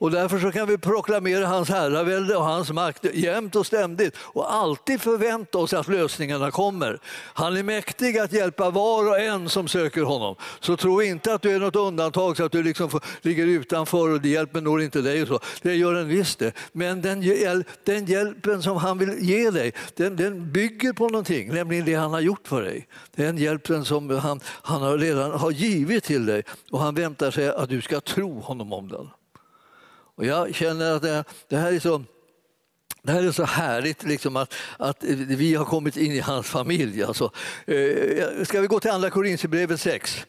Och 0.00 0.10
därför 0.10 0.38
så 0.38 0.52
kan 0.52 0.68
vi 0.68 0.78
proklamera 0.78 1.46
hans 1.46 1.68
herravälde 1.68 2.36
och 2.36 2.44
hans 2.44 2.70
makt 2.70 3.04
jämt 3.14 3.56
och 3.56 3.66
ständigt 3.66 4.16
och 4.18 4.54
alltid 4.54 5.00
förvänta 5.00 5.58
oss 5.58 5.72
att 5.72 5.88
lösningarna 5.88 6.50
kommer. 6.50 6.98
Han 7.34 7.56
är 7.56 7.62
mäktig 7.62 8.18
att 8.18 8.32
hjälpa 8.32 8.70
var 8.70 9.08
och 9.08 9.20
en 9.20 9.48
som 9.48 9.68
söker 9.68 10.02
honom. 10.02 10.36
Så 10.60 10.76
tro 10.76 11.02
inte 11.02 11.34
att 11.34 11.42
du 11.42 11.50
är 11.50 11.58
något 11.58 11.76
undantag 11.76 12.36
så 12.36 12.44
att 12.44 12.52
du 12.52 12.62
liksom 12.62 13.00
ligger 13.22 13.46
utanför 13.46 14.14
och 14.14 14.26
hjälpen 14.26 14.64
når 14.64 14.82
inte 14.82 15.00
dig. 15.00 15.22
Och 15.22 15.28
så. 15.28 15.40
Det 15.62 15.74
gör 15.74 15.94
den 15.94 16.08
visst 16.08 16.38
det. 16.38 16.52
Men 16.72 17.02
den, 17.02 17.22
hjäl 17.22 17.64
den 17.84 18.06
hjälpen 18.06 18.62
som 18.62 18.76
han 18.76 18.98
vill 18.98 19.18
ge 19.20 19.50
dig, 19.50 19.72
den, 19.96 20.16
den, 20.16 20.52
bygger 20.52 20.92
på 20.92 21.08
någonting, 21.08 21.54
nämligen 21.54 21.84
det 21.84 21.94
han 21.94 22.12
har 22.12 22.20
gjort 22.20 22.48
för 22.48 22.62
dig. 22.62 22.88
Den 23.16 23.38
hjälpen 23.38 23.84
som 23.84 24.10
han, 24.10 24.40
han 24.46 24.98
redan 24.98 25.30
har 25.30 25.50
givit 25.50 26.04
till 26.04 26.26
dig 26.26 26.42
och 26.70 26.80
han 26.80 26.94
väntar 26.94 27.30
sig 27.30 27.48
att 27.48 27.68
du 27.68 27.82
ska 27.82 28.00
tro 28.00 28.40
honom 28.40 28.72
om 28.72 28.88
den. 28.88 29.08
Och 30.20 30.26
jag 30.26 30.54
känner 30.54 30.92
att 30.92 31.02
det, 31.02 31.24
det 31.48 31.56
här 31.56 31.72
är 31.72 31.80
så 31.80 32.02
det 33.02 33.12
här 33.12 33.22
är 33.22 33.32
så 33.32 33.44
härligt 33.44 34.02
liksom 34.02 34.36
att, 34.36 34.54
att 34.76 35.04
vi 35.04 35.54
har 35.54 35.64
kommit 35.64 35.96
in 35.96 36.12
i 36.12 36.18
hans 36.18 36.46
familj. 36.46 37.02
Alltså. 37.02 37.30
Eh, 37.66 38.44
ska 38.44 38.60
vi 38.60 38.66
gå 38.66 38.80
till 38.80 38.90
Andra 38.90 39.10
Korinthierbrevet 39.10 39.80
6? 39.80 40.26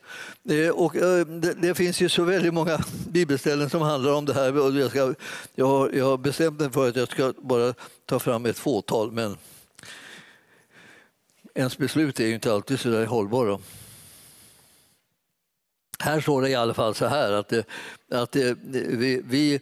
Eh, 0.49 0.69
och, 0.69 0.95
eh, 0.95 1.25
det, 1.25 1.53
det, 1.53 1.75
finns 1.75 2.01
ju 2.01 2.09
så 2.09 2.23
väldigt 2.23 2.53
många 2.53 2.79
bibelställen 3.07 3.69
som 3.69 3.81
handlar 3.81 4.13
om 4.13 4.25
det 4.25 4.33
här. 4.33 4.59
Och 4.59 4.79
jag, 4.79 4.89
ska, 4.89 5.13
jag, 5.55 5.65
har, 5.65 5.89
jag 5.89 6.05
har 6.05 6.17
bestämt 6.17 6.59
mig 6.59 6.69
för 6.69 6.89
att 6.89 6.95
jag 6.95 7.11
ska 7.11 7.33
bara 7.41 7.73
ta 8.05 8.19
fram 8.19 8.45
ett 8.45 8.59
fåtal, 8.59 9.11
men 9.11 9.37
ens 11.55 11.77
beslut 11.77 12.19
är 12.19 12.25
ju 12.25 12.33
inte 12.33 12.53
alltid 12.53 12.79
så 12.79 12.89
där 12.89 13.05
hållbara. 13.05 13.59
Här 15.99 16.21
står 16.21 16.41
det 16.41 16.49
i 16.49 16.55
alla 16.55 16.73
fall 16.73 16.95
så 16.95 17.05
här 17.05 17.31
att, 17.31 17.53
att 18.11 18.35
vi, 18.35 19.21
vi 19.25 19.59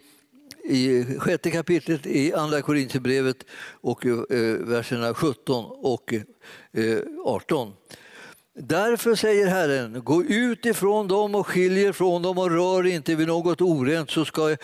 i 0.63 1.05
sjätte 1.19 1.51
kapitlet 1.51 2.05
i 2.05 2.33
Andra 2.33 2.61
Korinthierbrevet 2.61 3.45
och 3.81 4.05
eh, 4.05 4.15
verserna 4.59 5.13
17 5.13 5.65
och 5.69 6.13
eh, 6.71 6.97
18. 7.25 7.73
Därför 8.61 9.15
säger 9.15 9.47
Herren, 9.47 10.03
gå 10.03 10.23
ut 10.23 10.65
ifrån 10.65 11.07
dem 11.07 11.35
och 11.35 11.47
skiljer 11.47 11.91
från 11.91 12.21
dem 12.21 12.37
och 12.37 12.51
rör 12.51 12.85
inte 12.85 13.15
vid 13.15 13.27
något 13.27 13.61
orent 13.61 14.11
så 14.11 14.25
ska, 14.25 14.55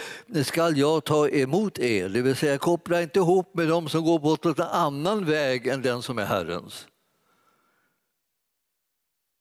skall 0.43 0.77
jag 0.77 1.03
ta 1.03 1.29
emot 1.29 1.79
er. 1.79 2.09
Det 2.09 2.21
vill 2.21 2.35
säga 2.35 2.57
koppla 2.57 3.01
inte 3.01 3.19
ihop 3.19 3.55
med 3.55 3.67
dem 3.67 3.89
som 3.89 4.03
går 4.03 4.19
på 4.19 4.49
en 4.49 4.67
annan 4.67 5.25
väg 5.25 5.67
än 5.67 5.81
den 5.81 6.01
som 6.01 6.17
är 6.17 6.25
Herrens. 6.25 6.87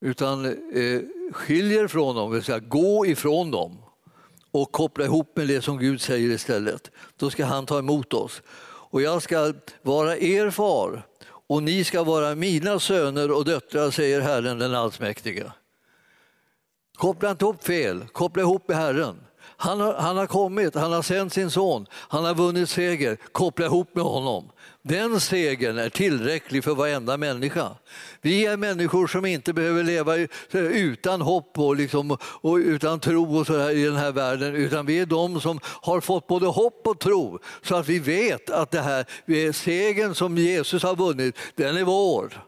Utan 0.01 0.45
eh, 0.45 1.01
skiljer 1.33 1.89
från 1.89 2.17
dem, 2.17 2.31
det 2.31 2.35
vill 2.35 2.45
säga 2.45 2.59
gå 2.59 3.07
ifrån 3.07 3.51
dem 3.51 3.84
och 4.55 4.73
koppla 4.73 5.05
ihop 5.05 5.37
med 5.37 5.49
det 5.49 5.63
som 5.63 5.79
Gud 5.79 6.01
säger 6.01 6.31
istället. 6.31 6.91
Då 7.17 7.31
ska 7.31 7.45
han 7.45 7.67
ta 7.67 7.79
emot 7.79 8.13
oss. 8.13 8.43
Och 8.63 9.03
jag 9.03 9.23
ska 9.23 9.53
vara 9.83 10.17
er 10.17 10.51
far 10.51 11.07
och 11.47 11.63
ni 11.63 11.85
ska 11.85 12.03
vara 12.03 12.35
mina 12.35 12.81
söner 12.81 13.31
och 13.31 13.45
döttrar, 13.45 13.91
säger 13.91 14.21
Herren 14.21 14.59
den 14.59 14.75
allsmäktige. 14.75 15.53
Koppla 16.97 17.31
inte 17.31 17.45
ihop 17.45 17.65
fel, 17.65 18.07
koppla 18.13 18.43
ihop 18.43 18.69
med 18.69 18.77
Herren. 18.77 19.17
Han 19.57 19.81
har, 19.81 19.95
han 19.95 20.17
har 20.17 20.27
kommit, 20.27 20.75
han 20.75 20.93
har 20.93 21.03
sänt 21.03 21.33
sin 21.33 21.51
son, 21.51 21.87
han 21.93 22.25
har 22.25 22.35
vunnit 22.35 22.71
seger. 22.71 23.17
Koppla 23.33 23.67
ihop 23.67 23.95
med 23.95 24.05
honom. 24.05 24.51
Den 24.89 25.21
segern 25.21 25.79
är 25.79 25.89
tillräcklig 25.89 26.65
för 26.65 26.75
varenda 26.75 27.17
människa. 27.17 27.69
Vi 28.21 28.47
är 28.47 28.57
människor 28.57 29.07
som 29.07 29.27
inte 29.27 29.53
behöver 29.53 29.83
leva 29.83 30.15
utan 30.53 31.21
hopp 31.21 31.59
och, 31.59 31.77
liksom, 31.77 32.19
och 32.23 32.57
utan 32.57 33.01
tro 33.01 33.39
och 33.39 33.47
så 33.47 33.59
här 33.59 33.71
i 33.71 33.85
den 33.85 33.97
här 33.97 34.13
världen, 34.13 34.55
utan 34.55 34.87
vi 34.87 34.99
är 34.99 35.07
de 35.07 35.41
som 35.41 35.61
har 35.65 36.01
fått 36.01 36.27
både 36.27 36.47
hopp 36.47 36.87
och 36.87 37.01
tro 37.01 37.39
så 37.63 37.77
att 37.77 37.89
vi 37.89 37.99
vet 37.99 38.51
att 38.51 38.71
det 38.71 38.81
här 38.81 39.53
segern 39.53 40.15
som 40.15 40.39
Jesus 40.39 40.83
har 40.83 40.97
vunnit, 40.97 41.37
den 41.55 41.77
är 41.77 41.85
vår. 41.85 42.45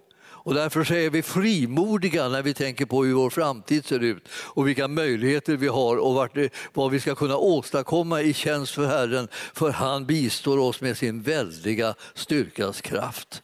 Och 0.46 0.54
därför 0.54 0.92
är 0.92 1.10
vi 1.10 1.22
frimodiga 1.22 2.28
när 2.28 2.42
vi 2.42 2.54
tänker 2.54 2.86
på 2.86 3.04
hur 3.04 3.14
vår 3.14 3.30
framtid 3.30 3.86
ser 3.86 4.00
ut 4.00 4.28
och 4.32 4.68
vilka 4.68 4.88
möjligheter 4.88 5.56
vi 5.56 5.68
har 5.68 5.96
och 5.96 6.14
vart, 6.14 6.36
eh, 6.36 6.46
vad 6.74 6.90
vi 6.90 7.00
ska 7.00 7.14
kunna 7.14 7.36
åstadkomma 7.36 8.22
i 8.22 8.34
tjänst 8.34 8.74
för 8.74 8.86
Herren. 8.86 9.28
För 9.54 9.70
han 9.70 10.06
bistår 10.06 10.58
oss 10.58 10.80
med 10.80 10.96
sin 10.96 11.22
väldiga 11.22 11.94
styrkas 12.14 12.80
kraft. 12.80 13.42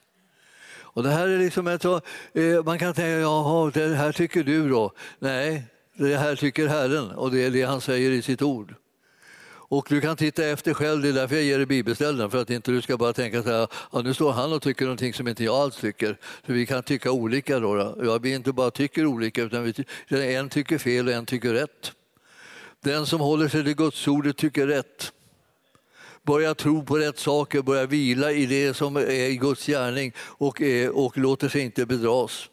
Och 0.75 1.03
det 1.03 1.11
här 1.11 1.29
är 1.29 1.39
liksom 1.39 1.67
ett, 1.67 1.85
eh, 1.85 2.03
man 2.65 2.79
kan 2.79 2.95
tänka, 2.95 3.09
jaha, 3.09 3.71
det 3.75 3.95
här 3.95 4.13
tycker 4.13 4.45
du 4.45 4.69
då? 4.69 4.93
Nej, 5.19 5.63
det 5.97 6.17
här 6.17 6.37
tycker 6.37 6.69
Herren 6.69 7.11
och 7.11 7.31
det 7.31 7.45
är 7.45 7.51
det 7.51 7.63
han 7.63 7.81
säger 7.81 8.11
i 8.11 8.23
sitt 8.23 8.43
ord. 8.43 8.75
Och 9.73 9.87
du 9.89 10.01
kan 10.01 10.17
titta 10.17 10.45
efter 10.45 10.75
själv, 10.75 11.03
det 11.03 11.09
är 11.09 11.13
därför 11.13 11.35
jag 11.35 11.45
ger 11.45 11.57
dig 11.57 11.67
bibelställen, 11.67 12.31
för 12.31 12.43
att 12.43 12.51
inte 12.51 12.71
du 12.71 12.83
ska 12.83 12.97
bara 12.97 13.13
tänka 13.13 13.43
så 13.43 13.51
här, 13.51 13.69
ja, 13.93 14.03
nu 14.03 14.15
står 14.15 14.33
han 14.33 14.53
och 14.53 14.63
tycker 14.63 14.85
någonting 14.85 15.15
som 15.15 15.29
inte 15.29 15.45
jag 15.45 15.55
alls 15.55 15.77
tycker. 15.77 16.19
Så 16.47 16.53
vi 16.53 16.67
kan 16.67 16.83
tycka 16.83 17.13
olika 17.13 17.61
då. 17.61 17.75
då. 17.75 17.99
Ja, 18.05 18.19
vi 18.19 18.35
inte 18.35 18.53
bara 18.53 18.71
tycker 18.71 19.07
olika, 19.07 19.43
utan 19.43 19.63
vi, 20.09 20.35
en 20.35 20.49
tycker 20.49 20.79
fel 20.79 21.09
och 21.09 21.15
en 21.15 21.27
tycker 21.27 21.53
rätt. 21.53 21.93
Den 22.81 23.07
som 23.07 23.21
håller 23.21 23.49
sig 23.49 23.65
till 23.65 23.75
Guds 23.75 24.09
ordet 24.09 24.37
tycker 24.37 24.67
rätt. 24.67 25.13
Börja 26.23 26.55
tro 26.55 26.85
på 26.85 26.99
rätt 26.99 27.19
saker, 27.19 27.63
börja 27.63 27.87
vila 27.87 28.33
i 28.33 28.47
det 28.47 28.75
som 28.75 28.97
är 28.97 29.31
Guds 29.31 29.67
gärning 29.67 30.13
och, 30.19 30.63
och 30.93 31.19
låter 31.19 31.49
sig 31.49 31.61
inte 31.61 31.87
bedras. 31.87 32.49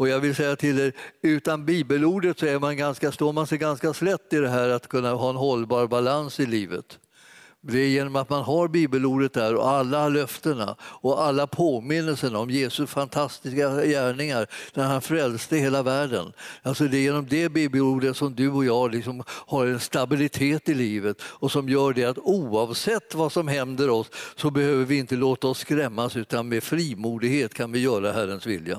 Och 0.00 0.08
jag 0.08 0.20
vill 0.20 0.34
säga 0.34 0.56
till 0.56 0.78
er, 0.78 0.92
utan 1.22 1.64
bibelordet 1.64 2.38
så 2.38 2.46
är 2.46 2.58
man 2.58 2.76
ganska, 2.76 3.12
står 3.12 3.32
man 3.32 3.46
sig 3.46 3.58
ganska 3.58 3.92
slätt 3.92 4.32
i 4.32 4.36
det 4.36 4.48
här 4.48 4.68
att 4.68 4.88
kunna 4.88 5.12
ha 5.12 5.30
en 5.30 5.36
hållbar 5.36 5.86
balans 5.86 6.40
i 6.40 6.46
livet. 6.46 6.98
Det 7.60 7.78
är 7.78 7.88
genom 7.88 8.16
att 8.16 8.30
man 8.30 8.42
har 8.42 8.68
bibelordet 8.68 9.32
där 9.32 9.54
och 9.54 9.68
alla 9.68 10.08
löftena 10.08 10.76
och 10.80 11.22
alla 11.22 11.46
påminnelserna 11.46 12.38
om 12.38 12.50
Jesu 12.50 12.86
fantastiska 12.86 13.84
gärningar 13.84 14.46
när 14.74 14.84
han 14.84 15.02
frälste 15.02 15.56
hela 15.56 15.82
världen. 15.82 16.32
Alltså 16.62 16.84
det 16.84 16.96
är 16.96 17.02
genom 17.02 17.26
det 17.26 17.48
bibelordet 17.48 18.16
som 18.16 18.34
du 18.34 18.50
och 18.50 18.64
jag 18.64 18.94
liksom 18.94 19.22
har 19.28 19.66
en 19.66 19.80
stabilitet 19.80 20.68
i 20.68 20.74
livet 20.74 21.22
och 21.22 21.52
som 21.52 21.68
gör 21.68 21.92
det 21.92 22.04
att 22.04 22.18
oavsett 22.18 23.14
vad 23.14 23.32
som 23.32 23.48
händer 23.48 23.90
oss 23.90 24.10
så 24.36 24.50
behöver 24.50 24.84
vi 24.84 24.98
inte 24.98 25.16
låta 25.16 25.48
oss 25.48 25.58
skrämmas 25.58 26.16
utan 26.16 26.48
med 26.48 26.62
frimodighet 26.62 27.54
kan 27.54 27.72
vi 27.72 27.78
göra 27.78 28.12
Herrens 28.12 28.46
vilja. 28.46 28.78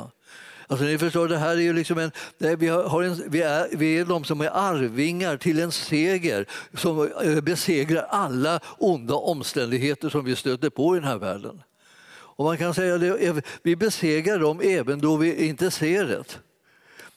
Alltså, 0.71 0.85
ni 0.85 0.97
förstår, 0.97 1.27
det 1.27 1.37
här 1.37 1.51
är 1.51 1.61
ju 1.61 1.73
liksom 1.73 1.97
en, 1.97 2.11
vi, 2.37 2.67
har 2.67 3.03
en, 3.03 3.23
vi, 3.27 3.41
är, 3.41 3.67
vi 3.71 3.99
är 3.99 4.05
de 4.05 4.23
som 4.23 4.41
är 4.41 4.49
arvingar 4.53 5.37
till 5.37 5.59
en 5.59 5.71
seger 5.71 6.45
som 6.73 7.11
eh, 7.23 7.41
besegrar 7.41 8.05
alla 8.09 8.59
onda 8.77 9.15
omständigheter 9.15 10.09
som 10.09 10.25
vi 10.25 10.35
stöter 10.35 10.69
på 10.69 10.95
i 10.95 10.99
den 10.99 11.07
här 11.07 11.17
världen. 11.17 11.63
Och 12.11 12.45
man 12.45 12.57
kan 12.57 12.73
säga 12.73 12.95
att 13.31 13.45
vi 13.63 13.75
besegrar 13.75 14.39
dem 14.39 14.61
även 14.63 14.99
då 14.99 15.17
vi 15.17 15.47
inte 15.47 15.71
ser 15.71 16.05
det. 16.05 16.39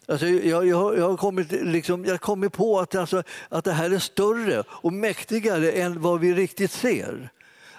Alltså 0.08 0.26
jag, 0.26 0.66
jag, 0.66 0.98
jag, 0.98 1.08
har 1.08 1.16
kommit, 1.16 1.52
liksom, 1.52 2.04
jag 2.04 2.12
har 2.12 2.18
kommit 2.18 2.52
på 2.52 2.80
att, 2.80 2.94
alltså, 2.94 3.22
att 3.48 3.64
det 3.64 3.72
här 3.72 3.90
är 3.90 3.98
större 3.98 4.64
och 4.68 4.92
mäktigare 4.92 5.70
än 5.72 6.00
vad 6.00 6.20
vi 6.20 6.34
riktigt 6.34 6.72
ser. 6.72 7.30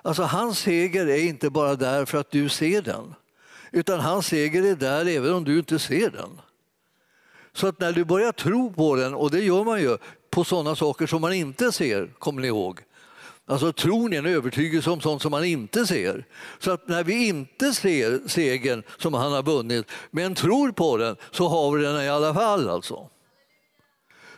Alltså, 0.02 0.24
hans 0.24 0.60
seger 0.60 1.08
är 1.08 1.24
inte 1.24 1.50
bara 1.50 1.76
där 1.76 2.06
för 2.06 2.18
att 2.18 2.32
du 2.32 2.50
ser 2.50 2.82
den 2.82 3.16
utan 3.76 4.00
hans 4.00 4.28
seger 4.28 4.64
är 4.64 4.76
där 4.76 5.06
även 5.06 5.34
om 5.34 5.44
du 5.44 5.58
inte 5.60 5.80
ser 5.80 6.10
den. 6.10 6.42
Så 7.54 7.68
att 7.68 7.80
när 7.80 7.92
du 7.92 8.06
börjar 8.06 8.32
tro 8.32 8.74
på 8.74 8.96
den, 8.96 9.14
och 9.14 9.32
det 9.32 9.40
gör 9.40 9.64
man 9.64 9.82
ju 9.82 9.98
på 10.30 10.44
sådana 10.44 10.76
saker 10.76 11.08
som 11.08 11.22
man 11.22 11.34
inte 11.34 11.72
ser, 11.72 12.08
kommer 12.20 12.42
ni 12.42 12.48
ihåg? 12.48 12.80
Alltså 13.46 13.74
tron 13.74 14.14
är 14.14 14.18
en 14.18 14.26
övertygelse 14.26 14.90
om 14.90 15.02
sånt 15.02 15.22
som 15.22 15.32
man 15.32 15.44
inte 15.44 15.88
ser. 15.88 16.26
Så 16.60 16.72
att 16.72 16.88
när 16.88 17.04
vi 17.04 17.28
inte 17.28 17.74
ser 17.74 18.28
segern 18.28 18.84
som 18.98 19.14
han 19.14 19.32
har 19.32 19.44
vunnit, 19.44 19.86
men 20.12 20.36
tror 20.36 20.72
på 20.72 20.98
den, 20.98 21.16
så 21.32 21.48
har 21.48 21.72
vi 21.72 21.84
den 21.84 22.02
i 22.02 22.10
alla 22.10 22.34
fall. 22.34 22.70
Alltså. 22.70 23.10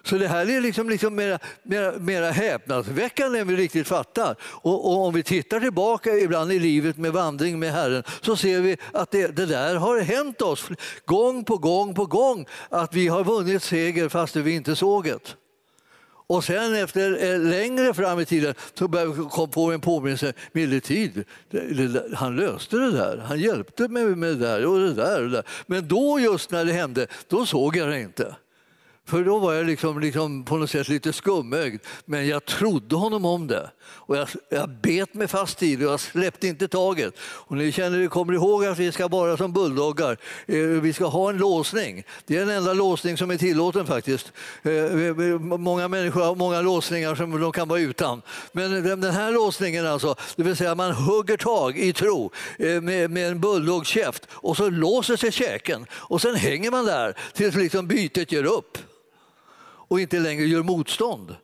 Så 0.08 0.18
det 0.18 0.28
här 0.28 0.49
är 0.49 0.62
liksom, 0.62 0.89
liksom 0.89 1.16
mera, 1.16 1.39
mera, 1.64 1.99
mera 1.99 2.32
häpnadsväckande 2.32 3.39
än 3.39 3.47
vi 3.47 3.55
riktigt 3.55 3.88
fattar. 3.88 4.36
Och, 4.41 4.86
och, 4.86 5.05
om 5.05 5.14
vi 5.14 5.24
tittar 5.24 5.60
tillbaka 5.60 6.18
ibland 6.18 6.51
i 6.51 6.60
livet 6.60 6.97
med 6.97 7.14
vandring 7.14 7.60
med 7.60 7.72
Herren 7.72 8.03
så 8.22 8.36
ser 8.36 8.62
vi 8.62 8.78
att 8.93 9.12
det, 9.12 9.28
det, 9.28 9.45
där 9.45 9.76
har 9.76 9.99
hänt 9.99 10.41
oss 10.41 10.70
gång 11.05 11.43
på 11.43 11.58
gång 11.58 11.95
på 11.95 12.05
gång. 12.05 12.45
Att 12.70 12.93
vi 12.93 13.08
har 13.08 13.24
vunnit 13.24 13.64
seger 13.64 14.10
fast 14.10 14.36
vi 14.36 14.55
inte 14.55 14.76
såg 14.76 15.03
det. 15.03 15.36
Och 16.30 16.43
sen 16.43 16.76
efter 16.76 17.24
eh, 17.24 17.39
längre 17.39 17.93
fram 17.93 18.20
i 18.20 18.26
tiden 18.26 18.53
så 18.74 18.88
kom 19.32 19.49
på 19.49 19.72
en 19.72 19.82
påminnelse, 19.82 20.34
medeltid, 20.51 21.24
han 22.14 22.36
löste 22.36 22.78
det 22.78 22.91
där, 22.91 23.18
han 23.18 23.39
hjälpte 23.39 23.88
mig 23.88 24.03
med 24.03 24.30
det 24.30 24.47
där 24.47 24.66
och 24.66 24.80
det 24.80 24.93
där. 24.93 25.24
Och 25.24 25.30
det 25.30 25.36
där. 25.36 25.43
Men 25.66 25.88
då 25.88 26.20
just 26.20 26.51
när 26.51 26.66
det 26.66 26.74
hände, 26.74 27.08
då 27.28 27.45
såg 27.45 27.76
jag 27.76 27.89
det 27.89 28.01
inte. 28.01 28.36
För 29.08 29.24
då 29.24 29.39
var 29.39 29.53
jag 29.53 29.66
liksom, 29.66 29.99
liksom 29.99 30.43
på 30.43 30.58
något 30.58 30.70
sätt 30.70 30.88
lite 30.88 31.14
skumögd, 31.14 31.82
men 32.05 32.28
jag 32.28 32.45
trodde 32.45 32.95
honom 32.95 33.26
om 33.26 33.47
det. 33.47 33.72
Och 33.84 34.18
jag, 34.18 34.28
jag 34.49 34.70
bet 34.70 35.14
mig 35.14 35.28
fast 35.28 35.64
i 35.64 35.76
det 35.76 35.86
och 35.86 35.91
jag 35.91 35.99
släppte 35.99 36.47
inte 36.47 36.68
taget. 36.68 37.14
Och 37.20 37.58
ni 37.58 37.72
känner, 37.72 38.08
kommer 38.08 38.34
ihåg 38.34 38.66
att 38.66 38.78
vi 38.78 38.91
ska 38.91 39.08
vara 39.08 39.38
som 39.38 39.53
bulldoggar. 39.53 40.18
Eh, 40.45 40.58
vi 40.58 40.93
ska 40.93 41.05
ha 41.05 41.30
en 41.30 41.38
låsning. 41.38 42.03
Det 42.26 42.36
är 42.36 42.39
den 42.39 42.49
enda 42.49 42.74
låsning 42.74 43.18
som 43.18 43.32
är 43.32 43.38
tillåten 43.38 43.86
faktiskt. 43.86 44.32
Eh, 44.64 45.39
många 45.39 45.88
människor 45.88 46.22
har 46.22 46.36
många 46.36 46.62
låsningar 46.62 47.16
som 47.16 47.41
de 47.41 47.51
kan 47.51 47.68
vara 47.68 47.80
utan. 47.80 48.22
Men 48.51 48.84
den 48.84 49.14
här 49.14 49.32
låsningen, 49.32 49.88
alltså, 49.88 50.16
det 50.36 50.43
vill 50.43 50.55
säga 50.55 50.76
man 50.76 50.91
hugger 50.91 51.38
tag 51.38 51.78
i 51.78 51.93
tro 51.93 52.32
eh, 52.60 52.82
med, 52.82 53.12
med 53.12 53.32
en 53.32 53.39
bulldoggkäft 53.39 54.28
och 54.32 54.58
så 54.58 54.70
låser 54.70 55.16
sig 55.16 55.32
käken 55.32 55.86
och 55.91 56.22
sen 56.22 56.36
hänger 56.36 56.72
man 56.72 56.86
där 56.86 57.18
tills 57.34 57.55
liksom 57.55 57.88
bytet 57.88 58.32
ger 58.32 58.43
upp 58.43 58.78
och 59.88 59.99
inte 59.99 60.19
längre 60.19 60.45
gör 60.45 60.63
motstånd. 60.63 61.35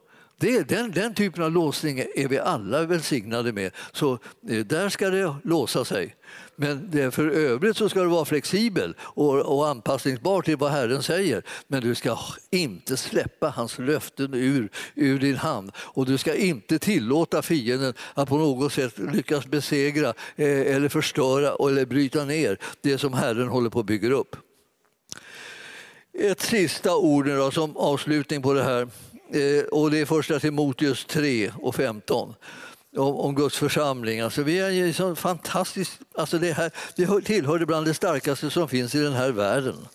Det, 0.44 0.70
den, 0.70 0.92
den 0.92 1.14
typen 1.14 1.44
av 1.44 1.52
låsning 1.52 2.00
är 2.16 2.28
vi 2.28 2.40
alla 2.40 2.86
välsignade 2.86 3.54
med. 3.54 3.72
Så 3.92 4.14
eh, 4.50 4.66
där 4.66 4.90
ska 4.90 5.10
det 5.10 5.36
låsa 5.44 5.86
sig. 5.86 6.16
Men 6.56 6.92
det, 6.92 7.12
för 7.12 7.30
övrigt 7.30 7.78
så 7.78 7.90
ska 7.90 8.02
du 8.02 8.08
vara 8.08 8.26
flexibel 8.26 8.96
och, 9.00 9.40
och 9.40 9.68
anpassningsbar 9.68 10.42
till 10.42 10.58
vad 10.58 10.72
Herren 10.72 11.04
säger. 11.04 11.44
Men 11.68 11.82
du 11.82 11.96
ska 11.96 12.18
inte 12.52 12.98
släppa 12.98 13.50
hans 13.50 13.80
löften 13.80 14.34
ur, 14.34 14.70
ur 14.96 15.20
din 15.20 15.38
hand. 15.38 15.72
Och 15.78 16.06
du 16.06 16.18
ska 16.18 16.36
inte 16.36 16.80
tillåta 16.80 17.42
fienden 17.42 17.94
att 18.14 18.30
på 18.30 18.38
något 18.38 18.74
sätt 18.74 18.94
lyckas 18.98 19.46
besegra 19.46 20.14
eh, 20.36 20.76
eller 20.76 20.90
förstöra 20.90 21.70
eller 21.70 21.86
bryta 21.86 22.26
ner 22.26 22.58
det 22.82 22.98
som 22.98 23.14
Herren 23.14 23.48
håller 23.48 23.70
på 23.70 23.80
att 23.80 23.86
bygga 23.86 24.14
upp. 24.14 24.36
Ett 26.20 26.42
sista 26.42 26.96
ord 26.96 27.28
då, 27.28 27.52
som 27.52 27.78
avslutning 27.78 28.42
på 28.42 28.54
det 28.54 28.64
här. 28.64 28.88
Eh, 29.32 29.64
och 29.64 29.92
det 29.92 30.00
är 30.00 30.06
första 30.06 30.40
Timoteus 30.40 31.06
3 31.06 31.52
och 31.62 31.76
15 31.76 32.36
om, 32.98 33.16
om 33.16 33.36
Guds 33.36 33.58
församling. 33.58 34.20
Alltså, 34.20 34.44
vi 34.44 34.60
är 34.60 34.94
så 34.94 35.16
fantastiskt, 35.16 36.00
alltså 36.16 36.38
det, 36.38 36.54
här, 36.54 36.72
det 36.96 37.22
tillhör 37.22 37.66
bland 37.66 37.86
det 37.86 37.94
starkaste 37.94 38.50
som 38.50 38.68
finns 38.70 38.96
i 38.96 39.00
den 39.00 39.14
här 39.14 39.32
världen. 39.32 39.88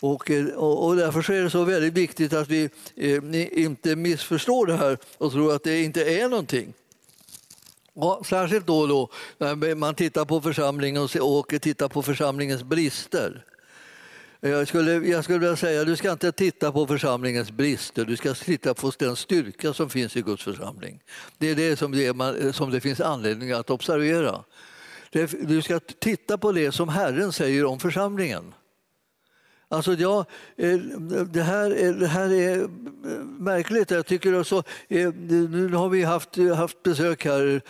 Och, 0.00 0.30
eh, 0.30 0.46
och, 0.46 0.86
och 0.86 0.96
därför 0.96 1.30
är 1.30 1.42
det 1.42 1.50
så 1.50 1.64
väldigt 1.64 1.94
viktigt 1.94 2.32
att 2.32 2.48
vi 2.48 2.70
eh, 2.96 3.62
inte 3.62 3.96
missförstår 3.96 4.66
det 4.66 4.76
här 4.76 4.98
och 5.18 5.32
tror 5.32 5.54
att 5.54 5.62
det 5.62 5.82
inte 5.82 6.04
är 6.04 6.28
någonting. 6.28 6.72
Och 7.94 8.26
särskilt 8.26 8.66
då, 8.66 8.86
då 8.86 9.10
när 9.38 9.74
man 9.74 9.94
tittar 9.94 10.24
på 10.24 10.40
församlingen 10.40 11.02
och, 11.02 11.38
och 11.38 11.60
tittar 11.62 11.88
på 11.88 12.02
församlingens 12.02 12.62
brister. 12.62 13.44
Jag 14.48 14.68
skulle, 14.68 14.92
jag 14.92 15.24
skulle 15.24 15.38
vilja 15.38 15.56
säga 15.56 15.84
du 15.84 15.96
ska 15.96 16.12
inte 16.12 16.32
titta 16.32 16.72
på 16.72 16.86
församlingens 16.86 17.50
brister, 17.50 18.04
du 18.04 18.16
ska 18.16 18.34
titta 18.34 18.74
på 18.74 18.92
den 18.98 19.16
styrka 19.16 19.72
som 19.72 19.90
finns 19.90 20.16
i 20.16 20.22
Guds 20.22 20.42
församling. 20.42 21.00
Det 21.38 21.50
är 21.50 21.54
det 21.54 21.76
som 21.76 21.92
det, 21.92 22.16
man, 22.16 22.52
som 22.52 22.70
det 22.70 22.80
finns 22.80 23.00
anledning 23.00 23.52
att 23.52 23.70
observera. 23.70 24.44
Du 25.40 25.62
ska 25.62 25.80
titta 25.80 26.38
på 26.38 26.52
det 26.52 26.72
som 26.72 26.88
Herren 26.88 27.32
säger 27.32 27.64
om 27.64 27.80
församlingen. 27.80 28.54
Alltså, 29.68 29.94
ja, 29.94 30.24
eh, 30.56 30.78
det, 31.26 31.42
här 31.42 31.70
är, 31.70 31.92
det 31.92 32.06
här 32.06 32.32
är 32.32 32.62
eh, 32.62 32.68
märkligt. 33.38 33.90
Jag 33.90 34.06
tycker 34.06 34.40
också, 34.40 34.62
nu 34.88 35.74
har 35.74 35.88
vi 35.88 36.02
haft, 36.02 36.36
haft 36.56 36.82
besök 36.82 37.24
här 37.24 37.60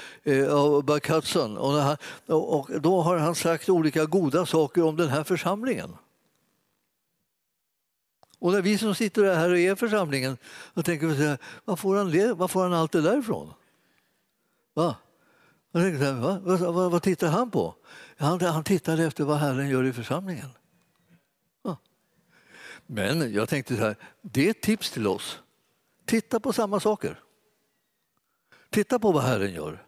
av 0.50 0.84
Buck 0.84 1.08
Hudson 1.08 1.56
och, 1.56 1.98
och 2.58 2.80
då 2.80 3.00
har 3.00 3.16
han 3.16 3.34
sagt 3.34 3.68
olika 3.68 4.04
goda 4.04 4.46
saker 4.46 4.82
om 4.82 4.96
den 4.96 5.08
här 5.08 5.24
församlingen. 5.24 5.90
Och 8.38 8.52
när 8.52 8.62
vi 8.62 8.78
som 8.78 8.94
sitter 8.94 9.34
här 9.34 9.50
och 9.50 9.58
är 9.58 9.74
församlingen, 9.74 10.38
då 10.74 10.82
tänker 10.82 11.06
vi 11.06 11.16
så 11.16 11.22
här, 11.22 11.38
var 11.64 11.76
får 11.76 11.96
han, 11.96 12.10
det, 12.10 12.32
var 12.32 12.48
får 12.48 12.62
han 12.62 12.72
allt 12.72 12.92
det 12.92 13.00
där 13.00 13.18
ifrån? 13.18 13.52
Va? 14.74 14.96
Jag 15.72 15.82
tänker 15.82 15.98
så 15.98 16.04
här, 16.04 16.20
va? 16.20 16.40
Vad, 16.42 16.60
vad, 16.74 16.90
vad, 16.90 17.02
tittar 17.02 17.28
han 17.28 17.50
på? 17.50 17.74
Han, 18.16 18.40
han 18.40 18.64
tittar 18.64 18.98
efter 18.98 19.24
vad 19.24 19.38
Herren 19.38 19.68
gör 19.68 19.84
i 19.84 19.92
församlingen. 19.92 20.48
Va? 21.62 21.78
Men 22.86 23.32
jag 23.32 23.48
tänkte 23.48 23.76
så 23.76 23.82
här, 23.82 23.96
det 24.22 24.46
är 24.46 24.50
ett 24.50 24.62
tips 24.62 24.90
till 24.90 25.06
oss. 25.06 25.38
Titta 26.04 26.40
på 26.40 26.52
samma 26.52 26.80
saker. 26.80 27.20
Titta 28.70 28.98
på 28.98 29.12
vad 29.12 29.22
Herren 29.22 29.52
gör 29.54 29.85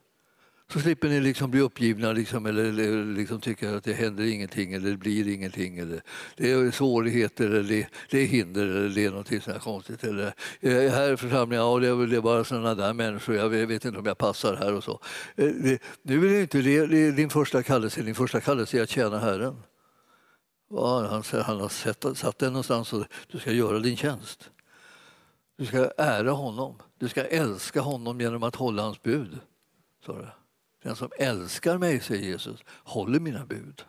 så 0.73 0.81
slipper 0.81 1.09
ni 1.09 1.21
liksom 1.21 1.51
bli 1.51 1.61
uppgivna 1.61 2.13
liksom, 2.13 2.47
eller, 2.47 2.65
eller 2.65 3.05
liksom 3.05 3.41
tycka 3.41 3.77
att 3.77 3.85
det 3.85 3.93
händer 3.93 4.25
ingenting 4.25 4.73
eller 4.73 4.91
det 4.91 4.97
blir 4.97 5.29
ingenting. 5.29 5.79
Eller 5.79 6.03
det 6.37 6.51
är 6.51 6.71
svårigheter 6.71 7.47
eller 7.47 7.63
det, 7.63 7.87
det 8.11 8.19
är 8.19 8.27
hinder 8.27 8.67
eller 8.67 8.89
det 8.89 9.05
är 9.05 9.11
något 9.11 9.43
sånt 9.43 9.63
konstigt. 9.63 10.05
Eller, 10.05 10.35
eh, 10.61 10.93
här 10.93 11.13
i 11.13 11.17
församlingen, 11.17 11.65
ja, 11.65 11.79
det 11.79 11.89
är 11.89 11.95
väl 11.95 12.23
bara 12.23 12.45
sådana 12.45 12.75
där 12.75 12.93
människor, 12.93 13.37
jag 13.37 13.49
vet 13.49 13.85
inte 13.85 13.99
om 13.99 14.07
jag 14.07 14.19
passar 14.19 14.57
här 14.57 14.75
och 14.75 14.85
så. 14.85 15.01
Eh, 15.37 15.47
det, 15.47 15.83
nu 16.03 16.27
är 16.27 16.31
det 16.31 16.41
inte 16.41 16.59
det, 16.59 16.87
det 16.87 16.99
är 16.99 17.13
din 17.13 17.31
första 17.31 17.63
kallelse, 17.63 18.03
din 18.03 18.15
första 18.15 18.41
kallelse 18.41 18.79
är 18.79 18.83
att 18.83 18.91
tjäna 18.91 19.19
Herren. 19.19 19.63
Ja, 20.71 21.07
han, 21.07 21.43
han 21.43 21.61
har 21.61 21.69
satt, 21.69 22.19
satt 22.19 22.39
dig 22.39 22.49
någonstans 22.49 22.93
och 22.93 23.05
du 23.33 23.39
ska 23.39 23.53
göra 23.53 23.79
din 23.79 23.97
tjänst. 23.97 24.51
Du 25.59 25.67
ska 25.67 25.91
ära 25.99 26.31
honom, 26.31 26.75
du 26.99 27.09
ska 27.09 27.25
älska 27.25 27.81
honom 27.81 28.21
genom 28.21 28.43
att 28.43 28.57
hålla 28.57 28.83
hans 28.83 29.03
bud. 29.03 29.39
Så 30.07 30.13
det. 30.13 30.33
Den 30.83 30.97
som 30.97 31.11
älskar 31.19 31.79
mig, 31.79 32.01
säger 32.01 32.23
Jesus, 32.23 32.65
håller 32.69 33.21
mina 33.21 33.47
bud. 33.47 33.85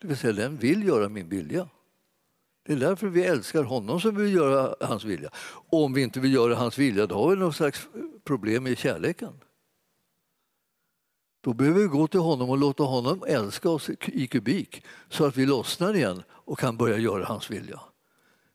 Det 0.00 0.06
vill 0.06 0.16
säga, 0.16 0.32
den 0.32 0.56
vill 0.56 0.86
göra 0.86 1.08
min 1.08 1.28
vilja. 1.28 1.68
Det 2.66 2.72
är 2.72 2.76
därför 2.76 3.06
vi 3.06 3.24
älskar 3.24 3.62
honom 3.62 4.00
som 4.00 4.16
vill 4.16 4.34
göra 4.34 4.86
hans 4.86 5.04
vilja. 5.04 5.30
Och 5.42 5.84
om 5.84 5.92
vi 5.92 6.02
inte 6.02 6.20
vill 6.20 6.34
göra 6.34 6.54
hans 6.54 6.78
vilja, 6.78 7.06
då 7.06 7.14
har 7.14 7.30
vi 7.30 7.36
något 7.36 7.56
slags 7.56 7.88
problem 8.24 8.64
med 8.64 8.78
kärleken. 8.78 9.32
Då 11.40 11.52
behöver 11.54 11.80
vi 11.80 11.86
gå 11.86 12.06
till 12.06 12.20
honom 12.20 12.50
och 12.50 12.58
låta 12.58 12.82
honom 12.82 13.24
älska 13.28 13.70
oss 13.70 13.90
i 14.06 14.26
kubik 14.26 14.84
så 15.08 15.24
att 15.24 15.36
vi 15.36 15.46
lossnar 15.46 15.94
igen 15.94 16.22
och 16.30 16.58
kan 16.58 16.76
börja 16.76 16.98
göra 16.98 17.24
hans 17.24 17.50
vilja. 17.50 17.80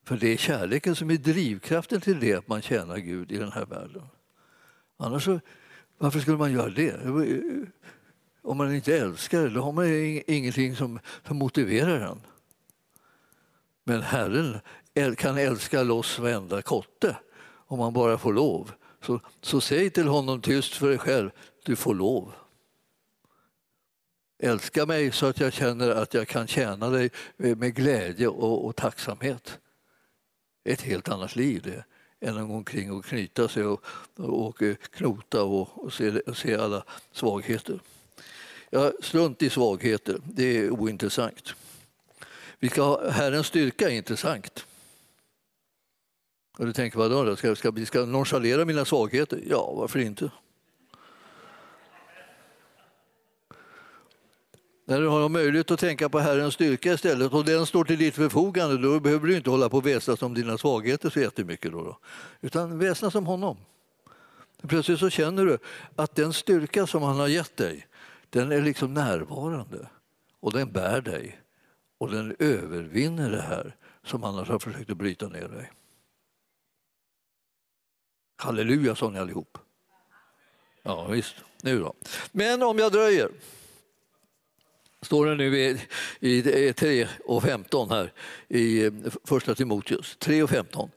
För 0.04 0.18
det 0.18 0.28
är 0.34 0.38
kärleken 0.38 0.96
som 0.96 1.12
är 1.12 1.18
drivkraften 1.18 2.02
till 2.02 2.20
det 2.20 2.34
att 2.34 2.48
man 2.48 2.62
tjänar 2.62 2.98
Gud 2.98 3.32
i 3.32 3.38
den 3.38 3.52
här 3.52 3.66
världen. 3.66 4.04
Annars 4.98 5.26
så 5.26 5.40
varför 6.02 6.20
skulle 6.20 6.38
man 6.38 6.52
göra 6.52 6.70
det? 6.70 6.96
Om 8.42 8.58
man 8.58 8.76
inte 8.76 8.98
älskar 8.98 9.50
då 9.50 9.62
har 9.62 9.72
man 9.72 9.86
ingenting 10.28 10.76
som, 10.76 11.00
som 11.28 11.38
motiverar 11.38 12.00
en. 12.00 12.22
Men 13.84 14.02
Herren 14.02 14.60
kan 15.18 15.38
älska 15.38 15.84
loss 15.84 16.20
varenda 16.20 16.62
kotte 16.62 17.18
om 17.44 17.80
man 17.80 17.94
bara 17.94 18.18
får 18.18 18.34
lov. 18.34 18.72
Så, 19.02 19.20
så 19.42 19.62
säg 19.62 19.90
till 19.90 20.08
honom 20.08 20.42
tyst 20.42 20.74
för 20.74 20.90
dig 20.90 20.98
själv, 20.98 21.30
du 21.66 21.76
får 21.76 21.96
lov. 21.96 22.34
Älska 24.40 24.86
mig 24.86 25.12
så 25.12 25.26
att 25.26 25.40
jag 25.40 25.54
känner 25.54 25.90
att 25.90 26.14
jag 26.14 26.28
kan 26.28 26.48
tjäna 26.48 26.90
dig 26.90 27.10
med 27.38 27.76
glädje 27.76 28.28
och, 28.28 28.66
och 28.66 28.76
tacksamhet. 28.76 29.60
Ett 30.64 30.82
helt 30.82 31.10
annat 31.10 31.36
liv 31.36 31.62
det 31.62 31.84
än 32.22 32.38
att 32.38 32.48
gå 32.48 32.54
omkring 32.54 32.92
och 32.92 33.06
knyta 33.06 33.48
sig 33.48 33.64
och, 33.64 33.84
och, 34.16 34.62
eh, 34.62 34.76
knota 34.76 35.44
och, 35.44 35.84
och, 35.84 35.94
se, 35.94 36.20
och 36.20 36.38
se 36.38 36.56
alla 36.56 36.84
svagheter. 37.12 37.80
Ja, 38.70 38.92
strunt 39.02 39.42
i 39.42 39.50
svagheter, 39.50 40.22
det 40.24 40.58
är 40.58 40.72
ointressant. 40.72 41.54
Vi 42.60 42.70
ska 42.70 42.82
ha, 42.82 43.10
Herrens 43.10 43.48
styrka 43.48 43.90
är 43.90 43.94
intressant. 43.94 44.66
Och 46.58 46.66
du 46.66 46.74
tänker, 46.74 46.98
vadå, 46.98 47.36
ska, 47.36 47.56
ska, 47.56 47.72
vi 47.72 47.86
ska 47.86 48.06
nonchalera 48.06 48.66
mina 48.66 48.86
svagheter? 48.86 49.44
Ja, 49.50 49.74
varför 49.74 50.00
inte? 50.00 50.32
När 54.86 55.02
du 55.02 55.08
har 55.08 55.30
möjlighet 55.30 55.72
att 55.72 55.80
tänka 55.80 56.10
på 56.10 56.20
Herrens 56.20 56.54
styrka 56.54 56.94
istället 56.94 57.34
och 57.34 57.46
den 57.46 57.66
står 57.66 57.84
till 57.84 57.98
ditt 57.98 58.16
förfogande, 58.16 58.78
då 58.78 59.00
behöver 59.00 59.28
du 59.28 59.36
inte 59.36 59.50
hålla 59.50 59.70
på 59.70 59.78
och 59.78 59.88
väsnas 59.88 60.22
om 60.22 60.34
dina 60.34 60.58
svagheter 60.58 61.10
så 61.10 61.20
jättemycket. 61.20 61.72
Då, 61.72 61.84
då. 61.84 62.00
Utan 62.42 62.80
väsnas 62.80 63.16
om 63.16 63.26
honom. 63.26 63.58
Plötsligt 64.68 65.00
så 65.00 65.10
känner 65.10 65.46
du 65.46 65.58
att 65.96 66.16
den 66.16 66.34
styrka 66.34 66.88
som 66.88 67.04
han 67.04 67.20
har 67.20 67.28
gett 67.28 67.58
dig, 67.58 67.88
den 68.30 68.52
är 68.52 68.62
liksom 68.62 68.94
närvarande 68.94 69.90
och 70.40 70.54
den 70.54 70.72
bär 70.72 71.02
dig 71.02 71.42
och 71.98 72.12
den 72.12 72.36
övervinner 72.40 73.32
det 73.32 73.42
här 73.42 73.76
som 74.04 74.24
annars 74.24 74.50
har 74.50 74.60
försökt 74.60 74.90
att 74.90 74.98
bryta 74.98 75.28
ner 75.28 75.48
dig. 75.48 75.72
Halleluja 78.36 78.96
sa 78.96 79.10
ni 79.10 79.20
allihop. 79.20 79.58
Ja 80.84 81.08
visst, 81.08 81.36
nu 81.62 81.80
då. 81.80 81.94
Men 82.32 82.64
om 82.64 82.78
jag 82.78 82.92
dröjer 82.92 83.32
står 85.02 85.26
det 85.26 85.36
nu 85.36 85.58
i, 85.58 85.80
i 86.20 86.74
3 86.74 87.08
och 87.26 87.44
15 87.44 87.90
här 87.90 88.14
i 88.48 88.86
eh, 88.86 88.94
första 89.24 89.56
Timoteus 89.56 90.16
3 90.20 90.44
och 90.44 90.50
15. 90.50 90.90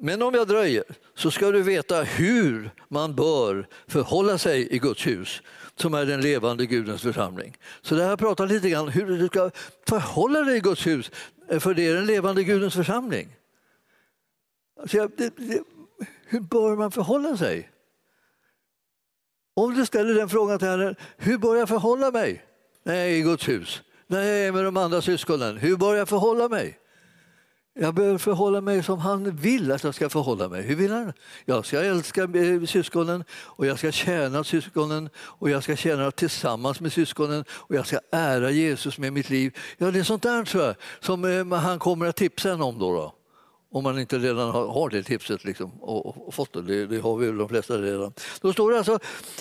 Men 0.00 0.22
om 0.22 0.34
jag 0.34 0.48
dröjer 0.48 0.84
så 1.14 1.30
ska 1.30 1.50
du 1.50 1.62
veta 1.62 2.02
hur 2.02 2.70
man 2.88 3.14
bör 3.14 3.68
förhålla 3.86 4.38
sig 4.38 4.74
i 4.74 4.78
Guds 4.78 5.06
hus 5.06 5.42
som 5.76 5.94
är 5.94 6.06
den 6.06 6.20
levande 6.20 6.66
Gudens 6.66 7.02
församling. 7.02 7.56
Så 7.82 7.94
det 7.94 8.04
här 8.04 8.16
pratar 8.16 8.46
lite 8.46 8.70
grann 8.70 8.88
hur 8.88 9.18
du 9.18 9.26
ska 9.26 9.50
förhålla 9.88 10.40
dig 10.40 10.56
i 10.56 10.60
Guds 10.60 10.86
hus 10.86 11.10
eh, 11.48 11.58
för 11.58 11.74
det 11.74 11.86
är 11.86 11.94
den 11.94 12.06
levande 12.06 12.44
Gudens 12.44 12.74
församling. 12.74 13.36
Alltså, 14.80 15.08
det, 15.16 15.36
det, 15.36 15.62
hur 16.26 16.40
bör 16.40 16.76
man 16.76 16.90
förhålla 16.90 17.36
sig? 17.36 17.70
Om 19.54 19.74
du 19.74 19.86
ställer 19.86 20.14
den 20.14 20.28
frågan 20.28 20.58
till 20.58 20.68
Herren, 20.68 20.96
hur 21.16 21.38
bör 21.38 21.56
jag 21.56 21.68
förhålla 21.68 22.10
mig 22.10 22.44
när 22.82 22.94
jag 22.94 23.04
är 23.04 23.10
i 23.10 23.22
Guds 23.22 23.48
hus? 23.48 23.82
När 24.06 24.22
jag 24.22 24.46
är 24.46 24.52
med 24.52 24.64
de 24.64 24.76
andra 24.76 25.02
syskonen, 25.02 25.56
hur 25.56 25.76
bör 25.76 25.94
jag 25.94 26.08
förhålla 26.08 26.48
mig? 26.48 26.78
Jag 27.74 27.94
behöver 27.94 28.18
förhålla 28.18 28.60
mig 28.60 28.82
som 28.82 28.98
han 28.98 29.36
vill 29.36 29.72
att 29.72 29.84
jag 29.84 29.94
ska 29.94 30.08
förhålla 30.08 30.48
mig. 30.48 30.62
Hur 30.62 30.76
vill 30.76 30.92
han? 30.92 31.12
Jag 31.44 31.66
ska 31.66 31.80
älska 31.80 32.22
eh, 32.22 32.64
syskonen 32.66 33.24
och 33.32 33.66
jag 33.66 33.78
ska 33.78 33.92
tjäna 33.92 34.44
syskonen 34.44 35.08
och 35.16 35.50
jag 35.50 35.62
ska 35.62 35.76
tjäna 35.76 36.10
tillsammans 36.10 36.80
med 36.80 36.92
syskonen 36.92 37.44
och 37.50 37.74
jag 37.74 37.86
ska 37.86 37.98
ära 38.12 38.50
Jesus 38.50 38.98
med 38.98 39.12
mitt 39.12 39.30
liv. 39.30 39.58
Ja, 39.78 39.90
det 39.90 39.98
är 39.98 40.02
sånt 40.02 40.22
där 40.22 40.44
tror 40.44 40.64
jag, 40.64 40.74
som 41.00 41.24
eh, 41.24 41.58
han 41.58 41.78
kommer 41.78 42.06
att 42.06 42.16
tipsa 42.16 42.52
en 42.52 42.62
om. 42.62 42.78
Då, 42.78 42.92
då 42.92 43.14
om 43.72 43.84
man 43.84 43.98
inte 43.98 44.18
redan 44.18 44.50
har 44.50 44.90
det 44.90 45.02
tipset 45.02 45.44
liksom, 45.44 45.70
och, 45.80 46.28
och 46.28 46.34
fått 46.34 46.52
det. 46.52 46.62
det. 46.62 46.86
det. 46.86 46.98
har 46.98 47.16
vi 47.16 47.26
väl 47.26 47.36
de 47.36 47.48
flesta 47.48 47.78
redan. 47.78 48.12
Då 48.40 48.52
står 48.52 48.70
det 48.70 48.78
alltså, 48.78 48.98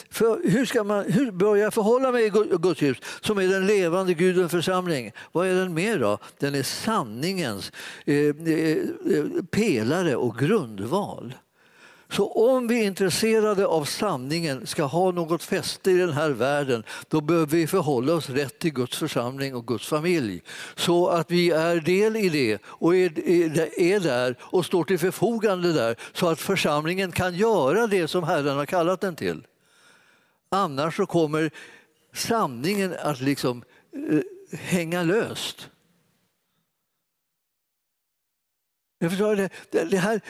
för 0.09 0.49
hur, 0.49 0.65
ska 0.65 0.83
man, 0.83 1.05
hur 1.11 1.31
bör 1.31 1.55
jag 1.55 1.73
förhålla 1.73 2.11
mig 2.11 2.25
i 2.25 2.29
Guds 2.59 2.81
hus 2.81 2.97
som 3.21 3.37
är 3.37 3.47
den 3.47 3.65
levande 3.65 4.13
Gudens 4.13 4.51
församling? 4.51 5.11
Vad 5.31 5.47
är 5.47 5.55
den 5.55 5.73
mer 5.73 5.99
då? 5.99 6.17
Den 6.39 6.55
är 6.55 6.63
sanningens 6.63 7.71
eh, 8.05 8.15
eh, 8.15 8.77
eh 9.15 9.25
pelare 9.51 10.15
och 10.15 10.37
grundval. 10.37 11.33
Så 12.11 12.31
om 12.31 12.67
vi 12.67 12.81
är 12.81 12.87
intresserade 12.87 13.67
av 13.67 13.85
sanningen, 13.85 14.67
ska 14.67 14.83
ha 14.83 15.11
något 15.11 15.43
fäste 15.43 15.91
i 15.91 15.97
den 15.97 16.13
här 16.13 16.29
världen, 16.29 16.83
då 17.07 17.21
behöver 17.21 17.57
vi 17.57 17.67
förhålla 17.67 18.13
oss 18.13 18.29
rätt 18.29 18.59
till 18.59 18.73
Guds 18.73 18.97
församling 18.97 19.55
och 19.55 19.67
Guds 19.67 19.87
familj. 19.87 20.41
Så 20.75 21.07
att 21.07 21.31
vi 21.31 21.51
är 21.51 21.75
del 21.75 22.15
i 22.15 22.29
det 22.29 22.61
och 22.65 22.95
är, 22.95 23.99
där 23.99 24.35
och 24.41 24.65
står 24.65 24.83
till 24.83 24.99
förfogande 24.99 25.73
där 25.73 25.95
så 26.13 26.27
att 26.27 26.39
församlingen 26.39 27.11
kan 27.11 27.35
göra 27.35 27.87
det 27.87 28.07
som 28.07 28.23
Herren 28.23 28.57
har 28.57 28.65
kallat 28.65 29.01
den 29.01 29.15
till. 29.15 29.47
Annars 30.49 30.95
så 30.95 31.05
kommer 31.05 31.51
sanningen 32.13 32.95
att 32.99 33.21
liksom 33.21 33.63
eh, 33.93 34.57
hänga 34.59 35.03
löst. 35.03 35.69
Jag 38.99 39.11
förstår 39.11 39.35
det, 39.35 39.49
det, 39.89 39.97
här, 39.97 40.21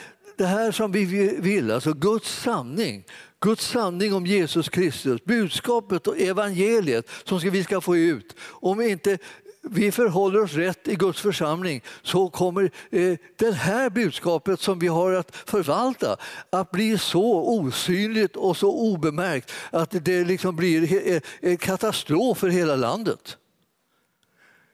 det 0.42 0.48
här 0.48 0.72
som 0.72 0.92
vi 0.92 1.04
vill, 1.40 1.70
alltså 1.70 1.92
Guds 1.92 2.42
sanning. 2.42 3.04
Guds 3.40 3.66
sanning 3.66 4.14
om 4.14 4.26
Jesus 4.26 4.68
Kristus, 4.68 5.24
budskapet 5.24 6.06
och 6.06 6.18
evangeliet 6.18 7.08
som 7.24 7.38
vi 7.38 7.64
ska 7.64 7.80
få 7.80 7.96
ut. 7.96 8.36
Om 8.40 8.80
inte 8.80 9.18
vi 9.62 9.92
förhåller 9.92 10.42
oss 10.42 10.52
rätt 10.52 10.88
i 10.88 10.96
Guds 10.96 11.20
församling 11.20 11.82
så 12.02 12.28
kommer 12.28 12.70
eh, 12.90 13.18
det 13.36 13.52
här 13.52 13.90
budskapet 13.90 14.60
som 14.60 14.78
vi 14.78 14.88
har 14.88 15.12
att 15.12 15.36
förvalta 15.36 16.16
att 16.50 16.70
bli 16.70 16.98
så 16.98 17.58
osynligt 17.58 18.36
och 18.36 18.56
så 18.56 18.72
obemärkt 18.72 19.52
att 19.70 20.04
det 20.04 20.24
liksom 20.24 20.56
blir 20.56 21.08
eh, 21.12 21.20
en 21.40 21.56
katastrof 21.56 22.38
för 22.38 22.48
hela 22.48 22.76
landet. 22.76 23.36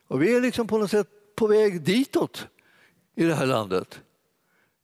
Och 0.08 0.22
vi 0.22 0.36
är 0.36 0.40
liksom 0.40 0.66
på 0.66 0.78
något 0.78 0.90
sätt 0.90 1.08
på 1.36 1.46
väg 1.46 1.82
ditåt 1.82 2.46
i 3.16 3.24
det 3.24 3.34
här 3.34 3.46
landet. 3.46 4.00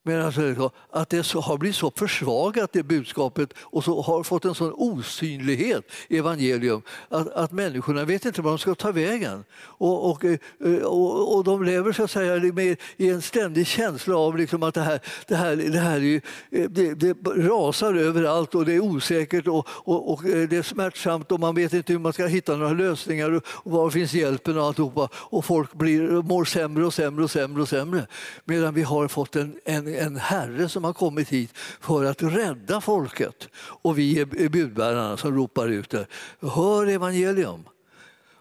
Men 0.06 0.22
alltså, 0.22 0.70
att 0.90 1.10
det 1.10 1.32
har 1.32 1.58
blivit 1.58 1.76
så 1.76 1.92
försvagat, 1.96 2.72
det 2.72 2.82
budskapet, 2.82 3.54
och 3.58 3.84
så 3.84 4.02
har 4.02 4.22
fått 4.22 4.44
en 4.44 4.54
sån 4.54 4.72
osynlighet 4.72 5.84
i 6.08 6.18
evangelium 6.18 6.82
att, 7.08 7.32
att 7.32 7.52
människorna 7.52 8.04
vet 8.04 8.24
inte 8.24 8.42
vad 8.42 8.52
de 8.52 8.58
ska 8.58 8.74
ta 8.74 8.92
vägen. 8.92 9.44
Och, 9.58 10.10
och, 10.10 10.24
eh, 10.24 10.38
och, 10.82 11.36
och 11.36 11.44
de 11.44 11.64
lever 11.64 11.92
så 11.92 12.04
att 12.04 12.10
säga 12.10 12.52
med, 12.52 12.76
i 12.96 13.10
en 13.10 13.22
ständig 13.22 13.66
känsla 13.66 14.16
av 14.16 14.36
liksom 14.36 14.62
att 14.62 14.74
det 14.74 14.80
här, 14.80 15.00
det 15.26 15.36
här, 15.36 15.56
det 15.56 15.78
här 15.78 16.02
är, 16.02 16.20
eh, 16.50 16.70
det, 16.70 16.94
det 16.94 17.12
rasar 17.36 17.94
överallt 17.94 18.54
och 18.54 18.64
det 18.64 18.72
är 18.72 18.80
osäkert 18.80 19.48
och, 19.48 19.68
och, 19.68 20.12
och, 20.12 20.24
eh, 20.24 20.48
det 20.48 20.56
är 20.56 20.62
smärtsamt 20.62 21.32
och 21.32 21.40
man 21.40 21.54
vet 21.54 21.72
inte 21.72 21.92
hur 21.92 22.00
man 22.00 22.12
ska 22.12 22.26
hitta 22.26 22.56
några 22.56 22.72
lösningar 22.72 23.40
och 23.46 23.70
var 23.70 23.90
finns 23.90 24.14
hjälpen 24.14 24.58
och 24.58 24.64
alltihopa. 24.64 25.08
Och 25.14 25.44
folk 25.44 25.72
blir, 25.72 26.22
mår 26.22 26.44
sämre 26.44 26.84
och 26.86 26.94
sämre 26.94 27.24
och 27.24 27.30
sämre 27.30 27.62
och 27.62 27.68
sämre. 27.68 28.06
Medan 28.44 28.74
vi 28.74 28.82
har 28.82 29.08
fått 29.08 29.36
en, 29.36 29.56
en 29.64 29.93
en 29.94 30.16
herre 30.16 30.68
som 30.68 30.84
har 30.84 30.92
kommit 30.92 31.28
hit 31.28 31.50
för 31.80 32.04
att 32.04 32.22
rädda 32.22 32.80
folket. 32.80 33.48
Och 33.56 33.98
vi 33.98 34.20
är 34.20 34.48
budbärarna 34.48 35.16
som 35.16 35.36
ropar 35.36 35.68
ut 35.68 35.90
det. 35.90 36.06
Hör 36.40 36.86
evangelium. 36.86 37.64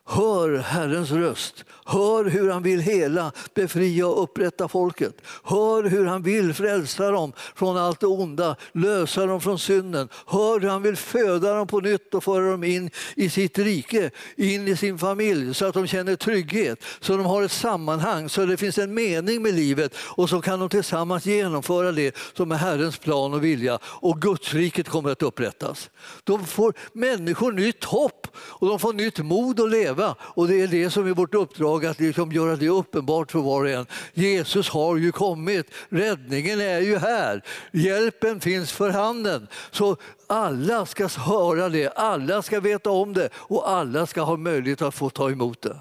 Hör 0.05 0.57
Herrens 0.57 1.11
röst. 1.11 1.65
Hör 1.85 2.25
hur 2.25 2.49
han 2.49 2.63
vill 2.63 2.79
hela, 2.79 3.31
befria 3.53 4.07
och 4.07 4.23
upprätta 4.23 4.67
folket. 4.67 5.21
Hör 5.43 5.83
hur 5.83 6.05
han 6.05 6.23
vill 6.23 6.53
frälsa 6.53 7.11
dem 7.11 7.33
från 7.55 7.77
allt 7.77 7.99
det 7.99 8.07
onda, 8.07 8.55
lösa 8.71 9.25
dem 9.25 9.41
från 9.41 9.59
synden. 9.59 10.09
Hör 10.27 10.59
hur 10.59 10.69
han 10.69 10.81
vill 10.81 10.95
föda 10.95 11.53
dem 11.53 11.67
på 11.67 11.79
nytt 11.79 12.13
och 12.13 12.23
föra 12.23 12.51
dem 12.51 12.63
in 12.63 12.89
i 13.15 13.29
sitt 13.29 13.59
rike, 13.59 14.11
in 14.35 14.67
i 14.67 14.77
sin 14.77 14.97
familj 14.97 15.53
så 15.53 15.65
att 15.65 15.73
de 15.73 15.87
känner 15.87 16.15
trygghet, 16.15 16.83
så 16.99 17.17
de 17.17 17.25
har 17.25 17.43
ett 17.43 17.51
sammanhang, 17.51 18.29
så 18.29 18.45
det 18.45 18.57
finns 18.57 18.77
en 18.77 18.93
mening 18.93 19.41
med 19.41 19.53
livet 19.53 19.95
och 19.97 20.29
så 20.29 20.41
kan 20.41 20.59
de 20.59 20.69
tillsammans 20.69 21.25
genomföra 21.25 21.91
det 21.91 22.15
som 22.37 22.51
är 22.51 22.55
Herrens 22.55 22.97
plan 22.97 23.33
och 23.33 23.43
vilja 23.43 23.79
och 23.83 24.21
gudsriket 24.21 24.89
kommer 24.89 25.11
att 25.11 25.23
upprättas. 25.23 25.89
Då 26.23 26.39
får 26.39 26.73
människor 26.93 27.51
nytt 27.51 27.83
hopp 27.83 28.27
och 28.37 28.67
de 28.67 28.79
får 28.79 28.93
nytt 28.93 29.19
mod 29.19 29.59
att 29.59 29.69
leva 29.69 29.92
leva. 29.93 30.15
Och 30.21 30.47
det 30.47 30.61
är 30.61 30.67
det 30.67 30.89
som 30.89 31.07
är 31.07 31.13
vårt 31.13 31.33
uppdrag, 31.33 31.85
att 31.85 31.99
liksom 31.99 32.31
göra 32.31 32.55
det 32.55 32.69
uppenbart 32.69 33.31
för 33.31 33.39
var 33.39 33.63
och 33.63 33.69
en. 33.69 33.85
Jesus 34.13 34.69
har 34.69 34.97
ju 34.97 35.11
kommit, 35.11 35.67
räddningen 35.89 36.61
är 36.61 36.79
ju 36.79 36.97
här, 36.97 37.43
hjälpen 37.71 38.39
finns 38.39 38.71
för 38.71 38.89
handen. 38.89 39.47
Så 39.71 39.97
alla 40.27 40.85
ska 40.85 41.07
höra 41.07 41.69
det, 41.69 41.89
alla 41.89 42.41
ska 42.41 42.59
veta 42.59 42.89
om 42.89 43.13
det 43.13 43.29
och 43.35 43.69
alla 43.69 44.05
ska 44.05 44.21
ha 44.21 44.37
möjlighet 44.37 44.81
att 44.81 44.95
få 44.95 45.09
ta 45.09 45.31
emot 45.31 45.61
det. 45.61 45.77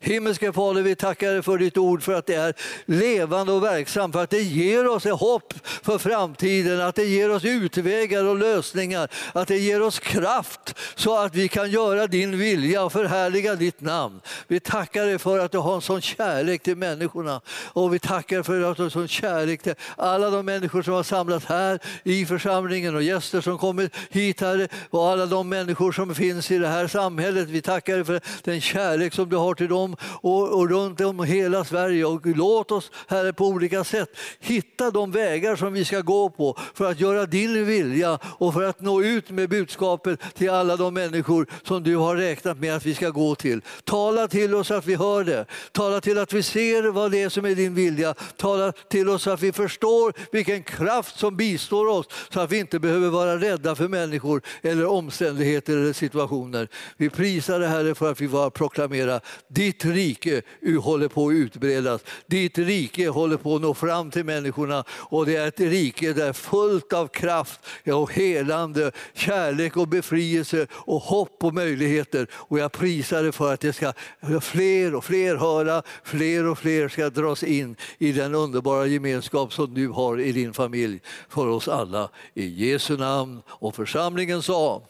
Himmelske 0.00 0.52
Fader, 0.52 0.82
vi 0.82 0.94
tackar 0.94 1.32
dig 1.32 1.42
för 1.42 1.58
ditt 1.58 1.76
ord, 1.76 2.02
för 2.02 2.12
att 2.12 2.26
det 2.26 2.34
är 2.34 2.54
levande 2.86 3.52
och 3.52 3.62
verksamt, 3.62 4.14
för 4.14 4.22
att 4.22 4.30
det 4.30 4.42
ger 4.42 4.88
oss 4.88 5.04
hopp 5.04 5.54
för 5.82 5.98
framtiden, 5.98 6.80
att 6.80 6.94
det 6.94 7.04
ger 7.04 7.30
oss 7.30 7.44
utvägar 7.44 8.24
och 8.24 8.36
lösningar, 8.36 9.08
att 9.32 9.48
det 9.48 9.58
ger 9.58 9.82
oss 9.82 9.98
kraft 9.98 10.74
så 10.94 11.18
att 11.18 11.34
vi 11.34 11.48
kan 11.48 11.70
göra 11.70 12.06
din 12.06 12.38
vilja 12.38 12.84
och 12.84 12.92
förhärliga 12.92 13.54
ditt 13.54 13.80
namn. 13.80 14.20
Vi 14.48 14.60
tackar 14.60 15.06
dig 15.06 15.18
för 15.18 15.38
att 15.38 15.52
du 15.52 15.58
har 15.58 15.74
en 15.74 15.80
sån 15.80 16.00
kärlek 16.00 16.62
till 16.62 16.76
människorna 16.76 17.40
och 17.72 17.94
vi 17.94 17.98
tackar 17.98 18.42
för 18.42 18.60
att 18.60 18.76
du 18.76 18.82
har 18.82 18.84
en 18.84 18.90
sån 18.90 19.08
kärlek 19.08 19.62
till 19.62 19.74
alla 19.96 20.30
de 20.30 20.46
människor 20.46 20.82
som 20.82 20.94
har 20.94 21.02
samlats 21.02 21.46
här 21.46 21.78
i 22.04 22.26
församlingen 22.26 22.94
och 22.94 23.02
gäster 23.02 23.40
som 23.40 23.58
kommit 23.58 23.96
hit, 24.10 24.40
här 24.40 24.68
och 24.90 25.08
alla 25.08 25.26
de 25.26 25.48
människor 25.48 25.92
som 25.92 26.14
finns 26.14 26.50
i 26.50 26.58
det 26.58 26.68
här 26.68 26.86
samhället. 26.86 27.48
Vi 27.48 27.62
tackar 27.62 27.94
dig 27.94 28.04
för 28.04 28.20
den 28.42 28.60
kärlek 28.60 29.14
som 29.14 29.28
du 29.28 29.36
har 29.36 29.54
till 29.54 29.68
dem 29.68 29.85
om 29.86 29.96
och, 30.02 30.58
och 30.58 30.70
runt 30.70 31.00
om 31.00 31.24
hela 31.24 31.64
Sverige. 31.64 32.04
Och 32.04 32.26
låt 32.26 32.70
oss, 32.70 32.90
Herre, 33.06 33.32
på 33.32 33.46
olika 33.46 33.84
sätt 33.84 34.08
hitta 34.40 34.90
de 34.90 35.10
vägar 35.10 35.56
som 35.56 35.72
vi 35.72 35.84
ska 35.84 36.00
gå 36.00 36.30
på 36.30 36.56
för 36.74 36.90
att 36.90 37.00
göra 37.00 37.26
din 37.26 37.66
vilja 37.66 38.18
och 38.22 38.54
för 38.54 38.62
att 38.62 38.80
nå 38.80 39.02
ut 39.02 39.30
med 39.30 39.48
budskapet 39.48 40.20
till 40.34 40.50
alla 40.50 40.76
de 40.76 40.94
människor 40.94 41.46
som 41.62 41.82
du 41.82 41.96
har 41.96 42.16
räknat 42.16 42.58
med 42.58 42.76
att 42.76 42.86
vi 42.86 42.94
ska 42.94 43.10
gå 43.10 43.34
till. 43.34 43.60
Tala 43.84 44.28
till 44.28 44.54
oss 44.54 44.70
att 44.70 44.86
vi 44.86 44.94
hör 44.94 45.24
det. 45.24 45.46
Tala 45.72 46.00
till 46.00 46.18
att 46.18 46.32
vi 46.32 46.42
ser 46.42 46.82
vad 46.82 47.10
det 47.10 47.22
är 47.22 47.28
som 47.28 47.44
är 47.44 47.54
din 47.54 47.74
vilja. 47.74 48.14
Tala 48.36 48.72
till 48.72 49.08
oss 49.08 49.22
så 49.22 49.30
att 49.30 49.42
vi 49.42 49.52
förstår 49.52 50.12
vilken 50.32 50.62
kraft 50.62 51.18
som 51.18 51.36
bistår 51.36 51.86
oss 51.88 52.06
så 52.30 52.40
att 52.40 52.52
vi 52.52 52.58
inte 52.58 52.78
behöver 52.78 53.08
vara 53.08 53.36
rädda 53.36 53.74
för 53.74 53.88
människor 53.88 54.42
eller 54.62 54.86
omständigheter 54.86 55.76
eller 55.76 55.92
situationer. 55.92 56.68
Vi 56.96 57.10
prisar 57.10 57.60
dig 57.60 57.68
Herre 57.68 57.94
för 57.94 58.10
att 58.10 58.20
vi 58.20 58.28
får 58.28 58.50
proklamera 58.50 59.20
ditt 59.48 59.75
ditt 59.76 59.84
rike 59.84 60.42
eh, 60.62 60.82
håller 60.82 61.08
på 61.08 61.28
att 61.28 61.32
utbredas. 61.32 62.00
Ditt 62.26 62.58
rike 62.58 63.08
håller 63.08 63.36
på 63.36 63.56
att 63.56 63.62
nå 63.62 63.74
fram 63.74 64.10
till 64.10 64.24
människorna 64.24 64.84
och 64.90 65.26
det 65.26 65.36
är 65.36 65.48
ett 65.48 65.60
rike 65.60 66.12
där 66.12 66.32
fullt 66.32 66.92
av 66.92 67.08
kraft 67.08 67.60
och 67.86 68.12
helande, 68.12 68.92
kärlek 69.14 69.76
och 69.76 69.88
befrielse 69.88 70.66
och 70.72 71.00
hopp 71.00 71.44
och 71.44 71.54
möjligheter. 71.54 72.28
Och 72.32 72.58
jag 72.58 72.72
prisar 72.72 73.22
dig 73.22 73.32
för 73.32 73.54
att 73.54 73.60
det 73.60 73.72
ska 73.72 73.92
fler 74.40 74.94
och 74.94 75.04
fler 75.04 75.36
höra, 75.36 75.82
fler 76.04 76.46
och 76.46 76.58
fler 76.58 76.88
ska 76.88 77.10
dras 77.10 77.42
in 77.42 77.76
i 77.98 78.12
den 78.12 78.34
underbara 78.34 78.86
gemenskap 78.86 79.52
som 79.52 79.74
du 79.74 79.88
har 79.88 80.20
i 80.20 80.32
din 80.32 80.52
familj 80.52 81.00
för 81.28 81.46
oss 81.46 81.68
alla. 81.68 82.08
I 82.34 82.70
Jesu 82.70 82.96
namn 82.96 83.42
och 83.48 83.74
församlingen 83.74 84.42
sa 84.42 84.82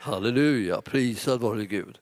Halleluja, 0.00 0.80
prisad 0.80 1.40
vare 1.40 1.64
Gud. 1.64 2.01